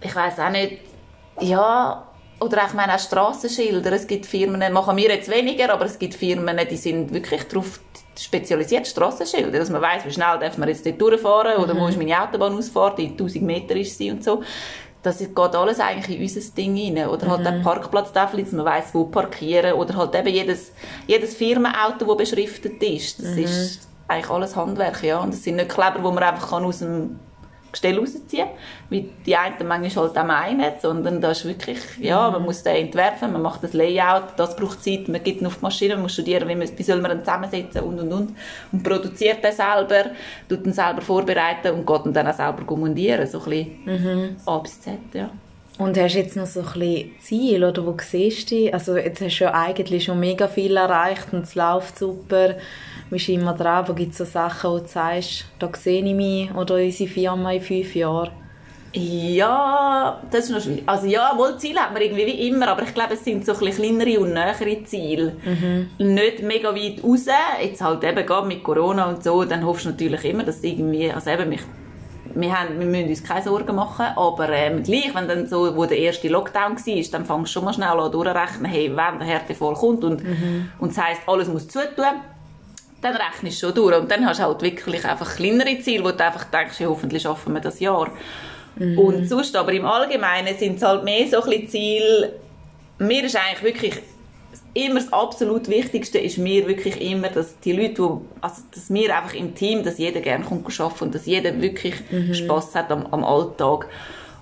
Ich 0.01 0.15
weiß 0.15 0.39
auch 0.41 0.51
nicht, 0.51 0.81
ja, 1.41 2.07
oder 2.39 2.63
auch, 2.63 2.69
ich 2.69 2.75
meine, 2.75 2.95
auch 2.95 2.99
Strassenschilder. 2.99 3.93
Es 3.93 4.07
gibt 4.07 4.27
Firmen, 4.27 4.73
machen 4.73 4.97
wir 4.97 5.09
jetzt 5.09 5.31
weniger, 5.31 5.73
aber 5.73 5.87
es 5.87 5.99
gibt 5.99 6.15
Firmen, 6.15 6.59
die 6.71 6.77
sind 6.77 7.13
wirklich 7.13 7.45
darauf 7.45 7.81
spezialisiert, 8.19 8.87
Strassenschilder, 8.87 9.59
dass 9.59 9.71
man 9.71 9.83
weiß, 9.83 10.05
wie 10.05 10.13
schnell 10.13 10.39
darf 10.39 10.59
man 10.59 10.69
jetzt 10.69 10.87
dort 10.87 11.01
durchfahren 11.01 11.57
oder 11.57 11.75
mhm. 11.75 11.81
wo 11.81 11.89
ist 11.89 11.99
meine 11.99 12.21
Autobahnausfahrt, 12.23 12.99
die 12.99 13.09
1000 13.09 13.45
Meter 13.45 13.77
ist 13.77 13.97
sie 13.97 14.11
und 14.11 14.25
so 14.25 14.43
das 15.07 15.19
geht 15.19 15.38
alles 15.38 15.79
eigentlich 15.79 16.16
in 16.16 16.23
unser 16.23 16.55
Ding 16.55 16.77
rein. 16.77 17.09
Oder 17.09 17.29
halt 17.29 17.40
mhm. 17.40 17.45
der 17.45 17.53
Parkplatztafel, 17.62 18.42
dass 18.42 18.53
man 18.53 18.66
weiss, 18.66 18.87
wo 18.92 19.05
parkieren. 19.05 19.75
Oder 19.75 19.97
halt 19.97 20.14
eben 20.14 20.29
jedes, 20.29 20.73
jedes 21.07 21.35
Firmenauto, 21.35 22.05
das 22.05 22.16
beschriftet 22.16 22.83
ist. 22.83 23.21
Das 23.21 23.35
mhm. 23.35 23.45
ist 23.45 23.88
eigentlich 24.09 24.31
alles 24.31 24.57
Handwerk, 24.57 25.03
ja. 25.03 25.21
Und 25.21 25.33
das 25.33 25.45
sind 25.45 25.57
nicht 25.57 25.69
Kleber, 25.69 25.99
die 25.99 26.03
man 26.03 26.19
einfach 26.19 26.53
aus 26.53 26.81
dem 26.81 27.21
Gestell 27.77 27.99
rausziehen 27.99 28.49
wie 28.89 29.11
die 29.25 29.37
einen 29.37 29.67
manchmal 29.67 30.07
halt 30.07 30.19
auch 30.19 30.25
meinen, 30.25 30.73
sondern 30.81 31.21
das 31.21 31.39
ist 31.39 31.45
wirklich, 31.47 31.79
ja, 32.01 32.31
man 32.31 32.43
muss 32.43 32.62
den 32.62 32.77
entwerfen, 32.77 33.33
man 33.33 33.43
macht 33.43 33.62
das 33.65 33.73
Layout, 33.73 34.35
das 34.37 34.55
braucht 34.57 34.83
Zeit, 34.83 35.09
man 35.09 35.23
gibt 35.23 35.41
ihn 35.41 35.47
auf 35.47 35.57
die 35.57 35.62
Maschine, 35.62 35.95
man 35.95 36.03
muss 36.03 36.12
studieren, 36.12 36.49
wie, 36.49 36.55
man, 36.55 36.69
wie 36.77 36.83
soll 36.83 37.01
man 37.01 37.11
ihn 37.12 37.21
zusammensetzen 37.21 37.83
und 37.83 37.99
und 38.01 38.12
und 38.12 38.37
und 38.73 38.83
produziert 38.83 39.43
den 39.43 39.53
selber, 39.53 40.11
tut 40.49 40.65
ihn 40.65 40.73
selber 40.73 41.03
vorbereiten 41.03 41.73
und 41.73 41.87
geht 41.87 42.07
ihn 42.07 42.12
dann 42.12 42.29
auch 42.29 42.35
selber 42.35 42.77
montieren, 42.77 43.27
so 43.27 43.41
ein 43.41 43.45
bisschen 43.45 43.77
mhm. 43.85 44.37
A 44.47 44.59
bis 44.59 44.81
Z, 44.81 44.99
ja. 45.12 45.31
Und 45.79 45.99
hast 45.99 46.15
jetzt 46.15 46.37
noch 46.37 46.47
so 46.47 46.61
ein 46.61 46.67
bisschen 46.67 47.11
Ziel, 47.21 47.65
oder 47.65 47.85
wo 47.85 47.95
siehst 48.01 48.51
du 48.51 48.55
dich? 48.55 48.73
Also 48.73 48.97
jetzt 48.97 49.21
hast 49.21 49.39
du 49.39 49.45
ja 49.45 49.53
eigentlich 49.53 50.05
schon 50.05 50.19
mega 50.19 50.49
viel 50.49 50.75
erreicht 50.77 51.33
und 51.33 51.43
es 51.43 51.55
läuft 51.55 51.99
super. 51.99 52.55
Bist 53.11 53.29
immer 53.29 53.55
dran? 53.55 53.87
Wo 53.88 53.95
gibt 53.95 54.12
es 54.12 54.19
so 54.19 54.25
Sachen, 54.25 54.71
wo 54.71 54.79
du 54.79 54.88
sagst, 54.88 55.47
da 55.59 55.71
sehe 55.75 56.05
ich 56.05 56.14
mich 56.14 56.55
oder 56.55 56.77
unsere 56.77 57.09
Firma 57.09 57.53
in 57.53 57.61
fünf 57.61 57.95
Jahren? 57.95 58.31
Ja, 58.99 60.23
das 60.31 60.47
ist 60.47 60.51
noch 60.51 60.61
schwierig. 60.61 60.83
Also 60.87 61.07
ja, 61.07 61.33
wohl 61.37 61.59
Ziele 61.59 61.81
hat 61.81 61.92
man 61.92 62.01
irgendwie 62.01 62.27
wie 62.27 62.49
immer, 62.49 62.69
aber 62.69 62.83
ich 62.83 62.95
glaube, 62.95 63.14
es 63.14 63.25
sind 63.25 63.45
so 63.45 63.53
ein 63.53 63.71
kleinere 63.71 64.21
und 64.21 64.33
nähere 64.33 64.85
Ziele. 64.85 65.37
Mhm. 65.45 66.14
Nicht 66.14 66.42
mega 66.42 66.75
weit 66.75 67.05
raus. 67.05 67.27
Jetzt 67.61 67.83
halt 67.83 68.05
eben 68.05 68.25
gerade 68.25 68.47
mit 68.47 68.62
Corona 68.62 69.07
und 69.11 69.23
so, 69.23 69.45
dann 69.45 69.66
hoffst 69.66 69.85
du 69.85 69.90
natürlich 69.90 70.25
immer, 70.25 70.45
dass 70.45 70.64
irgendwie, 70.64 71.12
also 71.12 71.29
eben, 71.29 71.51
mich, 71.51 71.61
wir, 72.35 72.59
haben, 72.59 72.79
wir 72.79 72.87
müssen 72.87 73.09
uns 73.11 73.23
keine 73.23 73.42
Sorgen 73.42 73.77
machen, 73.77 74.07
aber 74.16 74.49
ähm, 74.49 74.83
gleich, 74.83 75.14
wenn 75.14 75.29
dann 75.29 75.47
so, 75.47 75.77
wo 75.77 75.85
der 75.85 75.99
erste 75.99 76.29
Lockdown 76.29 76.77
war, 76.77 77.11
dann 77.12 77.27
fängst 77.27 77.51
du 77.51 77.53
schon 77.53 77.64
mal 77.64 77.75
schnell 77.75 77.88
an 77.88 78.11
durchrechnen, 78.11 78.71
hey, 78.71 78.88
wenn 78.88 79.19
der 79.19 79.29
Härtefall 79.29 79.75
kommt 79.75 80.05
und, 80.05 80.25
mhm. 80.25 80.71
und 80.79 80.97
das 80.97 81.05
heisst, 81.05 81.21
alles 81.27 81.49
muss 81.49 81.69
zutun 81.69 82.05
dann 83.03 83.17
rechnest 83.17 83.63
du 83.63 83.67
schon 83.67 83.75
durch. 83.75 83.97
Und 83.97 84.11
dann 84.11 84.27
hast 84.27 84.41
du 84.41 84.45
halt 84.45 84.63
wirklich 84.63 85.05
einfach 85.05 85.37
kleinere 85.37 85.79
Ziele, 85.81 86.05
wo 86.05 86.11
du 86.11 86.25
einfach 86.25 86.45
denkst, 86.45 86.81
ja, 86.81 86.89
hoffentlich 86.89 87.23
schaffen 87.23 87.55
wir 87.55 87.61
das 87.61 87.81
Jahr. 87.81 88.11
Mhm. 88.77 88.99
Und 88.99 89.29
sonst 89.29 89.55
aber 89.57 89.73
im 89.73 89.85
Allgemeinen 89.85 90.57
sind 90.59 90.77
es 90.77 90.83
halt 90.83 91.05
mehr 91.05 91.27
so 91.29 91.43
ein 91.43 91.69
Ziele, 91.69 92.33
mir 92.99 93.25
ist 93.25 93.37
eigentlich 93.37 93.63
wirklich 93.63 94.03
immer 94.77 95.01
das 95.01 95.13
absolut 95.13 95.69
Wichtigste 95.69 96.19
ist 96.19 96.37
mir 96.37 96.67
wirklich 96.67 97.01
immer, 97.01 97.29
dass 97.29 97.59
die 97.61 97.73
Leute, 97.73 97.95
die, 97.95 98.43
also 98.43 98.63
dass 98.75 98.93
wir 98.93 99.17
einfach 99.17 99.35
im 99.35 99.55
Team, 99.55 99.83
dass 99.83 99.99
jeder 99.99 100.21
gerne 100.21 100.45
kommt 100.45 100.67
arbeiten 100.81 101.05
und 101.05 101.15
dass 101.15 101.25
jeder 101.25 101.61
wirklich 101.61 101.95
mhm. 102.11 102.35
Spaß 102.35 102.75
hat 102.75 102.91
am, 102.91 103.07
am 103.07 103.25
Alltag. 103.25 103.89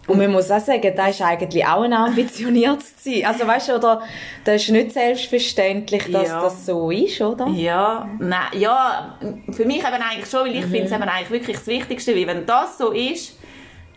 Und 0.07 0.19
man 0.19 0.31
muss 0.33 0.51
auch 0.51 0.61
sagen, 0.61 0.93
das 0.95 1.11
ist 1.11 1.23
eigentlich 1.23 1.65
auch 1.67 1.83
ein 1.83 1.93
ambitioniertes 1.93 2.97
Ziel. 2.99 3.25
Also 3.25 3.47
weißt 3.47 3.71
du, 3.71 3.77
oder, 3.77 4.03
das 4.45 4.63
ist 4.63 4.71
nicht 4.71 4.93
selbstverständlich, 4.93 6.11
dass 6.13 6.29
ja. 6.29 6.43
das 6.43 6.67
so 6.67 6.91
ist, 6.91 7.21
oder? 7.21 7.47
Ja, 7.49 8.09
nein, 8.19 8.49
ja, 8.53 9.17
für 9.51 9.65
mich 9.65 9.79
eben 9.79 9.87
eigentlich 9.87 10.29
schon, 10.29 10.47
weil 10.47 10.57
ich 10.57 10.67
mhm. 10.67 10.71
finde 10.71 10.85
es 10.85 10.93
eben 10.93 11.03
eigentlich 11.03 11.31
wirklich 11.31 11.57
das 11.57 11.67
Wichtigste, 11.67 12.15
weil 12.15 12.27
wenn 12.27 12.45
das 12.45 12.77
so 12.77 12.91
ist, 12.93 13.39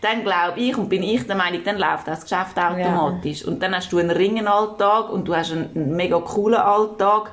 dann 0.02 0.24
glaube 0.24 0.60
ich 0.60 0.78
und 0.78 0.90
bin 0.90 1.04
ich 1.04 1.26
der 1.26 1.36
Meinung, 1.36 1.62
dann 1.66 1.78
läuft 1.78 2.08
das 2.08 2.22
Geschäft 2.22 2.58
automatisch. 2.58 3.42
Ja. 3.42 3.48
Und 3.48 3.62
dann 3.62 3.76
hast 3.76 3.92
du 3.92 3.98
einen 3.98 4.12
Ringenalltag 4.12 5.10
und 5.10 5.28
du 5.28 5.36
hast 5.36 5.52
einen 5.52 5.96
mega 5.96 6.20
coolen 6.20 6.60
Alltag 6.60 7.32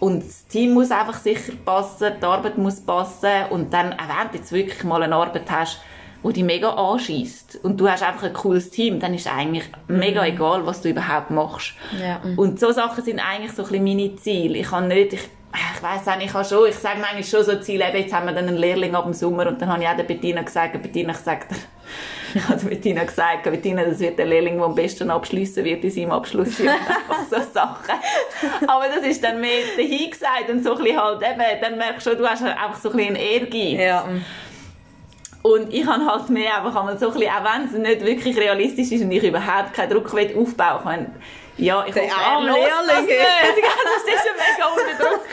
und 0.00 0.24
das 0.24 0.46
Team 0.46 0.74
muss 0.74 0.90
einfach 0.90 1.18
sicher 1.18 1.52
passen, 1.64 2.12
die 2.20 2.24
Arbeit 2.24 2.56
muss 2.56 2.80
passen 2.80 3.30
und 3.50 3.72
dann, 3.72 3.92
auch 3.92 3.98
wenn 3.98 4.30
du 4.30 4.38
jetzt 4.38 4.52
wirklich 4.52 4.84
mal 4.84 5.02
eine 5.02 5.14
Arbeit 5.14 5.50
hast, 5.50 5.80
wo 6.24 6.32
dich 6.32 6.42
mega 6.42 6.70
anschießt 6.70 7.60
und 7.62 7.78
du 7.78 7.86
hast 7.86 8.02
einfach 8.02 8.22
ein 8.22 8.32
cooles 8.32 8.70
Team, 8.70 8.98
dann 8.98 9.12
ist 9.12 9.28
eigentlich 9.28 9.64
mega 9.88 10.22
mhm. 10.22 10.28
egal, 10.28 10.66
was 10.66 10.80
du 10.80 10.88
überhaupt 10.88 11.30
machst. 11.30 11.74
Ja. 12.00 12.22
Und 12.38 12.58
so 12.58 12.72
Sachen 12.72 13.04
sind 13.04 13.20
eigentlich 13.20 13.52
so 13.52 13.62
ein 13.62 13.68
bisschen 13.68 13.84
meine 13.84 14.16
Ziele. 14.16 14.58
Ich 14.58 14.70
kann 14.70 14.88
nicht, 14.88 15.12
ich, 15.12 15.20
ich 15.20 15.82
weiß 15.82 16.08
auch 16.08 16.16
nicht, 16.16 16.28
ich 16.28 16.34
habe 16.34 16.46
schon, 16.46 16.66
ich 16.66 16.76
sage 16.76 16.98
manchmal 16.98 17.24
schon 17.24 17.44
so 17.44 17.60
Ziele, 17.60 17.86
eben, 17.86 17.98
jetzt 17.98 18.14
haben 18.14 18.24
wir 18.24 18.32
dann 18.32 18.48
einen 18.48 18.56
Lehrling 18.56 18.94
ab 18.94 19.04
dem 19.04 19.12
Sommer 19.12 19.46
und 19.48 19.60
dann 19.60 19.68
habe 19.70 19.82
ich 19.82 19.88
auch 19.88 19.96
der 19.96 20.04
Bettina 20.04 20.40
gesagt, 20.40 20.80
Bettina 20.80 21.12
gesagt, 21.12 21.52
ich 22.34 22.48
habe 22.48 22.64
Bettina 22.64 23.04
gesagt, 23.04 23.42
Bettina, 23.42 23.84
das 23.84 24.00
wird 24.00 24.18
der 24.18 24.24
Lehrling, 24.24 24.56
der 24.56 24.64
am 24.64 24.74
besten 24.74 25.10
abschließen 25.10 25.62
wird 25.62 25.84
in 25.84 25.90
seinem 25.90 26.12
Abschluss. 26.12 26.58
einfach 26.58 27.28
so 27.28 27.36
Sachen. 27.52 28.00
Aber 28.66 28.86
das 28.88 29.06
ist 29.06 29.22
dann 29.22 29.42
mehr 29.42 29.60
dahin 29.76 30.10
gesagt 30.10 30.48
und 30.48 30.64
so 30.64 30.74
ein 30.74 30.84
bisschen 30.84 31.02
halt 31.02 31.20
eben, 31.20 31.60
dann 31.60 31.76
merkst 31.76 32.06
du 32.06 32.10
schon, 32.12 32.18
du 32.18 32.26
hast 32.26 32.42
einfach 32.42 32.80
so 32.80 32.92
ein 32.92 32.96
bisschen 32.96 33.16
Ehrgeiz. 33.16 33.78
Ja. 33.78 34.08
Und 35.46 35.74
ich 35.74 35.84
habe 35.86 36.06
halt 36.06 36.30
mehr 36.30 36.56
einfach 36.56 36.74
einmal 36.74 36.98
so 36.98 37.08
ein 37.08 37.12
bisschen, 37.12 37.28
auch 37.28 37.44
wenn 37.44 37.66
es 37.66 37.72
nicht 37.72 38.06
wirklich 38.06 38.34
realistisch 38.34 38.90
ist 38.92 39.02
und 39.02 39.12
ich 39.12 39.22
überhaupt 39.22 39.74
keinen 39.74 39.90
Druck 39.90 40.10
will 40.14 40.34
aufbauen 40.38 41.00
will, 41.00 41.06
ja, 41.66 41.84
ich 41.86 41.94
hoffe, 41.94 42.00
er 42.00 42.40
Lehrling. 42.40 42.62
das 42.88 43.02
nicht. 43.02 43.10
das 43.84 44.14
ist 44.14 44.24
schon 44.24 44.36
mega 44.40 44.66
unter 44.74 45.04
Druck. 45.04 45.26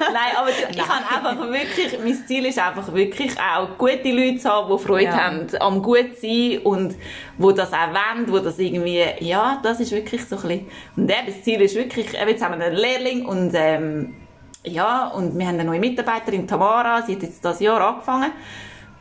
Nein, 0.00 0.36
aber 0.36 0.48
ich 0.50 0.76
Nein. 0.76 0.88
habe 0.88 1.30
einfach 1.30 1.48
wirklich, 1.48 1.98
mein 2.02 2.26
Ziel 2.26 2.46
ist 2.46 2.58
einfach 2.58 2.92
wirklich 2.92 3.32
auch 3.38 3.78
gute 3.78 4.10
Leute 4.10 4.38
zu 4.38 4.50
haben, 4.50 4.76
die 4.76 4.84
Freude 4.84 5.04
ja. 5.04 5.16
haben 5.16 5.46
am 5.60 5.80
gut 5.80 6.18
sein 6.20 6.58
und 6.64 6.96
wo 7.38 7.52
das 7.52 7.72
auch 7.72 7.90
wollen, 7.90 8.32
wo 8.32 8.40
das 8.40 8.58
irgendwie, 8.58 9.04
ja, 9.20 9.60
das 9.62 9.78
ist 9.78 9.92
wirklich 9.92 10.24
so 10.26 10.34
ein 10.34 10.42
bisschen, 10.42 10.66
und 10.96 11.08
eben, 11.08 11.26
das 11.26 11.42
Ziel 11.42 11.60
ist 11.62 11.76
wirklich, 11.76 12.12
jetzt 12.12 12.44
haben 12.44 12.58
wir 12.58 12.66
einen 12.66 12.76
Lehrling 12.76 13.24
und 13.26 13.52
ähm, 13.54 14.16
ja, 14.64 15.06
und 15.06 15.38
wir 15.38 15.46
haben 15.46 15.54
eine 15.54 15.64
neue 15.64 15.78
Mitarbeiterin, 15.78 16.48
Tamara, 16.48 17.00
sie 17.02 17.14
hat 17.14 17.22
jetzt 17.22 17.44
das 17.44 17.60
Jahr 17.60 17.80
angefangen 17.80 18.32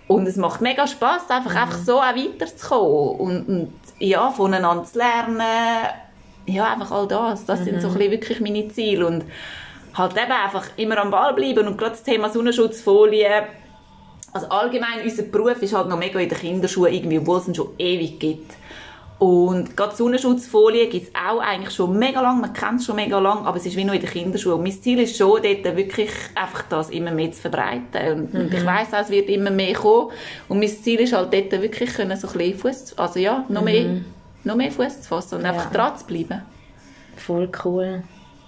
und 0.07 0.27
es 0.27 0.35
macht 0.35 0.61
mega 0.61 0.85
Spaß, 0.87 1.29
einfach, 1.29 1.51
mhm. 1.51 1.57
einfach 1.57 1.77
so 1.77 1.99
auch 1.99 2.15
weiterzukommen 2.15 3.19
und, 3.19 3.47
und 3.47 3.73
ja, 3.99 4.29
voneinander 4.31 4.83
zu 4.83 4.97
lernen. 4.97 5.41
Ja, 6.45 6.73
einfach 6.73 6.91
all 6.91 7.07
das. 7.07 7.45
Das 7.45 7.61
mhm. 7.61 7.65
sind 7.65 7.81
so 7.81 7.89
mhm. 7.89 8.01
ein 8.01 8.11
wirklich 8.11 8.41
meine 8.41 8.67
Ziele. 8.67 9.07
Und 9.07 9.23
halt 9.93 10.17
eben 10.17 10.31
einfach 10.31 10.65
immer 10.77 10.97
am 10.97 11.11
Ball 11.11 11.33
bleiben 11.33 11.67
und 11.67 11.77
gerade 11.77 11.91
das 11.91 12.03
Thema 12.03 12.29
Sonnenschutzfolie 12.29 13.47
also 14.33 14.47
allgemein, 14.47 15.03
unser 15.03 15.23
Beruf 15.23 15.61
ist 15.61 15.73
halt 15.73 15.87
noch 15.87 15.97
mega 15.97 16.19
in 16.19 16.27
den 16.27 16.37
Kinderschuhen 16.37 16.91
irgendwie, 16.91 17.19
obwohl 17.19 17.37
es 17.37 17.47
ihn 17.47 17.55
schon 17.55 17.69
ewig 17.77 18.19
gibt. 18.19 18.53
Und 19.19 19.77
gerade 19.77 19.95
Sonnenschutzfolie 19.95 20.87
gibt 20.87 21.07
es 21.07 21.13
auch 21.15 21.39
eigentlich 21.39 21.73
schon 21.73 21.97
mega 21.97 22.19
lang, 22.19 22.41
man 22.41 22.51
kennt 22.51 22.79
es 22.79 22.85
schon 22.85 22.95
mega 22.95 23.19
lang, 23.19 23.45
aber 23.45 23.57
es 23.57 23.65
ist 23.65 23.75
wie 23.75 23.85
noch 23.85 23.93
in 23.93 24.01
den 24.01 24.09
Kinderschuhen. 24.09 24.55
Und 24.55 24.63
mein 24.63 24.73
Ziel 24.73 24.99
ist 24.99 25.15
schon, 25.15 25.41
dort 25.41 25.77
wirklich 25.77 26.11
einfach 26.35 26.63
das 26.69 26.89
immer 26.89 27.11
mehr 27.11 27.31
zu 27.31 27.41
verbreiten. 27.41 28.11
Und, 28.11 28.33
mhm. 28.33 28.49
ich 28.51 28.65
weiss 28.65 28.93
auch, 28.93 28.99
es 28.99 29.09
wird 29.09 29.29
immer 29.29 29.51
mehr 29.51 29.73
kommen. 29.73 30.11
Und 30.49 30.59
mein 30.59 30.67
Ziel 30.67 30.99
ist 30.99 31.13
halt 31.13 31.33
dort 31.33 31.51
wirklich 31.61 31.93
können 31.93 32.17
so 32.17 32.27
ein 32.27 32.33
bisschen 32.33 32.59
Fuß, 32.59 32.97
also 32.97 33.19
ja, 33.19 33.45
noch 33.47 33.61
mhm. 33.61 33.65
mehr, 33.65 33.85
noch 34.43 34.55
mehr 34.55 34.71
Fuß 34.71 35.01
zu 35.03 35.07
fassen 35.07 35.35
und 35.35 35.43
ja. 35.43 35.51
einfach 35.51 35.71
dran 35.71 35.97
zu 35.97 36.05
bleiben. 36.05 36.41
Voll 37.15 37.49
cool. 37.63 38.03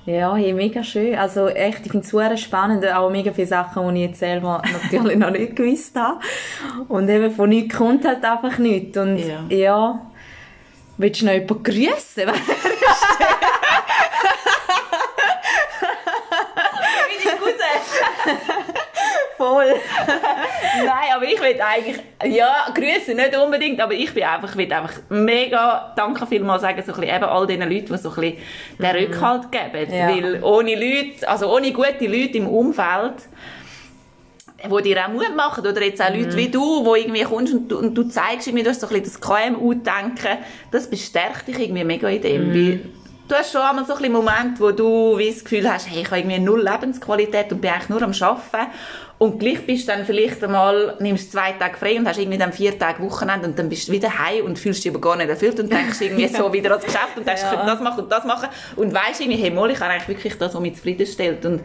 Ja, 0.06 0.36
hey, 0.36 0.54
mega 0.54 0.84
schön. 0.84 1.16
Also 1.16 1.48
echt, 1.48 1.86
ich 1.86 1.92
finde 1.92 2.06
es 2.06 2.12
super 2.12 2.38
spannend, 2.38 2.86
auch 2.94 3.10
mega 3.10 3.32
viele 3.32 3.48
Sachen, 3.48 3.96
die 3.96 4.04
ich 4.04 4.10
jetzt 4.10 4.20
selber 4.20 4.62
natürlich 4.84 5.18
noch 5.18 5.32
nicht 5.32 5.56
gewusst 5.56 5.96
habe. 5.96 6.20
Und 6.90 7.10
eben 7.10 7.32
von 7.32 7.50
nichts 7.50 7.76
kommt 7.76 8.06
halt 8.06 8.24
einfach 8.24 8.58
nichts. 8.60 8.98
Und 8.98 9.18
ja, 9.18 9.46
ja 9.50 10.12
Willst 10.98 11.22
du 11.22 11.26
noch 11.26 11.34
jemanden 11.34 11.64
grüßen? 11.64 11.86
Wie 12.16 12.34
dein 17.24 17.38
Cousin. 17.38 17.56
Voll. 19.38 19.76
Nein, 20.78 21.10
aber 21.14 21.26
ich 21.26 21.42
will 21.42 21.62
eigentlich, 21.62 22.00
ja, 22.24 22.68
grüßen 22.74 23.16
nicht 23.18 23.36
unbedingt, 23.36 23.82
aber 23.82 23.94
ich 23.94 24.14
bin 24.14 24.24
einfach, 24.24 24.56
will 24.56 24.72
einfach 24.72 24.94
mega, 25.10 25.94
danke 25.98 26.26
vielmals 26.26 26.62
sagen, 26.62 26.82
so 26.86 26.94
ein 26.94 27.00
bisschen 27.02 27.16
eben 27.16 27.26
all 27.26 27.46
diesen 27.46 27.70
Leuten, 27.70 27.88
die 27.88 27.98
so 27.98 28.10
ein 28.10 28.16
bisschen 28.16 28.38
den 28.80 28.92
mhm. 28.92 29.14
Rückhalt 29.14 29.52
geben. 29.52 29.94
Ja. 29.94 30.08
Weil 30.08 30.42
ohne 30.44 30.76
Leute, 30.76 31.28
also 31.28 31.54
ohne 31.54 31.74
gute 31.74 32.08
Leute 32.08 32.38
im 32.38 32.48
Umfeld, 32.48 33.28
die 34.70 34.90
dir 34.90 35.06
auch 35.06 35.10
Mut 35.10 35.36
machen, 35.36 35.66
oder 35.66 35.82
jetzt 35.82 36.02
auch 36.02 36.10
mhm. 36.10 36.24
Leute 36.24 36.38
wie 36.38 36.50
du, 36.50 36.84
die 36.84 37.02
irgendwie 37.02 37.24
kommst 37.24 37.54
und 37.54 37.70
du, 37.70 37.78
und 37.78 37.96
du 37.96 38.04
zeigst 38.04 38.48
irgendwie, 38.48 38.64
du 38.64 38.70
hast 38.70 38.82
so 38.82 38.88
ein 38.88 39.02
bisschen 39.02 39.22
das 39.22 39.22
KMU-Denken, 39.22 40.38
das 40.72 40.90
bestärkt 40.90 41.48
dich 41.48 41.60
irgendwie 41.60 41.84
mega 41.84 42.08
in 42.10 42.22
dem, 42.22 42.50
mhm. 42.50 42.80
du 43.28 43.36
hast 43.36 43.52
schon 43.52 43.62
einmal 43.62 43.86
so 43.86 43.94
ein 43.94 44.00
bisschen 44.00 44.14
Moment, 44.14 44.60
wo 44.60 44.72
du 44.72 45.18
wie 45.18 45.30
das 45.30 45.44
Gefühl 45.44 45.72
hast, 45.72 45.90
hey, 45.90 46.02
ich 46.02 46.08
habe 46.08 46.20
irgendwie 46.20 46.40
null 46.40 46.64
Lebensqualität 46.64 47.52
und 47.52 47.62
bin 47.62 47.72
eigentlich 47.72 47.90
nur 47.90 48.02
am 48.02 48.12
Arbeiten 48.12 48.72
und 49.18 49.40
gleich 49.40 49.66
bist 49.66 49.88
du 49.88 49.94
dann 49.94 50.06
vielleicht 50.06 50.44
einmal, 50.44 50.98
nimmst 51.00 51.32
zwei 51.32 51.54
Tage 51.54 51.78
frei 51.78 51.98
und 51.98 52.08
hast 52.08 52.20
irgendwie 52.20 52.38
dann 52.38 52.52
vier 52.52 52.78
Tage 52.78 53.02
Wochenende 53.02 53.48
und 53.48 53.58
dann 53.58 53.70
bist 53.70 53.88
du 53.88 53.94
wieder 53.94 54.20
heim 54.20 54.44
und 54.44 54.60
fühlst 54.60 54.84
dich 54.84 54.92
aber 54.92 55.00
gar 55.00 55.16
nicht 55.16 55.30
erfüllt 55.30 55.58
und 55.60 55.72
denkst 55.72 56.02
irgendwie 56.02 56.28
so 56.36 56.52
wieder 56.52 56.72
ans 56.72 56.84
Geschäft 56.84 57.16
und 57.16 57.26
denkst, 57.26 57.42
ja. 57.42 57.52
ich 57.52 57.58
könnte 57.58 57.72
das 57.72 57.80
machen 57.80 58.04
und 58.04 58.12
das 58.12 58.26
machen 58.26 58.50
und 58.76 58.94
weisst 58.94 59.22
irgendwie, 59.22 59.42
hey, 59.42 59.52
mal, 59.52 59.72
ich 59.72 59.80
habe 59.80 59.92
eigentlich 59.92 60.08
wirklich 60.10 60.38
das, 60.38 60.54
was 60.54 60.62
mich 60.62 60.76
zufriedenstellt 60.76 61.46
und 61.46 61.62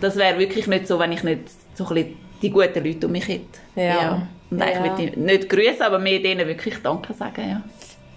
das 0.00 0.16
wäre 0.16 0.38
wirklich 0.38 0.66
nicht 0.66 0.88
so, 0.88 0.98
wenn 0.98 1.12
ich 1.12 1.22
nicht 1.22 1.42
so 1.74 1.86
ein 1.86 1.94
bisschen 1.94 2.16
die 2.42 2.50
guten 2.50 2.84
Leute 2.84 3.06
um 3.06 3.12
mich 3.12 3.28
hätte. 3.28 3.60
Ja. 3.76 3.82
ja. 3.82 4.28
Und 4.50 4.58
ja. 4.58 4.66
ich 4.68 5.00
würde 5.00 5.20
nicht 5.20 5.48
grüßen, 5.48 5.82
aber 5.82 5.98
mir 5.98 6.22
denen 6.22 6.46
wirklich 6.46 6.76
Danke 6.82 7.14
sagen, 7.14 7.48
ja. 7.48 7.62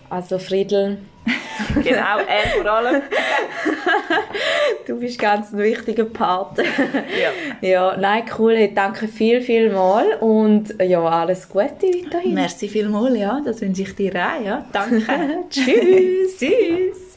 Also 0.09 0.37
Friedel. 0.37 0.99
genau, 1.83 2.17
er 2.19 2.61
vor 2.61 2.71
allem. 2.71 3.01
du 4.87 4.99
bist 4.99 5.17
ganz 5.17 5.51
ein 5.53 5.59
wichtiger 5.59 6.05
Part. 6.05 6.57
ja. 6.59 7.31
Ja, 7.67 7.97
nein, 7.97 8.23
cool. 8.37 8.69
Danke 8.75 9.07
viel, 9.07 9.41
viel 9.41 9.71
mal 9.71 10.05
und 10.19 10.75
ja, 10.81 10.99
alles 10.99 11.47
Gute 11.47 11.87
weiterhin. 11.87 12.33
Merci 12.33 12.67
viel 12.67 12.89
mal, 12.89 13.15
ja. 13.15 13.41
Das 13.43 13.61
wünsche 13.61 13.83
ich 13.83 13.95
dir 13.95 14.11
auch, 14.11 14.43
ja. 14.43 14.65
Danke. 14.71 15.45
Tschüss. 15.49 16.37
Tschüss. 16.37 17.12